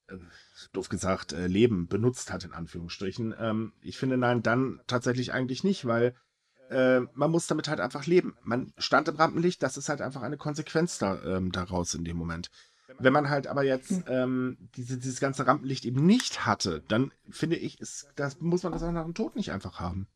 [0.07, 0.17] äh,
[0.73, 3.33] doof gesagt, äh, Leben benutzt hat, in Anführungsstrichen.
[3.39, 6.13] Ähm, ich finde, nein, dann tatsächlich eigentlich nicht, weil
[6.69, 8.35] äh, man muss damit halt einfach leben.
[8.43, 12.17] Man stand im Rampenlicht, das ist halt einfach eine Konsequenz da, ähm, daraus in dem
[12.17, 12.49] Moment.
[12.99, 14.03] Wenn man halt aber jetzt hm.
[14.07, 18.71] ähm, diese, dieses ganze Rampenlicht eben nicht hatte, dann finde ich, ist, das muss man
[18.71, 20.07] das auch nach dem Tod nicht einfach haben.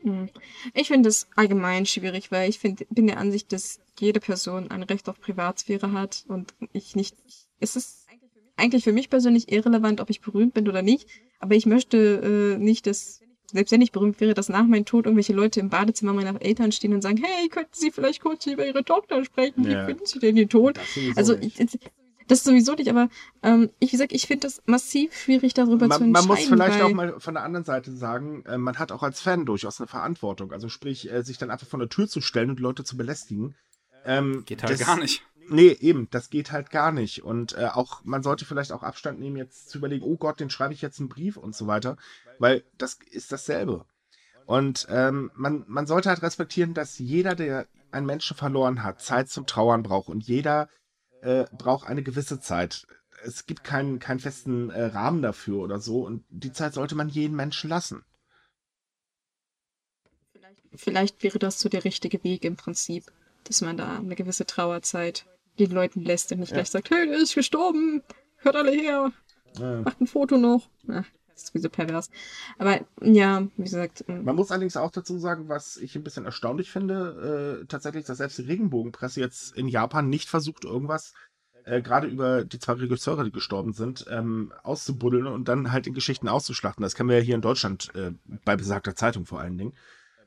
[0.00, 0.28] Hm.
[0.74, 4.82] Ich finde es allgemein schwierig, weil ich find, bin der Ansicht, dass jede Person ein
[4.82, 7.16] Recht auf Privatsphäre hat und ich nicht.
[7.60, 8.06] Es ist
[8.56, 11.08] eigentlich für mich persönlich irrelevant, ob ich berühmt bin oder nicht.
[11.38, 13.20] Aber ich möchte äh, nicht, dass,
[13.52, 16.72] selbst wenn ich berühmt wäre, dass nach meinem Tod irgendwelche Leute im Badezimmer meiner Eltern
[16.72, 19.64] stehen und sagen, hey, könnten Sie vielleicht kurz über Ihre Tochter sprechen?
[19.64, 19.86] Wie ja.
[19.86, 20.78] finden Sie denn den Tod?
[21.16, 21.54] Also, ich,
[22.28, 23.08] das sowieso nicht, aber
[23.42, 26.12] ähm, ich sag, ich finde das massiv schwierig, darüber man, zu entscheiden.
[26.12, 29.20] Man muss vielleicht auch mal von der anderen Seite sagen, äh, man hat auch als
[29.20, 30.52] Fan durchaus eine Verantwortung.
[30.52, 33.54] Also sprich, äh, sich dann einfach vor der Tür zu stellen und Leute zu belästigen.
[34.04, 35.22] Ähm, Geht halt das, gar nicht.
[35.48, 37.22] Nee, eben, das geht halt gar nicht.
[37.22, 40.50] Und äh, auch, man sollte vielleicht auch Abstand nehmen, jetzt zu überlegen, oh Gott, den
[40.50, 41.96] schreibe ich jetzt einen Brief und so weiter,
[42.38, 43.84] weil das ist dasselbe.
[44.46, 49.28] Und ähm, man, man sollte halt respektieren, dass jeder, der einen Menschen verloren hat, Zeit
[49.28, 50.68] zum Trauern braucht und jeder
[51.22, 52.86] äh, braucht eine gewisse Zeit.
[53.24, 57.08] Es gibt keinen, keinen festen äh, Rahmen dafür oder so und die Zeit sollte man
[57.08, 58.04] jeden Menschen lassen.
[60.74, 63.10] Vielleicht wäre das so der richtige Weg im Prinzip,
[63.44, 65.26] dass man da eine gewisse Trauerzeit
[65.58, 66.56] den Leuten lässt und nicht ja.
[66.56, 68.02] gleich sagt, hey, der ist gestorben,
[68.36, 69.12] hört alle her,
[69.58, 69.80] ja.
[69.80, 70.68] macht ein Foto noch.
[70.82, 71.04] Na,
[71.36, 72.10] ist sowieso pervers.
[72.58, 74.04] Aber ja, wie gesagt.
[74.08, 78.04] Ähm, Man muss allerdings auch dazu sagen, was ich ein bisschen erstaunlich finde, äh, tatsächlich,
[78.06, 81.12] dass selbst die Regenbogenpresse jetzt in Japan nicht versucht, irgendwas
[81.64, 85.94] äh, gerade über die zwei Regisseure, die gestorben sind, ähm, auszubuddeln und dann halt in
[85.94, 86.82] Geschichten auszuschlachten.
[86.82, 88.12] Das kennen wir ja hier in Deutschland äh,
[88.44, 89.74] bei besagter Zeitung vor allen Dingen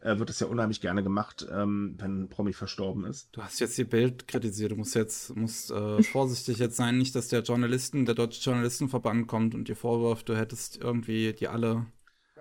[0.01, 3.29] äh, wird es ja unheimlich gerne gemacht, ähm, wenn ein Promi verstorben ist.
[3.31, 4.71] Du hast jetzt die Bild kritisiert.
[4.71, 9.27] Du musst jetzt musst, äh, vorsichtig jetzt sein, nicht, dass der Journalisten, der Deutsche Journalistenverband
[9.27, 11.85] kommt und dir vorwirft, du hättest irgendwie die alle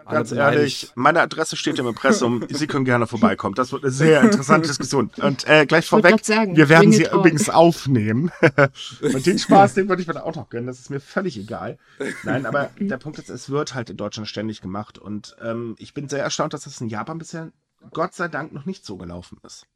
[0.09, 2.45] Ganz ehrlich, meine Adresse steht im Impressum.
[2.51, 3.55] Sie können gerne vorbeikommen.
[3.55, 5.11] Das wird eine sehr interessante Diskussion.
[5.19, 8.31] Und äh, gleich vorweg, sagen, wir werden sie übrigens aufnehmen.
[9.03, 10.67] Und den Spaß, den würde ich mir da auch noch gönnen.
[10.67, 11.79] Das ist mir völlig egal.
[12.25, 14.99] Nein, aber der Punkt ist, es wird halt in Deutschland ständig gemacht.
[14.99, 17.53] Und ähm, ich bin sehr erstaunt, dass das in Japan bisher
[17.93, 19.67] Gott sei Dank noch nicht so gelaufen ist.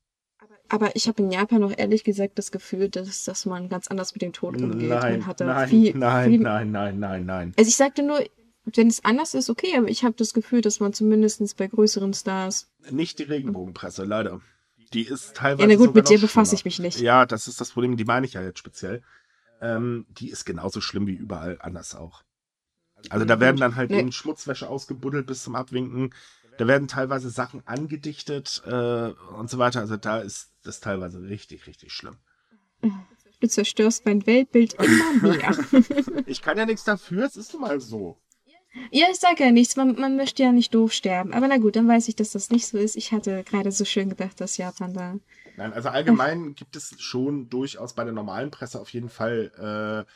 [0.69, 4.15] Aber ich habe in Japan auch ehrlich gesagt das Gefühl, dass, dass man ganz anders
[4.15, 4.89] mit dem Tod umgeht.
[4.89, 7.55] Nein, man hatte nein, viel, nein, viel, nein, nein, nein, nein.
[7.59, 8.25] Also ich sagte nur,
[8.65, 12.15] wenn es anders ist, okay, aber ich habe das Gefühl, dass man zumindest bei größeren
[12.15, 12.71] Stars.
[12.91, 14.41] Nicht die Regenbogenpresse, leider.
[14.93, 15.63] Die ist teilweise.
[15.63, 17.01] Ja, na gut, mit noch befasse ich mich nicht.
[17.01, 19.03] Ja, das ist das Problem, die meine ich ja jetzt speziell.
[19.61, 22.23] Ähm, die ist genauso schlimm wie überall anders auch.
[23.09, 24.01] Also da werden dann halt Nee.
[24.01, 26.15] eben Schmutzwäsche ausgebuddelt bis zum Abwinken.
[26.59, 29.81] Da werden teilweise Sachen angedichtet äh, und so weiter.
[29.81, 32.17] Also da ist das teilweise richtig, richtig schlimm.
[33.41, 35.57] Du zerstörst mein Weltbild immer mehr.
[36.27, 38.22] Ich kann ja nichts dafür, es ist nun mal so.
[38.91, 41.33] Ja, ich sage ja nichts, man, man möchte ja nicht doof sterben.
[41.33, 42.97] Aber na gut, dann weiß ich, dass das nicht so ist.
[42.97, 45.17] Ich hatte gerade so schön gedacht, dass Japan da.
[45.57, 50.11] Nein, also allgemein gibt es schon durchaus bei der normalen Presse auf jeden Fall äh,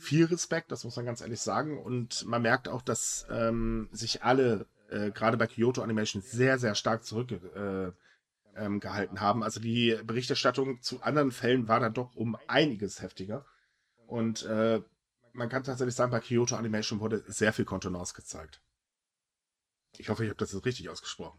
[0.00, 1.78] viel Respekt, das muss man ganz ehrlich sagen.
[1.78, 6.74] Und man merkt auch, dass ähm, sich alle, äh, gerade bei Kyoto Animation, sehr, sehr
[6.74, 7.94] stark zurückgehalten
[8.54, 9.42] äh, ähm, haben.
[9.42, 13.46] Also die Berichterstattung zu anderen Fällen war dann doch um einiges heftiger.
[14.06, 14.82] Und äh,
[15.32, 18.60] man kann tatsächlich sagen, bei Kyoto Animation wurde sehr viel Kontenance gezeigt.
[19.98, 21.38] Ich hoffe, ich habe das jetzt richtig ausgesprochen.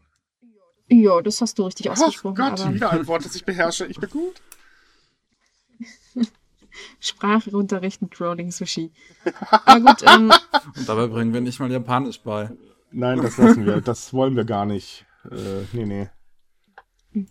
[0.88, 2.34] Ja, das hast du richtig Oh ausgesprochen.
[2.36, 3.86] Gott, aber wieder ein Wort, das ich beherrsche.
[3.86, 4.40] Ich bin gut.
[7.00, 8.92] Sprachunterricht mit Rolling Sushi.
[9.50, 10.32] Aber gut, ähm,
[10.76, 12.50] Und dabei bringen wir nicht mal Japanisch bei.
[12.90, 13.80] Nein, das lassen wir.
[13.80, 15.06] Das wollen wir gar nicht.
[15.30, 17.26] Äh, nee, nee.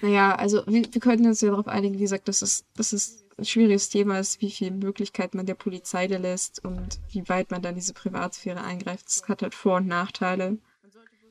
[0.00, 3.23] naja, also wir, wir könnten uns ja darauf einigen, wie gesagt, dass es, dass es
[3.42, 7.62] schwieriges Thema ist, wie viel Möglichkeit man der Polizei da lässt und wie weit man
[7.62, 9.06] dann diese Privatsphäre eingreift.
[9.06, 10.58] Das hat halt Vor- und Nachteile.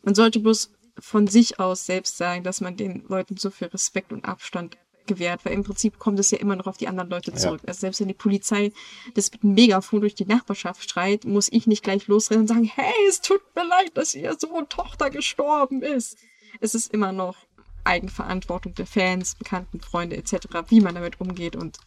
[0.03, 4.11] Man sollte bloß von sich aus selbst sagen, dass man den Leuten so viel Respekt
[4.11, 7.31] und Abstand gewährt, weil im Prinzip kommt es ja immer noch auf die anderen Leute
[7.31, 7.37] Ja.
[7.37, 7.61] zurück.
[7.67, 8.71] Also selbst wenn die Polizei
[9.15, 12.63] das mit einem Megafon durch die Nachbarschaft schreit, muss ich nicht gleich losrennen und sagen,
[12.63, 16.17] hey, es tut mir leid, dass ihr Sohn Tochter gestorben ist.
[16.61, 17.35] Es ist immer noch
[17.83, 21.77] Eigenverantwortung der Fans, Bekannten, Freunde etc., wie man damit umgeht und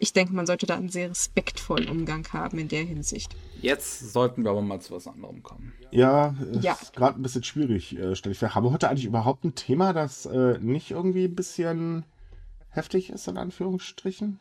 [0.00, 3.36] ich denke, man sollte da einen sehr respektvollen Umgang haben in der Hinsicht.
[3.60, 5.72] Jetzt sollten wir aber mal zu was anderem kommen.
[5.90, 6.72] Ja, Ja.
[6.80, 8.54] ist gerade ein bisschen schwierig, äh, stelle ich fest.
[8.54, 12.04] Haben wir heute eigentlich überhaupt ein Thema, das äh, nicht irgendwie ein bisschen
[12.70, 14.40] heftig ist, in Anführungsstrichen?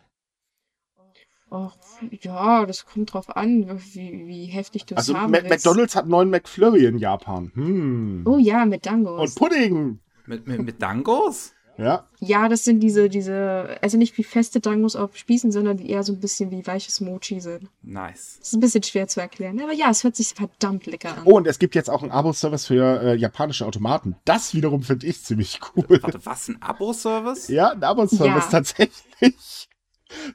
[1.51, 1.76] Och,
[2.22, 5.49] ja, das kommt drauf an, wie, wie heftig du es Also haben willst.
[5.49, 7.51] McDonalds hat neuen McFlurry in Japan.
[7.55, 8.24] Hm.
[8.28, 9.32] Oh ja, mit Dangos.
[9.32, 9.99] Und Pudding.
[10.28, 11.53] Mit, mit, mit Dangos?
[11.80, 15.89] Ja, Ja, das sind diese, diese, also nicht wie feste Dangos auf Spießen, sondern die
[15.89, 17.69] eher so ein bisschen wie weiches Mochi sind.
[17.82, 18.36] Nice.
[18.39, 19.59] Das ist ein bisschen schwer zu erklären.
[19.61, 21.21] Aber ja, es hört sich verdammt lecker an.
[21.25, 24.15] Oh, und es gibt jetzt auch einen Abo-Service für äh, japanische Automaten.
[24.25, 25.86] Das wiederum finde ich ziemlich cool.
[26.01, 26.49] Warte, was?
[26.49, 27.47] Ein Abo-Service?
[27.47, 28.49] Ja, ein Abo-Service Ja.
[28.51, 29.69] tatsächlich.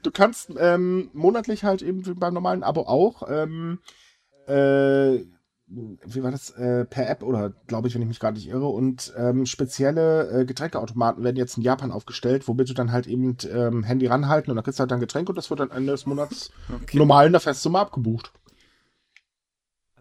[0.03, 3.79] Du kannst ähm, monatlich halt eben wie beim normalen Abo auch, ähm,
[4.47, 5.17] äh,
[5.67, 8.67] wie war das, äh, per App oder glaube ich, wenn ich mich gerade nicht irre,
[8.67, 13.35] und ähm, spezielle äh, Getränkeautomaten werden jetzt in Japan aufgestellt, womit du dann halt eben
[13.51, 15.91] ähm, Handy ranhalten und dann kriegst du halt dein Getränk und das wird dann Ende
[15.91, 16.97] des Monats Okay.
[16.97, 18.31] normal in der Festsumme abgebucht.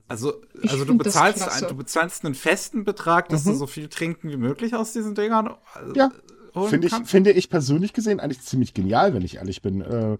[0.06, 3.52] Also, also du bezahlst, ein, du bezahlst einen festen Betrag, dass Mhm.
[3.52, 6.10] du so viel trinken wie möglich aus diesen Dingern äh, Ja,
[6.54, 7.10] holen Finde ich, kannst.
[7.10, 9.80] finde ich persönlich gesehen eigentlich ziemlich genial, wenn ich ehrlich bin.
[9.80, 10.18] Äh,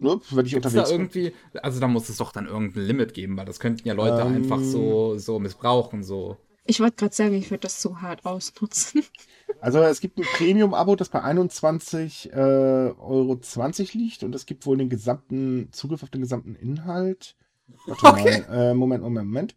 [0.00, 1.10] ne, wenn ich Gibt's da unterwegs bin.
[1.10, 1.32] irgendwie,
[1.62, 4.34] also da muss es doch dann irgendein Limit geben, weil das könnten ja Leute Ähm.
[4.34, 6.36] einfach so, so missbrauchen, so.
[6.64, 9.04] Ich wollte gerade sagen, ich würde das zu hart ausnutzen.
[9.62, 13.38] Also es gibt ein Premium-Abo, das bei 21,20 äh, Euro
[13.92, 17.36] liegt und es gibt wohl den gesamten Zugriff auf den gesamten Inhalt.
[17.86, 18.42] Warte Okay.
[18.48, 19.54] mal, äh, Moment, Moment, Moment.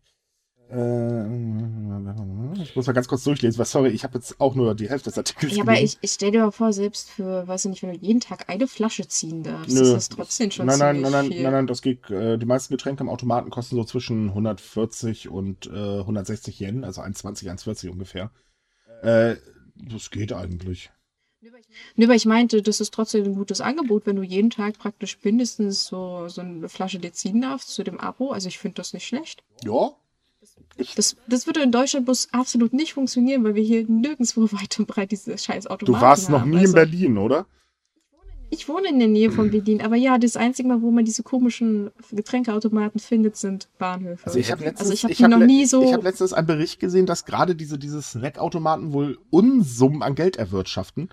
[0.74, 4.90] Äh, ich muss mal ganz kurz durchlesen, weil sorry, ich habe jetzt auch nur die
[4.90, 5.98] Hälfte des Artikels Ja, aber gelesen.
[6.02, 8.50] ich, ich stell dir mal vor, selbst für, weiß ich nicht, wenn du jeden Tag
[8.50, 9.82] eine Flasche ziehen darfst, Nö.
[9.82, 11.44] ist das trotzdem schon nein, nein, ziemlich nein, nein, viel.
[11.44, 12.10] nein, nein, das geht.
[12.10, 17.02] Äh, die meisten Getränke im Automaten kosten so zwischen 140 und äh, 160 Yen, also
[17.02, 18.32] 1,20, 1,40 ungefähr.
[19.04, 19.36] Äh,
[19.76, 20.92] das geht eigentlich.
[21.96, 25.18] Nö, aber ich meinte, das ist trotzdem ein gutes Angebot, wenn du jeden Tag praktisch
[25.24, 28.32] mindestens so, so eine Flasche dir ziehen darfst zu dem Abo.
[28.32, 29.44] Also ich finde das nicht schlecht.
[29.64, 29.92] Ja,
[30.96, 34.88] Das, das würde in Deutschland bloß absolut nicht funktionieren, weil wir hier nirgendwo weit und
[34.88, 36.50] breit diese scheiß Automaten du warst noch haben.
[36.50, 37.46] nie in Also, Berlin, oder?
[38.50, 41.24] Ich wohne in der Nähe von Berlin, aber ja, das einzige Mal, wo man diese
[41.24, 44.28] komischen Getränkeautomaten findet, sind Bahnhöfe.
[44.28, 45.84] Also ich habe letztens, Also ich habe ich hab noch nie so.
[45.84, 50.36] Ich habe letztens einen Bericht gesehen, dass gerade diese diese Snackautomaten wohl Unsummen an Geld
[50.36, 51.10] erwirtschaften.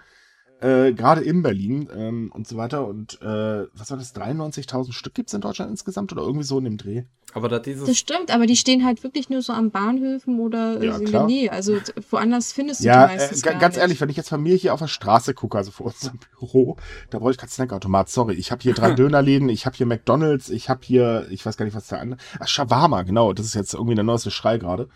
[0.62, 2.86] Äh, gerade in Berlin ähm, und so weiter.
[2.86, 4.14] Und äh, was war das?
[4.14, 7.04] 93.000 Stück gibt es in Deutschland insgesamt oder irgendwie so in dem Dreh?
[7.32, 10.82] Aber da dieses, Das stimmt, aber die stehen halt wirklich nur so am Bahnhöfen oder
[10.82, 11.26] Ja, in klar.
[11.28, 11.52] der Nähe.
[11.52, 11.78] Also
[12.10, 13.80] woanders findest du Ja, die äh, meistens gar ganz nicht.
[13.82, 16.76] ehrlich, wenn ich jetzt von mir hier auf der Straße gucke, also vor unserem Büro,
[17.08, 18.10] da brauche ich keinen Snackautomat.
[18.10, 21.56] Sorry, ich habe hier drei Dönerläden, ich habe hier McDonald's, ich habe hier, ich weiß
[21.56, 22.20] gar nicht, was der andere.
[22.38, 24.88] Ach, Shawarma, genau, das ist jetzt irgendwie der neueste Schrei gerade.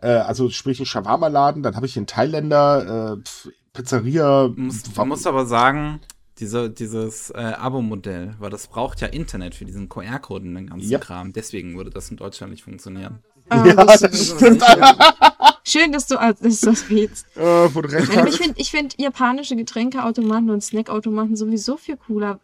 [0.00, 4.50] Äh, also sprich ein Shawarma-Laden, dann habe ich hier einen Thailänder, äh, Pf- Pizzeria.
[4.54, 6.00] muss, Wa- man muss aber sagen,
[6.38, 10.88] Diese, dieses äh, Abo-Modell, weil das braucht ja Internet für diesen QR-Code und den ganzen
[10.90, 10.98] Ja.
[10.98, 11.32] Kram.
[11.32, 13.18] Deswegen würde das in Deutschland nicht funktionieren.
[13.50, 14.62] Ah, Ja, das- das stimmt.
[15.64, 17.26] Schön, dass du dass du das willst.
[17.36, 22.40] Äh, du ich finde ich find japanische Getränkeautomaten und Snackautomaten sowieso viel cooler.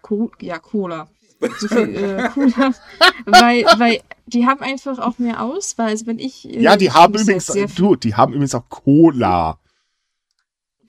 [0.00, 1.08] Co ja, Cola.
[1.58, 2.74] So viel äh, cooler.
[3.26, 5.88] weil, weil die haben einfach auch mehr Auswahl.
[5.88, 6.48] Also wenn ich.
[6.48, 9.58] äh, Ja, die haben übrigens, du, die haben übrigens auch Cola.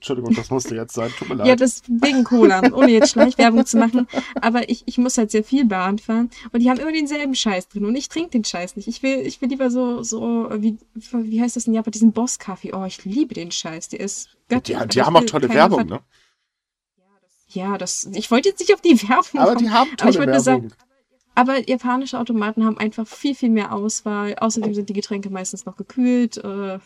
[0.04, 1.10] Entschuldigung, das musste jetzt sein.
[1.18, 1.46] Tut mir leid.
[1.46, 4.06] Ja, das wegen Cola, ohne jetzt Schleichwerbung zu machen.
[4.38, 7.68] Aber ich, ich muss halt sehr viel Bahn fahren und die haben immer denselben Scheiß
[7.68, 8.86] drin und ich trinke den Scheiß nicht.
[8.86, 12.74] Ich will, ich will lieber so, so, wie, wie heißt das in Japan, diesen Boss-Kaffee.
[12.74, 13.88] Oh, ich liebe den Scheiß.
[13.88, 14.78] Der ist die, göttlich.
[14.88, 16.00] die ich haben auch tolle Werbung, Ver- ne?
[17.48, 19.64] Ja, das, ich wollte jetzt nicht auf die Werbung Aber kommen.
[19.64, 20.40] die haben tolle Werbung.
[20.40, 20.72] sagen,
[21.34, 24.34] aber japanische Automaten haben einfach viel, viel mehr Auswahl.
[24.38, 26.78] Außerdem sind die Getränke meistens noch gekühlt, äh,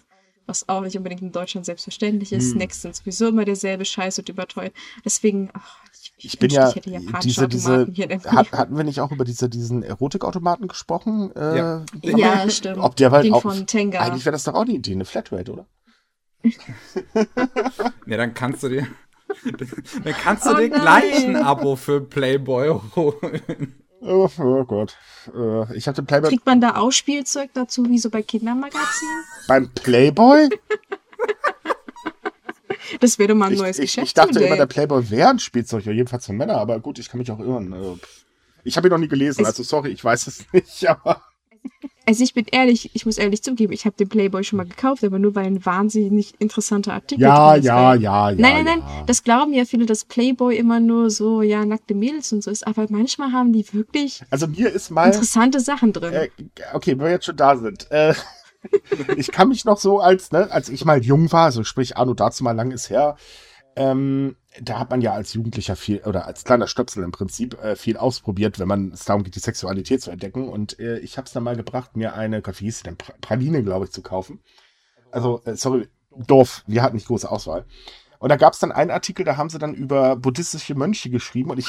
[0.49, 2.46] was auch nicht unbedingt in Deutschland selbstverständlich ist.
[2.46, 2.53] Hm.
[2.61, 4.72] Snacks sind sowieso immer derselbe Scheiß und überteuert.
[5.05, 8.09] Deswegen, ach, ich, ich, Ich bin ja ich hätte japanische diese, diese, Automaten hier.
[8.32, 11.30] hat, hatten wir nicht auch über diese, diesen Erotikautomaten gesprochen?
[11.36, 11.84] Äh, Ja.
[12.03, 12.18] Nähe.
[12.18, 12.78] ja, stimmt.
[12.78, 14.01] Ob der weil Den auch, von Tenga.
[14.01, 15.66] eigentlich wäre das doch auch eine Idee, eine Flatrate, oder?
[18.07, 18.86] Ja, dann kannst du dir.
[20.05, 20.80] Dann kannst du Oh dir nein.
[20.80, 23.74] gleich ein Abo für Playboy holen.
[24.01, 24.96] Oh, oh Gott.
[25.34, 29.24] Äh, ich hatte Playboy Kriegt man da auch Spielzeug dazu, wie so bei Kindermagazinen?
[29.49, 30.49] beim Playboy.
[33.01, 34.32] Das wäre doch mal ein Ich, neues ich, ich Geschäftsmodell.
[34.34, 37.18] dachte immer, der Playboy wäre ein Spielzeug, ja, jedenfalls für Männer, aber gut, ich kann
[37.18, 37.99] mich auch irren.
[37.99, 38.24] Pff.
[38.64, 41.22] Ich habe ihn noch nie gelesen, Es- also sorry, ich weiß es nicht, aber
[42.09, 45.05] Also ich bin ehrlich, ich muss ehrlich zugeben, ich habe den Playboy schon mal gekauft,
[45.05, 47.67] aber nur weil ein wahnsinnig interessanter Artikel ja, drin ist.
[47.67, 48.37] ja, ja, ja.
[48.41, 49.05] Nein, nein, nein, ja.
[49.07, 52.67] das glauben ja viele, dass Playboy immer nur so, ja, nackte Mädels und so ist,
[52.67, 56.15] aber manchmal haben die wirklich Also mir ist mal, interessante Sachen drin.
[56.15, 56.31] äh,
[56.73, 58.15] okay, wenn wir jetzt schon da sind, äh,
[59.19, 62.15] ich kann mich noch so als, ne, als ich mal jung war, also sprich Arno
[62.15, 63.17] dazu mal lang ist her,
[63.77, 67.77] ähm, da hat man ja als Jugendlicher viel, oder als kleiner Stöpsel im Prinzip, äh,
[67.77, 70.49] viel ausprobiert, wenn man es darum geht, die Sexualität zu entdecken.
[70.49, 72.97] Und äh, ich habe es dann mal gebracht, mir eine, Gott, wie hieß sie denn,
[72.97, 74.41] Pra- Praline, glaube ich, zu kaufen.
[75.11, 77.65] Also, äh, sorry, doof, wir hatten nicht große Auswahl.
[78.21, 81.51] Und da gab es dann einen Artikel, da haben sie dann über buddhistische Mönche geschrieben
[81.51, 81.69] und ich,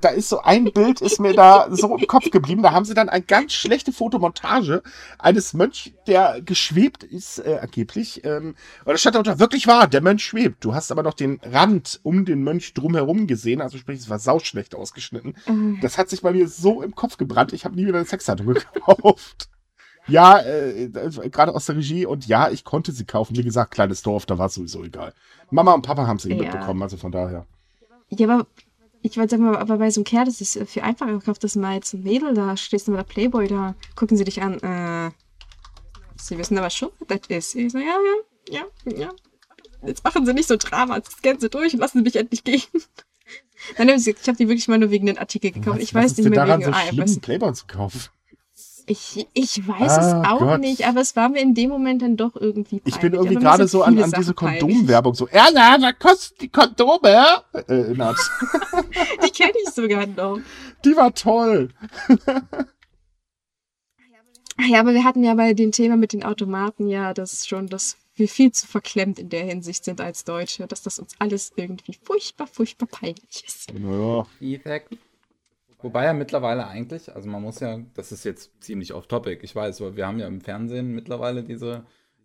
[0.00, 2.62] da- ist so ein Bild, ist mir da so im Kopf geblieben.
[2.62, 4.82] Da haben sie dann eine ganz schlechte Fotomontage
[5.18, 8.24] eines Mönch, der geschwebt ist, äh, angeblich.
[8.24, 10.64] Ähm, und da stand unter wirklich wahr, der Mönch schwebt.
[10.64, 14.18] Du hast aber noch den Rand um den Mönch drumherum gesehen, also sprich, es war
[14.18, 15.34] sauschlecht ausgeschnitten.
[15.46, 18.06] Äh, Das hat sich bei mir so im Kopf gebrannt, ich habe nie wieder eine
[18.06, 19.48] Sexzeitung gekauft.
[20.06, 23.36] Ja, äh, äh, gerade aus der Regie und ja, ich konnte sie kaufen.
[23.36, 25.14] Wie gesagt, kleines Dorf, da war es sowieso egal.
[25.50, 26.36] Mama und Papa haben sie Ja.
[26.36, 27.46] mitbekommen, also von daher.
[28.10, 28.46] ja, aber
[29.02, 31.74] ich wollte sagen, aber bei so einem Kerl, das ist viel einfacher gekauft, das mal
[31.74, 35.10] jetzt ein Mädel, da stehst du mit der Playboy, da gucken sie dich an, äh,
[36.20, 37.54] sie wissen aber schon, was das ist.
[37.54, 37.96] Ich so, ja,
[38.50, 39.10] ja, ja, ja.
[39.86, 42.44] Jetzt machen sie nicht so Drama, jetzt scannen sie durch und lassen sie mich endlich
[42.44, 42.62] gehen.
[43.78, 45.80] Dann haben sie gesagt, ich habe die wirklich mal nur wegen den Artikel gekauft.
[45.80, 48.00] ich weiß ist nicht mehr daran wegen so schlimm, was- Playboy zu kaufen?
[48.86, 50.60] Ich, ich weiß Ah, es auch Gott.
[50.60, 53.00] nicht, aber es war mir in dem Moment dann doch irgendwie Ich peinlich.
[53.00, 54.34] bin irgendwie gerade so an, an diese.
[54.34, 57.26] Kondomwerbung so, Erna, was kosten die Kondome?
[57.54, 58.16] Äh, erinnert.
[59.24, 60.38] Die kenne ich sogar noch.
[60.84, 61.70] Die war toll.
[64.68, 67.96] Ja, aber wir hatten ja bei dem Thema mit den Automaten ja das schon, dass
[68.14, 71.98] wir viel zu verklemmt in der Hinsicht sind als Deutsche, dass das uns alles irgendwie
[72.00, 73.74] furchtbar, furchtbar peinlich ist.
[73.74, 74.26] Naja.
[74.40, 74.96] Effekt.
[75.84, 79.82] Wobei ja mittlerweile eigentlich, also man muss ja, das ist jetzt ziemlich off-topic, ich weiß,
[79.82, 81.84] aber wir haben ja im Fernsehen mittlerweile diese,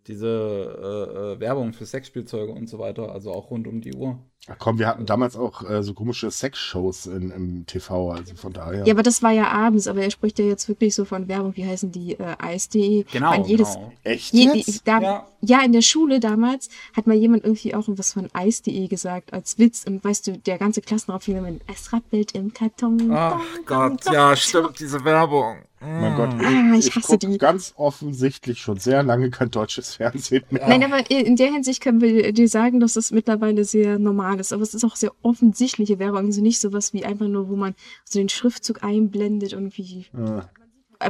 [0.10, 4.18] diese äh, äh, Werbung für Sexspielzeuge und so weiter, also auch rund um die Uhr.
[4.48, 8.52] Ach komm, wir hatten damals auch äh, so komische Sexshows in, im TV, also von
[8.52, 8.86] daher.
[8.88, 11.56] Ja, aber das war ja abends, aber er spricht ja jetzt wirklich so von Werbung,
[11.56, 13.06] wie heißen die, äh, Eis.de.
[13.12, 13.92] Genau, An jedes, genau.
[14.04, 14.88] Echt Je, jetzt?
[14.88, 15.28] da, Ja.
[15.42, 15.62] ja.
[15.64, 19.84] in der Schule damals hat mal jemand irgendwie auch was von Eis.de gesagt als Witz
[19.86, 23.12] und weißt du, der ganze Klassenraum fing mit Es rappelt im Karton.
[23.12, 25.58] Ach Gott, ja, stimmt, diese Werbung.
[25.82, 27.38] Mein Gott, Ah, ich hasse guck die.
[27.38, 30.68] ganz offensichtlich schon sehr lange kein deutsches Fernsehen mehr.
[30.68, 34.52] Nein, aber in der Hinsicht können wir dir sagen, dass es mittlerweile sehr normal ist.
[34.52, 36.26] Aber es ist auch sehr offensichtliche Werbung.
[36.26, 40.08] Also nicht sowas wie einfach nur, wo man so den Schriftzug einblendet irgendwie.
[40.14, 40.42] Äh,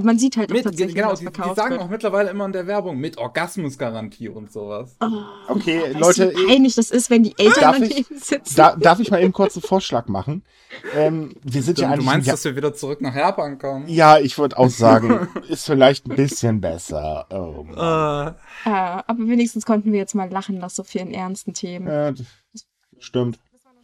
[0.03, 1.81] Man sieht halt auch Mit, tatsächlich, genau, was die, die verkauft sagen wird.
[1.81, 4.95] auch mittlerweile immer in der Werbung mit Orgasmusgarantie und sowas.
[5.47, 8.55] okay, Weißt Leute, wie peinlich das ist, wenn die Eltern Darf daneben ich- sitzen.
[8.55, 10.43] da, darf ich mal eben kurz einen Vorschlag machen?
[10.95, 12.05] Ähm, wir sind ja Du, eigentlich.
[12.05, 13.87] du meinst, ja, dass wir wieder zurück nach Japan kommen?
[13.87, 17.25] ja, ich würde auch sagen, ist vielleicht ein bisschen besser.
[17.31, 17.65] Oh.
[17.73, 18.33] Äh,
[18.65, 21.87] Ah, aber wenigstens konnten wir jetzt mal lachen nach so vielen ernsten Themen.
[21.87, 22.13] Äh,
[22.99, 23.39] stimmt.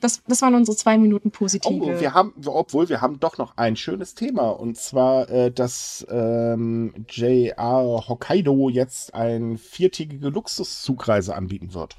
[0.05, 1.99] Das, das waren unsere zwei Minuten Oh, positive.
[1.99, 7.07] wir haben, obwohl wir haben doch noch ein schönes Thema und zwar, äh, dass ähm,
[7.09, 11.95] JR Hokkaido jetzt eine viertägige Luxuszugreise anbieten wird.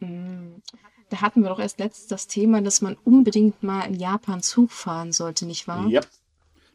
[0.00, 0.62] Mm.
[1.10, 4.72] da hatten wir doch erst letztens das Thema, dass man unbedingt mal in Japan Zug
[4.72, 5.86] fahren sollte, nicht wahr?
[5.86, 6.08] Yep.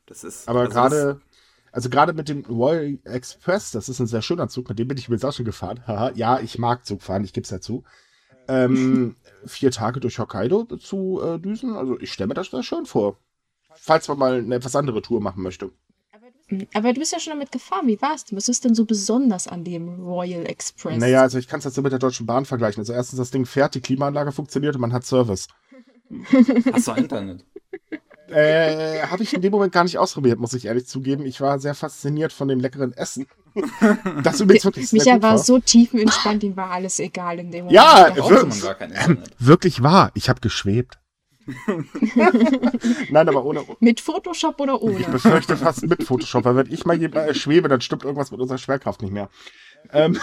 [0.05, 0.47] Das ist.
[0.47, 1.21] Aber also gerade,
[1.71, 4.99] also gerade mit dem Royal Express, das ist ein sehr schöner Zug, mit dem bin
[4.99, 5.83] ich übrigens auch schon gefahren.
[6.13, 7.83] Ja, ich mag Zug fahren, ich gebe es dazu.
[8.50, 12.86] Ähm, vier Tage durch Hokkaido zu äh, düsen, also ich stelle mir das sehr schön
[12.86, 13.18] vor.
[13.76, 15.72] Falls man mal eine etwas andere Tour machen möchte.
[16.74, 17.88] Aber du bist ja schon damit gefahren.
[17.88, 18.36] Wie war's denn?
[18.36, 20.97] Was ist denn so besonders an dem Royal Express?
[20.97, 22.82] Naja, also ich kann es jetzt so mit der Deutschen Bahn vergleichen.
[22.82, 25.47] Also erstens, das Ding fährt, die Klimaanlage funktioniert und man hat Service.
[26.10, 27.45] Das, hast du Internet?
[28.30, 31.26] Äh, habe ich in dem Moment gar nicht ausprobiert, muss ich ehrlich zugeben.
[31.26, 33.28] Ich war sehr fasziniert von dem leckeren Essen.
[34.24, 35.38] Das übrigens wirklich sehr Micha gut war war.
[35.38, 37.76] so tiefenentspannt, ihm war alles egal in dem Moment.
[37.76, 38.64] Ja, wirklich.
[38.78, 39.32] kein Internet.
[39.39, 40.12] Wirklich wahr.
[40.14, 40.99] Ich habe geschwebt.
[43.10, 43.64] Nein, aber ohne.
[43.80, 44.99] Mit Photoshop oder ohne?
[44.99, 48.32] Ich befürchte fast mit Photoshop, weil wenn ich mal hier äh, schwebe, dann stimmt irgendwas
[48.32, 49.30] mit unserer Schwerkraft nicht mehr.
[49.91, 50.20] Ähm,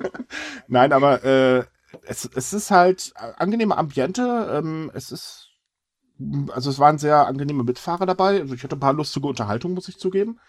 [0.68, 1.64] Nein, aber äh,
[2.02, 4.50] es, es ist halt äh, angenehme Ambiente.
[4.52, 5.48] Ähm, es ist,
[6.52, 8.40] also es waren sehr angenehme Mitfahrer dabei.
[8.40, 10.40] Also ich hatte ein paar lustige Unterhaltungen, muss ich zugeben.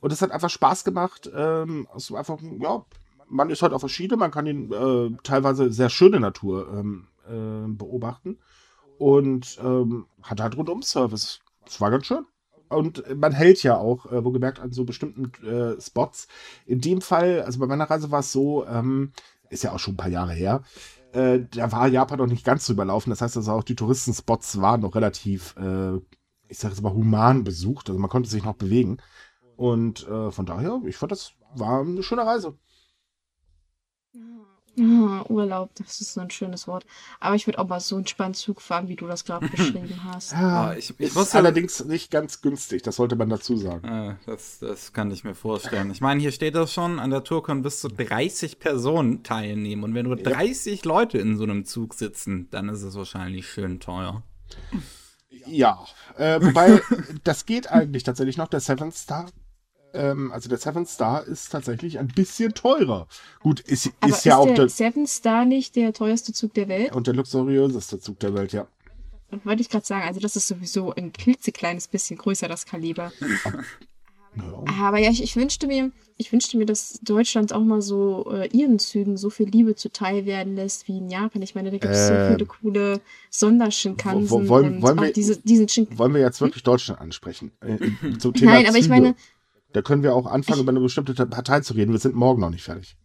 [0.00, 1.30] Und es hat einfach Spaß gemacht.
[1.34, 2.84] Ähm, war einfach, ja,
[3.28, 7.68] man ist halt auf verschiedene, man kann den äh, teilweise sehr schöne Natur ähm, äh,
[7.68, 8.38] beobachten.
[8.98, 11.40] Und ähm, hat halt rundum Service.
[11.64, 12.24] Das war ganz schön.
[12.68, 16.28] Und man hält ja auch, äh, wo gemerkt, an so bestimmten äh, Spots.
[16.64, 19.12] In dem Fall, also bei meiner Reise war es so, ähm,
[19.50, 20.62] ist ja auch schon ein paar Jahre her,
[21.12, 23.10] äh, da war Japan noch nicht ganz so überlaufen.
[23.10, 25.96] Das heißt also auch die Touristenspots waren noch relativ, äh,
[26.48, 27.88] ich sage jetzt mal, human besucht.
[27.88, 28.98] Also man konnte sich noch bewegen.
[29.56, 32.56] Und äh, von daher, ich fand, das war eine schöne Reise.
[34.78, 36.84] Ah, Urlaub, das ist so ein schönes Wort.
[37.18, 40.34] Aber ich würde auch mal so entspannt Zug fahren, wie du das gerade beschrieben hast.
[40.34, 43.88] Ah, ich- ich ist muss ja- allerdings nicht ganz günstig, das sollte man dazu sagen.
[43.88, 45.90] Äh, das, das kann ich mir vorstellen.
[45.90, 49.82] Ich meine, hier steht das schon, an der Tour können bis zu 30 Personen teilnehmen.
[49.82, 53.80] Und wenn nur 30 Leute in so einem Zug sitzen, dann ist es wahrscheinlich schön
[53.80, 54.22] teuer.
[55.46, 55.86] Ja,
[56.18, 56.82] äh, wobei
[57.24, 58.48] das geht eigentlich tatsächlich noch.
[58.48, 59.30] Der Seven Star,
[59.94, 63.06] ähm, also der Seven Star ist tatsächlich ein bisschen teurer.
[63.40, 66.68] Gut, ist, Aber ist ja auch der der, Seven Star nicht der teuerste Zug der
[66.68, 66.94] Welt?
[66.94, 68.66] und der luxuriöseste Zug der Welt, ja.
[69.44, 73.12] Wollte ich gerade sagen, also das ist sowieso ein klitzekleines bisschen größer, das Kaliber.
[73.20, 73.52] ja.
[74.84, 78.46] Aber ja, ich, ich wünschte mir, ich wünschte mir, dass Deutschland auch mal so äh,
[78.52, 81.40] ihren Zügen so viel Liebe zuteil werden lässt wie in Japan.
[81.42, 85.00] Ich meine, da gibt es so Ähm, viele coole Sondershinkansen wo- wo- wollen- und wollen
[85.00, 85.66] wir- diese, diesen.
[85.98, 87.50] Wollen wir jetzt wirklich Deutschland ansprechen?
[87.60, 88.94] Äh, zum Thema Nein, aber ich Züge.
[88.94, 89.14] meine,
[89.76, 91.92] Da können wir auch anfangen, über eine bestimmte Partei zu reden.
[91.92, 92.96] Wir sind morgen noch nicht fertig.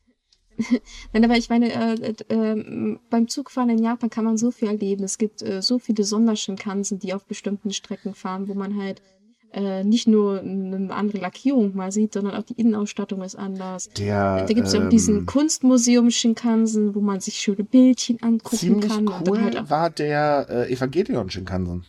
[1.12, 4.70] Nein, aber ich meine, äh, äh, äh, beim Zugfahren in Japan kann man so viel
[4.70, 5.04] erleben.
[5.04, 9.02] Es gibt äh, so viele Sondershinkansen, die auf bestimmten Strecken fahren, wo man halt
[9.52, 13.90] äh, nicht nur eine andere Lackierung mal sieht, sondern auch die Innenausstattung ist anders.
[13.98, 18.24] Der, Da gibt es ja auch ähm, diesen Kunstmuseum Shinkansen, wo man sich schöne Bildchen
[18.24, 19.10] angucken Ziemlich kann.
[19.10, 21.86] Und dann cool halt war der äh, Evangelion Shinkansen.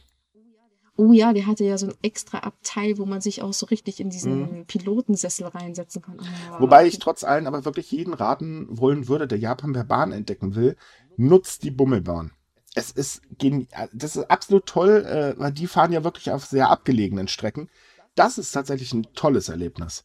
[0.97, 4.01] Oh ja, der hatte ja so ein extra Abteil, wo man sich auch so richtig
[4.01, 4.66] in diesen Mhm.
[4.66, 6.20] Pilotensessel reinsetzen kann.
[6.20, 10.12] Ah, Wobei ich trotz allem aber wirklich jeden raten wollen würde, der Japan per Bahn
[10.12, 10.76] entdecken will,
[11.16, 12.32] nutzt die Bummelbahn.
[12.74, 13.88] Es ist genial.
[13.93, 17.68] Das ist absolut toll, äh, weil die fahren ja wirklich auf sehr abgelegenen Strecken.
[18.14, 20.05] Das ist tatsächlich ein tolles Erlebnis.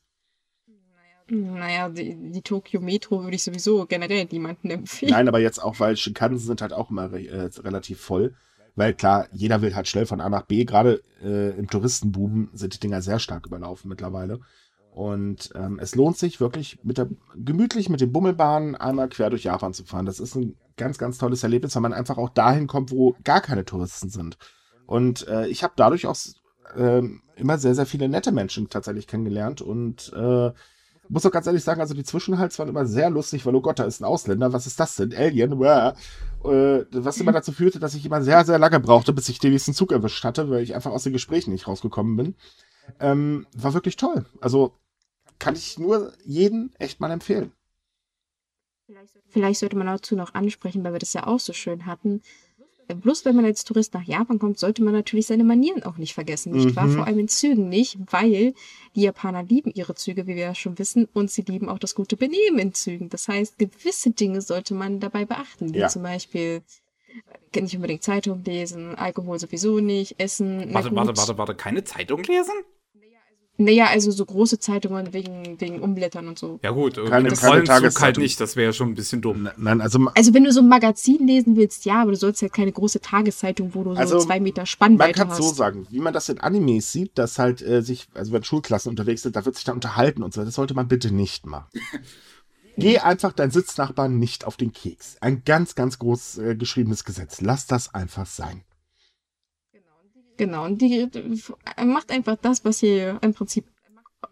[1.30, 5.12] Naja, die, die Tokyo Metro würde ich sowieso generell niemandem empfehlen.
[5.12, 8.34] Nein, aber jetzt auch, weil Shinkansen sind halt auch immer äh, relativ voll.
[8.78, 10.64] Weil klar, jeder will halt schnell von A nach B.
[10.64, 14.40] Gerade äh, im Touristenbuben sind die Dinger sehr stark überlaufen mittlerweile.
[14.92, 19.44] Und ähm, es lohnt sich wirklich mit der, gemütlich mit den Bummelbahnen einmal quer durch
[19.44, 20.06] Japan zu fahren.
[20.06, 23.42] Das ist ein ganz, ganz tolles Erlebnis, weil man einfach auch dahin kommt, wo gar
[23.42, 24.38] keine Touristen sind.
[24.86, 26.16] Und äh, ich habe dadurch auch
[26.76, 30.52] ähm, immer sehr, sehr viele nette Menschen tatsächlich kennengelernt und äh,
[31.10, 33.80] muss auch ganz ehrlich sagen, also die Zwischenhalts waren immer sehr lustig, weil, oh Gott,
[33.80, 35.14] da ist ein Ausländer, was ist das denn?
[35.14, 35.96] Alien, Wah.
[36.44, 39.52] äh, was immer dazu führte, dass ich immer sehr, sehr lange brauchte, bis ich den
[39.52, 42.36] nächsten Zug erwischt hatte, weil ich einfach aus den Gesprächen nicht rausgekommen bin.
[43.00, 44.26] Ähm, war wirklich toll.
[44.42, 44.74] Also
[45.40, 47.52] kann ich nur jeden echt mal empfehlen.
[49.30, 52.22] Vielleicht sollte man dazu noch ansprechen, weil wir das ja auch so schön hatten.
[52.88, 56.14] Bloß wenn man als Tourist nach Japan kommt, sollte man natürlich seine Manieren auch nicht
[56.14, 56.86] vergessen, nicht wahr?
[56.88, 56.96] Mhm.
[56.96, 58.54] Vor allem in Zügen nicht, weil
[58.96, 61.96] die Japaner lieben ihre Züge, wie wir ja schon wissen, und sie lieben auch das
[61.96, 63.10] gute Benehmen in Zügen.
[63.10, 65.88] Das heißt, gewisse Dinge sollte man dabei beachten, wie Ja.
[65.90, 66.62] zum Beispiel
[67.52, 70.74] äh, nicht unbedingt Zeitung lesen, Alkohol sowieso nicht, Essen.
[70.74, 72.54] Warte, warte, warte, warte, keine Zeitung lesen?
[73.60, 76.60] Naja, also so große Zeitungen wegen, wegen Umblättern und so.
[76.62, 78.22] Ja gut, Keine- keine Zug halt Tageszeitung.
[78.24, 79.50] nicht, das wäre schon ein bisschen dumm.
[79.58, 82.54] Nein, also Also wenn du so ein Magazin lesen willst, ja, aber du sollst halt
[82.54, 85.38] keine große Tageszeitung, wo du so Also, zwei Meter man Spannweite kann hast.
[85.38, 88.92] so sagen, wie man das in Animes sieht, dass halt äh, sich, also wenn Schulklassen
[88.92, 90.46] unterwegs sind, da wird sich dann unterhalten und so.
[90.46, 91.66] Das sollte man bitte nicht machen.
[92.80, 95.18] Geh einfach dein Sitznachbarn nicht auf den Keks.
[95.20, 97.42] Ein ganz, ganz groß äh, geschriebenes Gesetz.
[97.42, 98.62] Lass das einfach sein.
[100.38, 101.10] Genau, und die
[101.76, 103.66] er macht einfach das, was ihr im Prinzip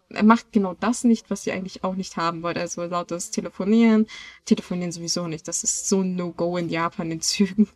[0.08, 2.58] er macht genau das nicht, was ihr eigentlich auch nicht haben wollt.
[2.58, 4.06] Also lautes Telefonieren,
[4.44, 5.46] Telefonieren sowieso nicht.
[5.48, 7.68] Das ist so ein No-Go in Japan in Zügen.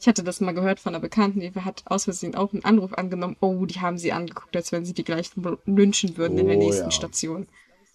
[0.00, 2.92] Ich hatte das mal gehört von einer Bekannten, die hat aus Versehen auch einen Anruf
[2.92, 3.36] angenommen.
[3.40, 6.60] Oh, die haben sie angeguckt, als wenn sie die gleichen lynchen würden in der Oh,
[6.60, 6.90] nächsten ja.
[6.90, 7.46] Station.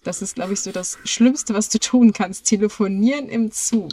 [0.02, 2.46] Das ist, glaube ich, so das Schlimmste, was du tun kannst.
[2.46, 3.92] Telefonieren im Zug.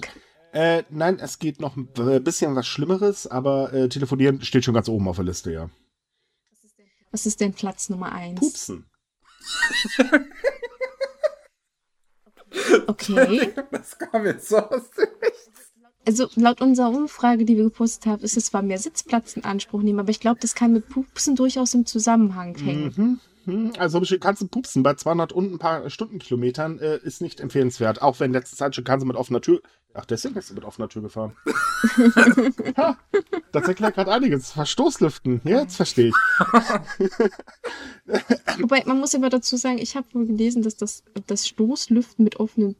[0.58, 1.86] Äh, nein, es geht noch ein
[2.24, 5.70] bisschen was Schlimmeres, aber äh, telefonieren steht schon ganz oben auf der Liste, ja.
[7.12, 8.40] Was ist denn Platz Nummer eins?
[8.40, 8.86] Pupsen.
[12.88, 13.54] Okay.
[13.72, 15.08] Das kam jetzt so aus dem
[16.06, 19.84] Also laut unserer Umfrage, die wir gepostet haben, ist es zwar mehr Sitzplatz in Anspruch
[19.84, 22.94] nehmen, aber ich glaube, das kann mit Pupsen durchaus im Zusammenhang hängen.
[22.96, 23.20] Mhm.
[23.48, 28.02] Hm, Also kannst du pupsen bei 200 und ein paar Stundenkilometern äh, ist nicht empfehlenswert.
[28.02, 29.62] Auch wenn letzte Zeit schon kannst du mit offener Tür.
[29.94, 31.36] Ach, deswegen bist du mit offener Tür gefahren.
[32.78, 32.98] ha,
[33.52, 34.52] das erklärt gerade einiges.
[34.52, 35.42] Verstoßlüften.
[35.46, 36.16] Ja, jetzt verstehe ich.
[38.60, 42.36] Wobei, man muss aber dazu sagen, ich habe wohl gelesen, dass das, das Stoßlüften mit
[42.40, 42.76] offenen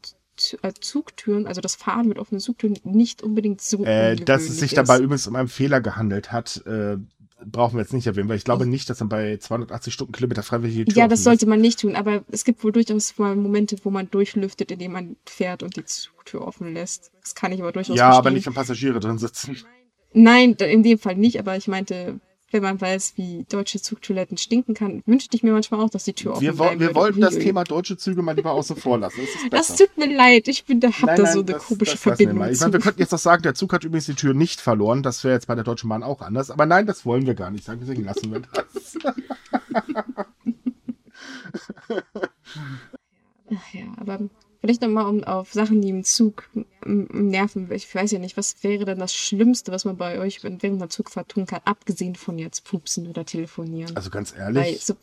[0.62, 4.72] äh, Zugtüren, also das Fahren mit offenen Zugtüren, nicht unbedingt so Äh, dass es sich
[4.72, 4.76] ist.
[4.78, 6.98] dabei übrigens um einen Fehler gehandelt hat, äh,
[7.44, 10.76] brauchen wir jetzt nicht erwähnen, weil ich glaube nicht, dass man bei 280 Stundenkilometer freiwillig
[10.76, 13.76] die Tür Ja, das sollte man nicht tun, aber es gibt wohl durchaus mal Momente,
[13.84, 17.12] wo man durchlüftet, indem man fährt und die Zugtür offen lässt.
[17.20, 18.18] Das kann ich aber durchaus Ja, verstehen.
[18.18, 19.56] aber nicht, wenn Passagiere drin sitzen.
[20.12, 22.20] Nein, in dem Fall nicht, aber ich meinte,
[22.50, 26.14] wenn man weiß, wie deutsche Zugtoiletten stinken kann, wünschte ich mir manchmal auch, dass die
[26.14, 27.34] Tür offen Wir, bleiben wir wollten das.
[27.38, 29.20] Thema deutsche Züge mal lieber außen vor lassen.
[29.50, 31.66] Das, Das tut mir leid, ich bin, da hab Nein, da nein, so eine das-
[31.66, 32.44] komische das Verbindung.
[32.50, 35.02] Ich meine, wir könnten jetzt auch sagen, der Zug hat übrigens die Tür nicht verloren.
[35.02, 36.50] Das wäre jetzt bei der Deutschen Bahn auch anders.
[36.50, 37.80] Aber nein, das wollen wir gar nicht sagen.
[37.80, 38.96] Deswegen lassen wir das.
[43.50, 44.20] Ach ja, aber
[44.60, 46.48] vielleicht nochmal um auf Sachen, die im Zug
[46.84, 47.70] nerven.
[47.72, 50.88] Ich weiß ja nicht, was wäre denn das Schlimmste, was man bei euch während einer
[50.88, 53.96] Zugfahrt tun kann, abgesehen von jetzt pupsen oder telefonieren?
[53.96, 54.94] Also ganz ehrlich, so,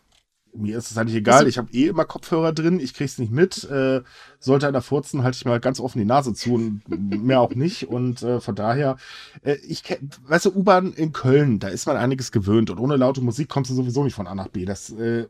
[0.53, 1.39] mir ist es eigentlich egal.
[1.39, 2.79] Also- Ich habe eh immer Kopfhörer drin.
[2.79, 3.63] Ich krieg's nicht mit.
[3.65, 4.01] Äh,
[4.39, 6.81] sollte einer furzen, halte ich mal ganz offen die Nase zu und
[7.23, 7.87] mehr auch nicht.
[7.87, 8.97] Und äh, von daher,
[9.43, 12.69] äh, ich kenn, weißt du, U-Bahn in Köln, da ist man einiges gewöhnt.
[12.69, 14.65] Und ohne laute Musik kommst du sowieso nicht von A nach B.
[14.65, 15.27] Das, äh,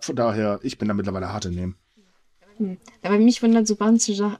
[0.00, 1.76] von daher, ich bin da mittlerweile hart in dem.
[2.60, 2.76] Hm.
[3.02, 4.38] aber mich wundern so manche Sachen,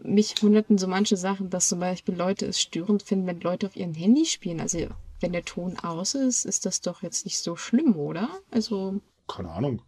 [0.00, 3.76] mich wunderten so manche Sachen, dass zum Beispiel Leute es störend finden, wenn Leute auf
[3.76, 4.60] ihren Handy spielen.
[4.60, 4.88] Also
[5.20, 8.28] wenn der Ton aus ist, ist das doch jetzt nicht so schlimm, oder?
[8.50, 9.82] Also Keine Ahnung.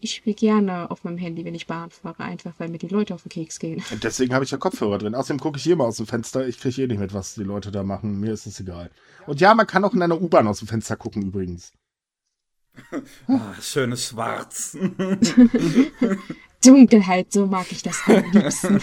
[0.00, 3.14] ich spiele gerne auf meinem Handy, wenn ich Bahn fahre, einfach weil mir die Leute
[3.14, 3.82] auf den Keks gehen.
[3.90, 5.14] Und deswegen habe ich ja Kopfhörer drin.
[5.14, 6.46] Außerdem gucke ich hier mal aus dem Fenster.
[6.46, 8.20] Ich kriege eh nicht mit, was die Leute da machen.
[8.20, 8.90] Mir ist es egal.
[9.26, 11.72] Und ja, man kann auch in einer U-Bahn aus dem Fenster gucken übrigens.
[13.26, 14.76] Ah, schönes Schwarz.
[16.64, 18.80] Dunkelheit, so mag ich das am liebsten.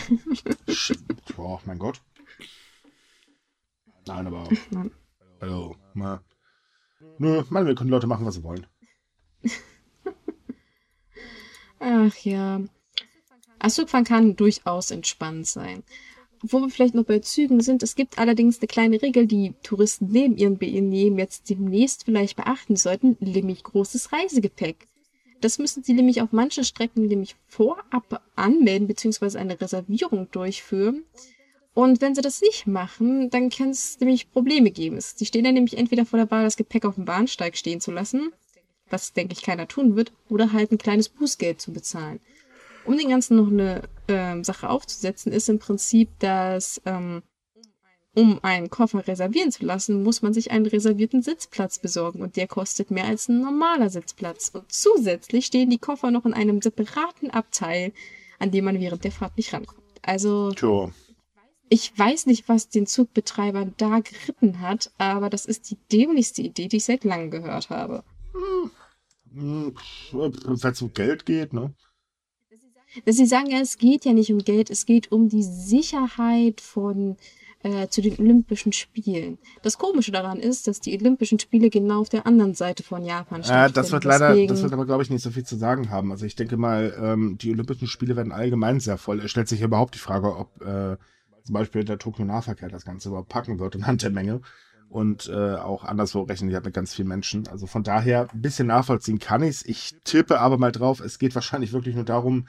[1.37, 2.01] Oh, mein Gott.
[4.07, 4.49] Nein, aber.
[4.71, 4.91] Mann.
[5.41, 5.75] Hallo.
[5.93, 6.21] Mal.
[7.17, 8.67] Nö, wir können Leute machen, was sie wollen.
[11.79, 12.61] Ach ja.
[13.67, 15.83] Zugfahren kann durchaus entspannt sein.
[16.41, 20.07] Wo wir vielleicht noch bei Zügen sind, es gibt allerdings eine kleine Regel, die Touristen
[20.09, 24.87] neben ihren Benehmen jetzt demnächst vielleicht beachten sollten, nämlich großes Reisegepäck.
[25.41, 29.37] Das müssen sie nämlich auf manchen Strecken nämlich vorab anmelden bzw.
[29.37, 31.03] eine Reservierung durchführen.
[31.73, 34.99] Und wenn sie das nicht machen, dann kann es nämlich Probleme geben.
[34.99, 37.91] Sie stehen dann nämlich entweder vor der Wahl, das Gepäck auf dem Bahnsteig stehen zu
[37.91, 38.31] lassen,
[38.89, 42.19] was denke ich keiner tun wird, oder halt ein kleines Bußgeld zu bezahlen.
[42.85, 47.21] Um den Ganzen noch eine ähm, Sache aufzusetzen, ist im Prinzip, dass ähm,
[48.15, 52.47] um einen Koffer reservieren zu lassen, muss man sich einen reservierten Sitzplatz besorgen und der
[52.47, 54.49] kostet mehr als ein normaler Sitzplatz.
[54.53, 57.93] Und zusätzlich stehen die Koffer noch in einem separaten Abteil,
[58.39, 59.79] an dem man während der Fahrt nicht rankommt.
[60.01, 60.91] Also Tja.
[61.69, 66.67] ich weiß nicht, was den Zugbetreibern da geritten hat, aber das ist die dämlichste Idee,
[66.67, 68.03] die ich seit langem gehört habe.
[69.31, 69.73] Wenn
[70.63, 71.73] es um Geld geht, ne?
[73.05, 77.17] Sie sagen ja, es geht ja nicht um Geld, es geht um die Sicherheit von
[77.61, 79.37] äh, zu den Olympischen Spielen.
[79.63, 83.41] Das Komische daran ist, dass die Olympischen Spiele genau auf der anderen Seite von Japan
[83.41, 83.73] Äh, stattfinden.
[83.75, 86.11] das wird leider, Deswegen, das wird aber, glaube ich, nicht so viel zu sagen haben.
[86.11, 89.19] Also ich denke mal, ähm, die Olympischen Spiele werden allgemein sehr voll.
[89.19, 90.95] Es stellt sich überhaupt die Frage, ob äh,
[91.43, 94.41] zum Beispiel der Tokio-Nahverkehr das Ganze überhaupt packen wird anhand der Menge.
[94.87, 97.47] Und äh, auch anderswo rechnen die halt mit ganz vielen Menschen.
[97.47, 99.63] Also von daher, ein bisschen nachvollziehen kann ich's.
[99.65, 102.47] Ich tippe aber mal drauf, es geht wahrscheinlich wirklich nur darum,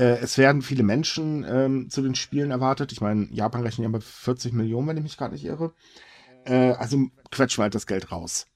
[0.00, 2.90] äh, es werden viele Menschen ähm, zu den Spielen erwartet.
[2.90, 5.74] Ich meine, Japan rechnet ja mit 40 Millionen, wenn ich mich gerade nicht irre.
[6.46, 8.46] Äh, also quetschen wir halt das Geld raus.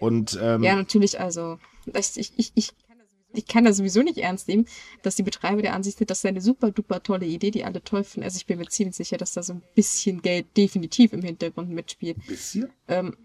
[0.00, 1.58] Und ähm, ja, natürlich, also
[1.94, 2.72] ich, ich, ich,
[3.32, 4.66] ich kann das sowieso nicht ernst nehmen,
[5.02, 7.82] dass die Betreiber der Ansicht sind, das sei eine super duper tolle Idee, die alle
[7.82, 8.24] toll finden.
[8.24, 11.70] Also ich bin mir ziemlich sicher, dass da so ein bisschen Geld definitiv im Hintergrund
[11.70, 12.18] mitspielt.
[12.18, 12.70] Ein bisschen?
[12.86, 13.16] Ähm,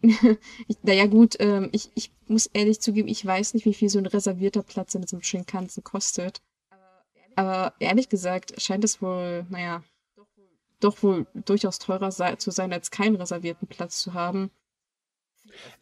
[0.00, 3.98] ich, naja gut, ähm, ich, ich muss ehrlich zugeben, ich weiß nicht, wie viel so
[3.98, 6.40] ein reservierter Platz in diesem Shinkansen kostet.
[7.34, 9.82] Aber ehrlich gesagt scheint es wohl, naja,
[10.80, 14.50] doch wohl durchaus teurer zu sein, als keinen reservierten Platz zu haben.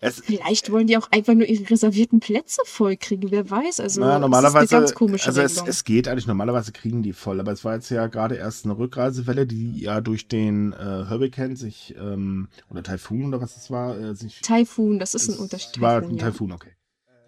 [0.01, 3.81] Es, Vielleicht wollen die auch einfach nur ihre reservierten Plätze vollkriegen, wer weiß.
[3.81, 7.41] Also na, normalerweise, eine ganz komische also es, es geht eigentlich, normalerweise kriegen die voll,
[7.41, 11.57] aber es war jetzt ja gerade erst eine Rückreisewelle, die ja durch den äh, Hurricane
[11.57, 15.81] sich, ähm, oder Taifun oder was es war, äh, sich Taifun, das ist ein Unterschied.
[15.81, 16.25] War Taifun, ein ja.
[16.25, 16.71] Taifun, okay.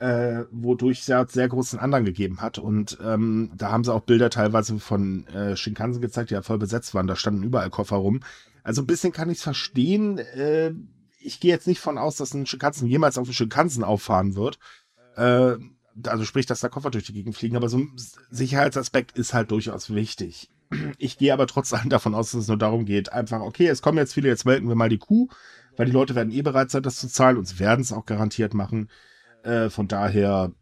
[0.01, 2.59] Äh, wodurch es ja sehr großen Andrang gegeben hat.
[2.59, 6.59] Und ähm, da haben sie auch Bilder teilweise von äh, Shinkansen gezeigt, die ja voll
[6.59, 7.09] besetzt waren.
[7.09, 8.21] Da standen überall Koffer rum.
[8.63, 10.19] Also ein bisschen kann ich es verstehen.
[10.19, 10.73] Äh,
[11.19, 14.59] ich gehe jetzt nicht von aus, dass ein Shinkansen jemals auf einen Shinkansen auffahren wird.
[15.17, 15.57] Äh,
[16.07, 17.57] also sprich, dass da Koffer durch die Gegend fliegen.
[17.57, 17.93] Aber so ein
[18.31, 20.51] Sicherheitsaspekt ist halt durchaus wichtig.
[20.99, 23.97] Ich gehe aber trotzdem davon aus, dass es nur darum geht, einfach, okay, es kommen
[23.97, 25.29] jetzt viele, jetzt melken wir mal die Kuh,
[25.77, 28.05] weil die Leute werden eh bereit sein, das zu zahlen und sie werden es auch
[28.05, 28.91] garantiert machen.
[29.45, 30.53] Äh, von daher,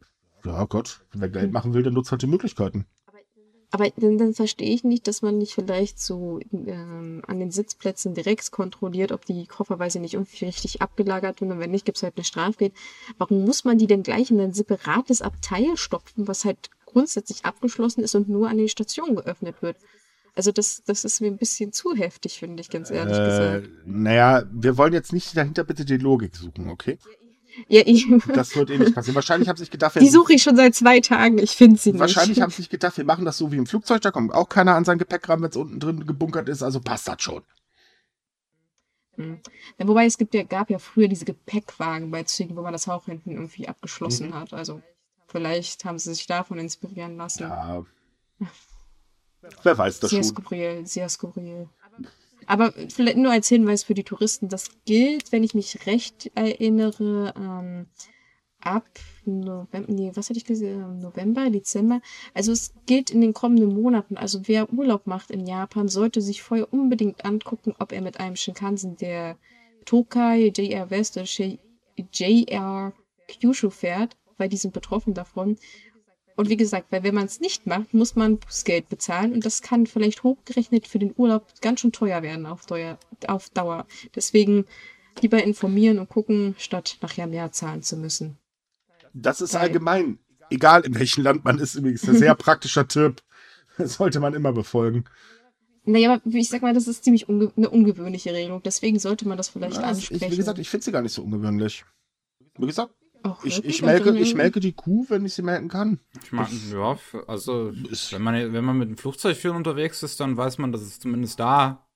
[0.44, 2.86] ja Gott, wer Geld machen will, der nutzt halt die Möglichkeiten.
[3.70, 8.14] Aber dann, dann verstehe ich nicht, dass man nicht vielleicht so ähm, an den Sitzplätzen
[8.14, 11.84] direkt kontrolliert, ob die Koffer, weiß ich nicht, irgendwie richtig abgelagert sind und wenn nicht,
[11.84, 12.72] gibt es halt eine Strafgeld.
[13.18, 18.02] Warum muss man die denn gleich in ein separates Abteil stopfen, was halt grundsätzlich abgeschlossen
[18.04, 19.76] ist und nur an den Stationen geöffnet wird?
[20.36, 23.68] Also das, das ist mir ein bisschen zu heftig, finde ich, ganz ehrlich Äh, gesagt.
[23.86, 26.98] naja, wir wollen jetzt nicht dahinter bitte die Logik suchen, okay?
[27.04, 27.25] Ja,
[27.68, 29.14] ich, Das wird eh nicht passieren.
[29.14, 31.78] Wahrscheinlich haben sie sich gedacht, wir, die suche ich schon seit zwei Tagen, ich finde
[31.78, 32.00] sie nicht.
[32.00, 34.48] wahrscheinlich haben sie sich gedacht, wir machen das so wie im Flugzeug, da kommt auch
[34.48, 37.42] keiner an sein Gepäck ran, wenn es unten drin gebunkert ist, also passt das schon.
[39.16, 39.40] Hm.
[39.78, 42.86] Ja, wobei es gibt ja, gab ja früher diese Gepäckwagen bei Zügen, wo man das
[42.88, 44.34] auch hinten irgendwie abgeschlossen Mhm.
[44.34, 44.52] hat.
[44.52, 44.82] Also
[45.28, 47.44] vielleicht haben sie sich davon inspirieren lassen.
[47.44, 47.84] Ja.
[49.62, 50.34] Wer weiß das sehr schon.
[50.36, 51.68] skurril, sehr skurril.
[52.46, 57.34] Aber vielleicht nur als Hinweis für die Touristen, das gilt, wenn ich mich recht erinnere,
[57.36, 57.86] ähm,
[58.60, 58.86] ab
[59.24, 62.00] November, nee, was hatte ich gesagt, November, Dezember.
[62.34, 64.16] Also es gilt in den kommenden Monaten.
[64.16, 68.36] Also wer Urlaub macht in Japan, sollte sich vorher unbedingt angucken, ob er mit einem
[68.36, 69.36] Shinkansen der
[69.84, 71.26] Tokai, JR West oder
[72.12, 72.92] JR
[73.28, 75.56] Kyushu fährt, weil die sind betroffen davon.
[76.36, 79.62] Und wie gesagt, weil wenn man es nicht macht, muss man Bußgeld bezahlen und das
[79.62, 82.98] kann vielleicht hochgerechnet für den Urlaub ganz schön teuer werden auf, Dauer.
[83.26, 83.86] Auf Dauer.
[84.14, 84.66] Deswegen
[85.22, 88.36] lieber informieren und gucken, statt nachher mehr zahlen zu müssen.
[89.14, 89.62] Das ist Geil.
[89.62, 90.18] allgemein,
[90.50, 93.22] egal in welchem Land man ist, übrigens ein sehr praktischer Tipp.
[93.78, 95.04] Das sollte man immer befolgen.
[95.84, 98.60] Naja, aber ich sag mal, das ist ziemlich unge eine ungewöhnliche Regelung.
[98.62, 100.24] Deswegen sollte man das vielleicht Ja, ansprechen.
[100.26, 101.84] ich, wie gesagt, ich finde sie gar nicht so ungewöhnlich.
[102.58, 102.92] Wie gesagt,
[103.30, 106.00] Auch ich, ich, melke, ich melke die Kuh, wenn ich sie melken kann.
[106.22, 110.36] Ich meine, ja, also wenn man, wenn man mit dem Flugzeug viel unterwegs ist, dann
[110.36, 111.86] weiß man, dass es zumindest da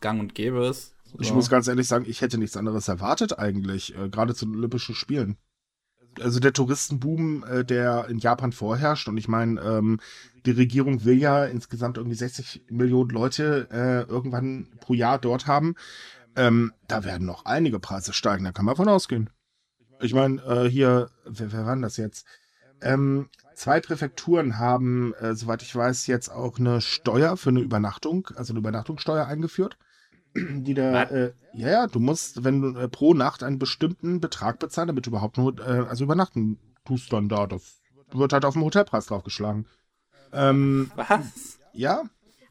[0.00, 0.94] gang und gäbe ist.
[1.20, 1.34] Ich So.
[1.34, 4.94] muss ganz ehrlich sagen, ich hätte nichts anderes erwartet eigentlich, äh, gerade zu den Olympischen
[4.94, 5.36] Spielen.
[6.20, 10.00] Also der Touristenboom, äh, der in Japan vorherrscht, und ich meine, ähm,
[10.44, 15.74] die Regierung will ja insgesamt irgendwie 60 Millionen Leute äh, irgendwann pro Jahr dort haben.
[16.34, 19.30] Ähm, da werden noch einige Preise steigen, da kann man von ausgehen.
[20.02, 22.26] Ich meine, äh, hier, wer, wer war denn das jetzt?
[22.80, 28.28] Ähm, zwei Präfekturen haben, äh, soweit ich weiß, jetzt auch eine Steuer für eine Übernachtung,
[28.34, 29.78] also eine Übernachtungssteuer eingeführt.
[30.34, 34.58] Die da, äh, ja, ja, du musst, wenn du äh, pro Nacht einen bestimmten Betrag
[34.58, 37.46] bezahlen, damit du überhaupt nur, äh, also übernachten tust dann da.
[37.46, 37.80] Das
[38.10, 39.66] wird halt auf dem Hotelpreis draufgeschlagen.
[40.32, 41.58] Ähm, Was?
[41.72, 42.02] ja,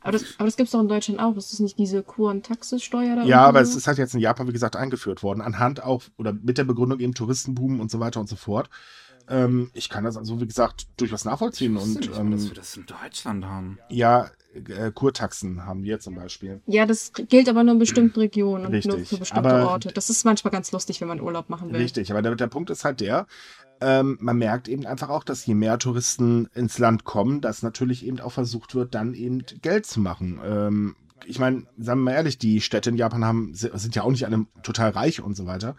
[0.02, 1.36] Aber das, aber das gibt es doch in Deutschland auch.
[1.38, 3.22] Ist das nicht diese Kur- und Taxissteuer da?
[3.22, 3.72] ja, irgendwie aber so?
[3.72, 6.64] es ist halt jetzt in Japan, wie gesagt, eingeführt worden, anhand auch, oder mit der
[6.64, 8.70] Begründung eben Touristenboom und so weiter und so fort.
[9.30, 12.50] Ähm, ich kann das also, wie gesagt, durchaus nachvollziehen Ich und nicht mal, dass ähm,
[12.50, 13.78] wir das in Deutschland haben.
[13.90, 16.62] ja, äh, Kurtaxen haben wir zum Beispiel.
[16.66, 19.92] Ja, das gilt aber nur in bestimmten Regionen und nur Richtig, für bestimmte aber- Orte.
[19.94, 21.80] Das ist manchmal ganz lustig, wenn man Urlaub machen will.
[21.80, 23.28] Richtig, aber der, der Punkt ist halt der,
[23.82, 28.06] ähm, man merkt eben einfach auch, dass je mehr Touristen ins Land kommen, dass natürlich
[28.06, 30.40] eben auch versucht wird, dann eben Geld zu machen.
[30.44, 34.12] Ähm, ich meine, sagen wir mal ehrlich, die Städte in Japan haben, sind ja auch
[34.12, 35.76] nicht alle total reich und so weiter.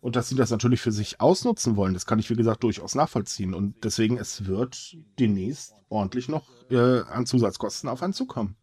[0.00, 2.94] Und dass sie das natürlich für sich ausnutzen wollen, das kann ich, wie gesagt, durchaus
[2.94, 3.54] nachvollziehen.
[3.54, 8.56] Und deswegen, es wird demnächst ordentlich noch äh, an Zusatzkosten auf einen zukommen.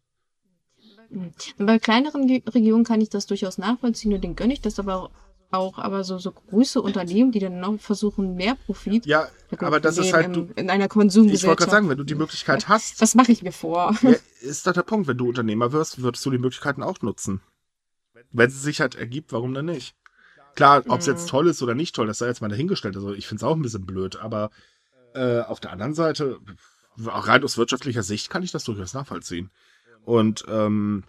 [1.58, 5.12] Bei kleineren Regionen kann ich das durchaus nachvollziehen und denen gönne ich das aber
[5.54, 5.78] auch.
[5.78, 9.06] Aber so, so große Unternehmen, die dann noch versuchen, mehr Profit.
[9.06, 9.28] Ja,
[9.60, 11.48] aber das ist halt, im, du, in einer ich Konsumgesellschaft.
[11.48, 13.96] wollte gerade sagen, wenn du die Möglichkeit hast, Was mache ich mir vor?
[14.02, 15.08] Ja, ist doch der Punkt.
[15.08, 17.42] Wenn du Unternehmer wirst, würdest du die Möglichkeiten auch nutzen.
[18.32, 19.96] Wenn sie sich halt ergibt, warum dann nicht?
[20.56, 21.14] Klar, ob es Mhm.
[21.14, 22.96] jetzt toll ist oder nicht toll, das sei jetzt mal dahingestellt.
[22.96, 24.50] Also ich finde es auch ein bisschen blöd, aber
[25.16, 26.40] Äh, auf der anderen Seite,
[26.98, 29.52] rein aus wirtschaftlicher Sicht kann ich das durchaus nachvollziehen.
[30.06, 31.04] Und ähm,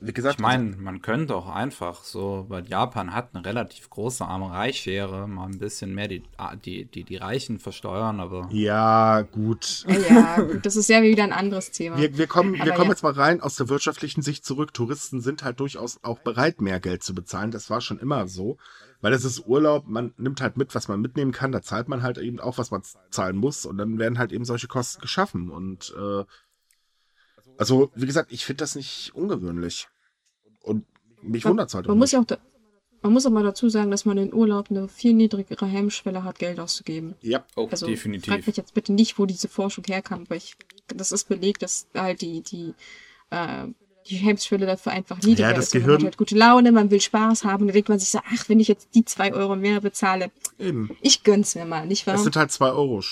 [0.00, 4.24] wie gesagt, ich meine, man könnte auch einfach so, weil Japan hat eine relativ große
[4.24, 6.22] Arme-Reich-Schere, mal ein bisschen mehr die,
[6.64, 8.48] die, die, die Reichen versteuern, aber.
[8.50, 9.84] Ja, gut.
[10.08, 11.96] Ja, gut, das ist ja wieder ein anderes Thema.
[11.96, 12.90] Wir, wir kommen, wir kommen ja.
[12.90, 14.74] jetzt mal rein aus der wirtschaftlichen Sicht zurück.
[14.74, 17.50] Touristen sind halt durchaus auch bereit, mehr Geld zu bezahlen.
[17.50, 18.58] Das war schon immer so.
[19.00, 22.02] Weil es ist Urlaub, man nimmt halt mit, was man mitnehmen kann, da zahlt man
[22.02, 22.80] halt eben auch, was man
[23.10, 25.50] zahlen muss und dann werden halt eben solche Kosten geschaffen.
[25.50, 26.24] Und äh,
[27.56, 29.88] also, wie gesagt, ich finde das nicht ungewöhnlich.
[30.62, 30.86] Und
[31.22, 31.86] mich wundert es halt.
[31.86, 32.38] Man, muss ja auch da,
[33.02, 36.38] man muss auch mal dazu sagen, dass man in Urlaub eine viel niedrigere Hemmschwelle hat,
[36.38, 37.14] Geld auszugeben.
[37.20, 38.32] Ja, oh, also, definitiv.
[38.32, 40.56] Frag mich jetzt bitte nicht, wo diese Forschung herkam, weil ich,
[40.88, 42.74] das ist belegt, dass halt die, die
[43.30, 43.66] äh,
[44.08, 45.72] die Hemmschwelle dafür einfach niedriger ja, das ist.
[45.72, 45.88] Gehirn...
[45.88, 47.62] Man hat halt gute Laune, man will Spaß haben.
[47.62, 50.30] Und dann denkt man sich so, ach, wenn ich jetzt die zwei Euro mehr bezahle,
[50.58, 50.90] Eben.
[51.00, 52.14] ich gönn's mir mal, nicht wahr?
[52.14, 53.02] Das sind halt zwei Euro.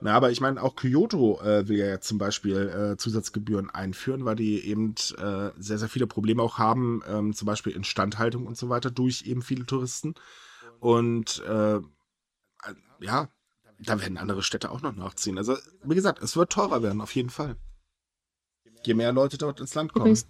[0.00, 4.24] Na, aber ich meine, auch Kyoto äh, will ja jetzt zum Beispiel äh, Zusatzgebühren einführen,
[4.24, 8.58] weil die eben äh, sehr, sehr viele Probleme auch haben, ähm, zum Beispiel Instandhaltung und
[8.58, 10.14] so weiter durch eben viele Touristen.
[10.80, 11.80] Und äh,
[13.00, 13.28] ja,
[13.78, 15.38] da werden andere Städte auch noch nachziehen.
[15.38, 17.56] Also, wie gesagt, es wird teurer werden, auf jeden Fall
[18.86, 20.06] je mehr Leute dort ins Land kommen.
[20.06, 20.26] Übrigens,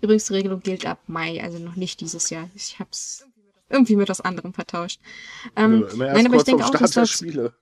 [0.00, 2.50] übrigens die Regelung gilt ab Mai, also noch nicht dieses Jahr.
[2.54, 3.24] Ich hab's
[3.68, 5.00] irgendwie mit was anderem vertauscht.
[5.56, 7.54] Ähm, ja, nein, aber ich denke auch, dass das, Spiele.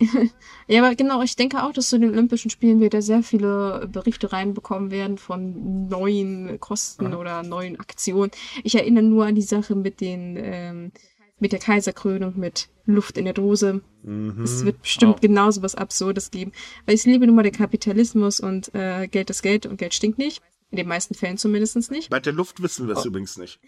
[0.68, 4.32] ja, aber genau, ich denke auch, dass zu den Olympischen Spielen wieder sehr viele Berichte
[4.32, 7.18] reinbekommen werden von neuen Kosten ja.
[7.18, 8.30] oder neuen Aktionen.
[8.62, 10.92] Ich erinnere nur an die Sache mit den ähm,
[11.40, 13.82] mit der Kaiserkrönung, mit Luft in der Dose.
[14.02, 14.42] Mhm.
[14.42, 15.20] Es wird bestimmt oh.
[15.20, 16.52] genauso was Absurdes geben.
[16.86, 20.18] Weil ich liebe nun mal den Kapitalismus und äh, Geld ist Geld und Geld stinkt
[20.18, 20.42] nicht.
[20.70, 22.10] In den meisten Fällen zumindest nicht.
[22.10, 23.08] Bei der Luft wissen wir es oh.
[23.08, 23.60] übrigens nicht.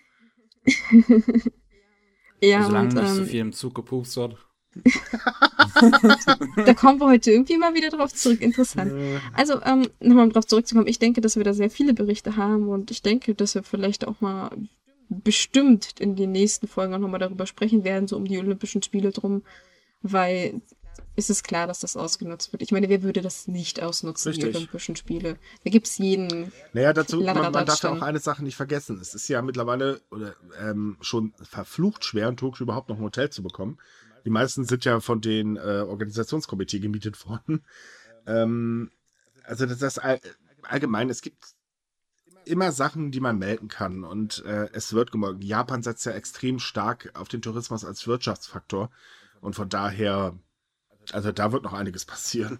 [2.43, 4.37] ja, Solange und, nicht ähm, so viel im Zug gepupst wird.
[6.65, 8.41] da kommen wir heute irgendwie mal wieder drauf zurück.
[8.41, 8.93] Interessant.
[9.33, 12.69] Also, ähm, nochmal um drauf zurückzukommen, ich denke, dass wir da sehr viele Berichte haben
[12.69, 14.51] und ich denke, dass wir vielleicht auch mal
[15.09, 19.11] bestimmt in den nächsten Folgen auch nochmal darüber sprechen werden, so um die Olympischen Spiele
[19.11, 19.43] drum,
[20.03, 20.63] weil
[21.17, 22.63] es ist klar, dass das ausgenutzt wird.
[22.63, 24.51] Ich meine, wer würde das nicht ausnutzen, Richtig.
[24.51, 25.37] die Olympischen Spiele?
[25.65, 26.53] Da gibt es jeden.
[26.73, 28.99] Naja, dazu, man, man darf ja auch eine Sache nicht vergessen.
[29.01, 33.31] Es ist ja mittlerweile oder, ähm, schon verflucht schwer, in Tokio überhaupt noch ein Hotel
[33.31, 33.79] zu bekommen.
[34.25, 37.65] Die meisten sind ja von den äh, Organisationskomitee gemietet worden.
[38.27, 38.91] Ähm,
[39.45, 40.01] also das, das
[40.63, 41.55] allgemein, es gibt
[42.45, 44.05] immer Sachen, die man melden kann.
[44.05, 45.43] Und äh, es wird gemolken.
[45.43, 48.91] Japan setzt ja extrem stark auf den Tourismus als Wirtschaftsfaktor.
[49.41, 50.39] Und von daher,
[51.13, 52.59] also da wird noch einiges passieren.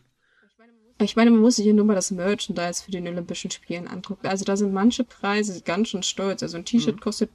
[0.99, 4.27] Ich meine, man muss sich ja nur mal das Merchandise für den Olympischen Spielen angucken.
[4.27, 6.43] Also da sind manche Preise ganz schön stolz.
[6.43, 7.01] Also ein T-Shirt mhm.
[7.01, 7.31] kostet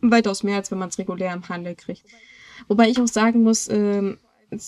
[0.00, 2.04] weitaus mehr, als wenn man es regulär im Handel kriegt.
[2.66, 4.18] Wobei ich auch sagen muss, ähm,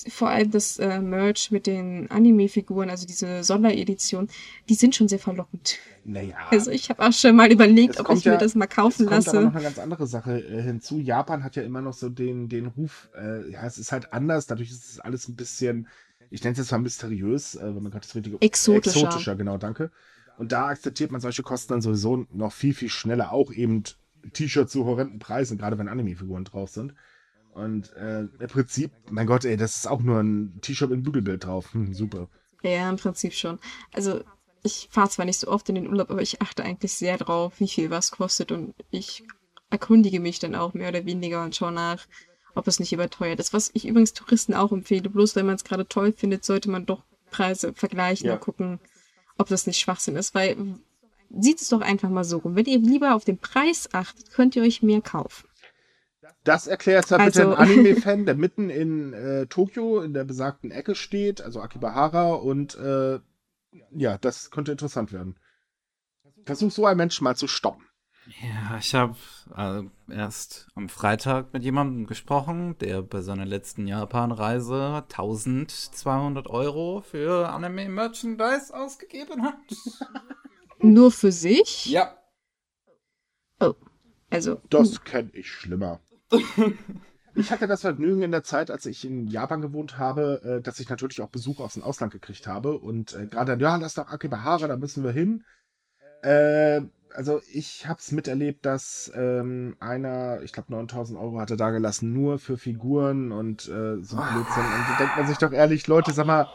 [0.08, 4.28] vor allem das äh, Merch mit den Anime-Figuren, also diese Sonderedition,
[4.68, 5.78] die sind schon sehr verlockend.
[6.04, 6.36] Naja.
[6.50, 9.10] Also ich habe auch schon mal überlegt, ob ich ja, mir das mal kaufen es
[9.10, 9.30] lasse.
[9.30, 10.98] kommt aber noch eine ganz andere Sache äh, hinzu.
[10.98, 14.46] Japan hat ja immer noch so den, den Ruf, äh, ja, es ist halt anders,
[14.46, 15.88] dadurch ist es alles ein bisschen,
[16.30, 18.36] ich nenne es jetzt mal mysteriös, äh, wenn man gerade das richtige...
[18.40, 19.06] Exotischer.
[19.06, 19.90] Exotischer, genau, danke.
[20.36, 23.82] Und da akzeptiert man solche Kosten dann sowieso noch viel, viel schneller, auch eben
[24.32, 26.94] T-Shirts zu horrenden Preisen, gerade wenn Anime-Figuren drauf sind.
[27.54, 31.02] Und äh, im Prinzip, mein Gott, ey, das ist auch nur ein T-Shirt mit einem
[31.02, 31.72] Bügelbild drauf.
[31.74, 32.28] Hm, super.
[32.62, 33.58] Ja, im Prinzip schon.
[33.92, 34.20] Also,
[34.62, 37.54] ich fahre zwar nicht so oft in den Urlaub, aber ich achte eigentlich sehr drauf,
[37.58, 39.24] wie viel was kostet und ich
[39.70, 42.06] erkundige mich dann auch mehr oder weniger und schaue nach,
[42.54, 43.52] ob es nicht überteuert ist.
[43.54, 45.08] Was ich übrigens Touristen auch empfehle.
[45.08, 48.34] Bloß wenn man es gerade toll findet, sollte man doch Preise vergleichen ja.
[48.34, 48.80] und gucken,
[49.38, 50.56] ob das nicht Schwachsinn ist, weil
[51.30, 52.56] sieht es doch einfach mal so rum.
[52.56, 55.46] Wenn ihr lieber auf den Preis achtet, könnt ihr euch mehr kaufen.
[56.44, 60.70] Das erklärt ja also, bitte ein Anime-Fan, der mitten in äh, Tokio in der besagten
[60.70, 63.20] Ecke steht, also Akibahara, und äh,
[63.92, 65.38] ja, das könnte interessant werden.
[66.44, 67.84] Versuch so einen Menschen mal zu stoppen.
[68.42, 69.16] Ja, ich habe
[69.56, 77.48] äh, erst am Freitag mit jemandem gesprochen, der bei seiner letzten Japan-Reise 1200 Euro für
[77.48, 79.56] Anime-Merchandise ausgegeben hat.
[80.78, 81.86] Nur für sich?
[81.86, 82.16] Ja.
[83.58, 83.74] Oh,
[84.30, 84.60] also.
[84.70, 86.00] Das kenne ich schlimmer.
[87.34, 90.80] Ich hatte das Vergnügen in der Zeit, als ich in Japan gewohnt habe, äh, dass
[90.80, 92.76] ich natürlich auch Besuch aus dem Ausland gekriegt habe.
[92.76, 95.44] Und äh, gerade, ja, lass doch Akibahara, da müssen wir hin.
[96.22, 96.82] Äh,
[97.14, 102.12] also ich habe es miterlebt, dass ähm, einer, ich glaube 9000 Euro hatte da gelassen,
[102.12, 104.64] nur für Figuren und äh, so Blödsinn.
[104.64, 106.48] Und da denkt man sich doch ehrlich, Leute, sag mal,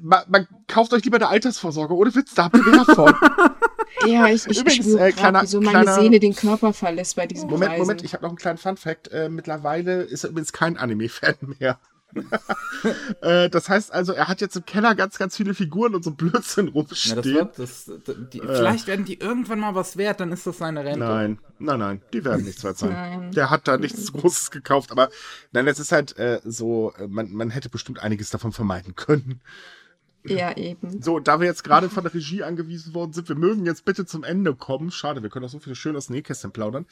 [0.00, 1.94] man, man, kauft euch lieber eine Altersvorsorge.
[1.94, 3.14] Ohne Witz, da habt ihr mehr von.
[4.06, 7.26] Ja, ich, ich Übrigens, spüre äh, kleiner- so meine kleiner- Seele den Körper verlässt bei
[7.26, 7.80] diesem Moment, Preisen.
[7.82, 9.08] Moment, ich habe noch einen kleinen Fun-Fact.
[9.08, 11.78] Äh, mittlerweile ist er übrigens kein Anime-Fan mehr.
[13.20, 16.10] äh, das heißt also, er hat jetzt im Keller ganz, ganz viele Figuren und so
[16.10, 17.16] Blödsinn rumstehen.
[17.16, 17.90] das wird, das,
[18.32, 21.00] die, Vielleicht werden die irgendwann mal was wert, dann ist das seine Rente.
[21.00, 22.92] Nein, nein, nein, die werden nichts wert sein.
[22.92, 23.32] Nein.
[23.32, 25.10] Der hat da nichts Großes gekauft, aber
[25.52, 29.40] nein, es ist halt äh, so, äh, man, man hätte bestimmt einiges davon vermeiden können.
[30.24, 31.00] Ja, eben.
[31.00, 34.04] So, da wir jetzt gerade von der Regie angewiesen worden sind, wir mögen jetzt bitte
[34.04, 34.90] zum Ende kommen.
[34.90, 36.86] Schade, wir können auch so viel schön aus dem Nähkästchen plaudern.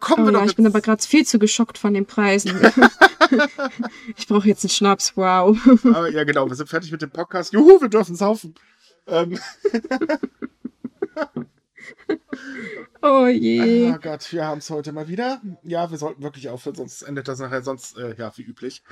[0.00, 2.06] Kommen Oh wir ja, doch ich bin jetzt- aber gerade viel zu geschockt von den
[2.06, 2.52] Preisen.
[4.16, 5.56] ich brauche jetzt einen Schnaps, wow.
[5.84, 7.52] Aber, ja, genau, wir sind fertig mit dem Podcast.
[7.52, 8.54] Juhu, wir dürfen saufen.
[9.06, 9.38] Ähm,
[13.02, 13.92] Oh je.
[13.92, 15.40] oh Gott, wir haben es heute mal wieder.
[15.62, 18.82] Ja, wir sollten wirklich aufhören, sonst endet das nachher sonst, äh, ja, wie üblich.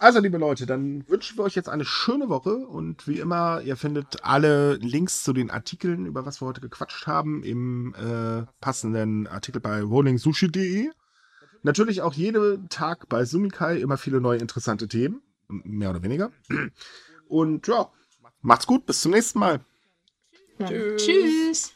[0.00, 3.76] Also, liebe Leute, dann wünschen wir euch jetzt eine schöne Woche und wie immer, ihr
[3.76, 9.26] findet alle Links zu den Artikeln, über was wir heute gequatscht haben, im äh, passenden
[9.26, 10.88] Artikel bei rollingsushi.de.
[11.62, 16.32] Natürlich auch jeden Tag bei Sumikai immer viele neue interessante Themen, mehr oder weniger.
[17.28, 17.90] Und ja,
[18.40, 19.60] macht's gut, bis zum nächsten Mal.
[20.60, 20.96] Ja.
[20.96, 21.74] Tschüss.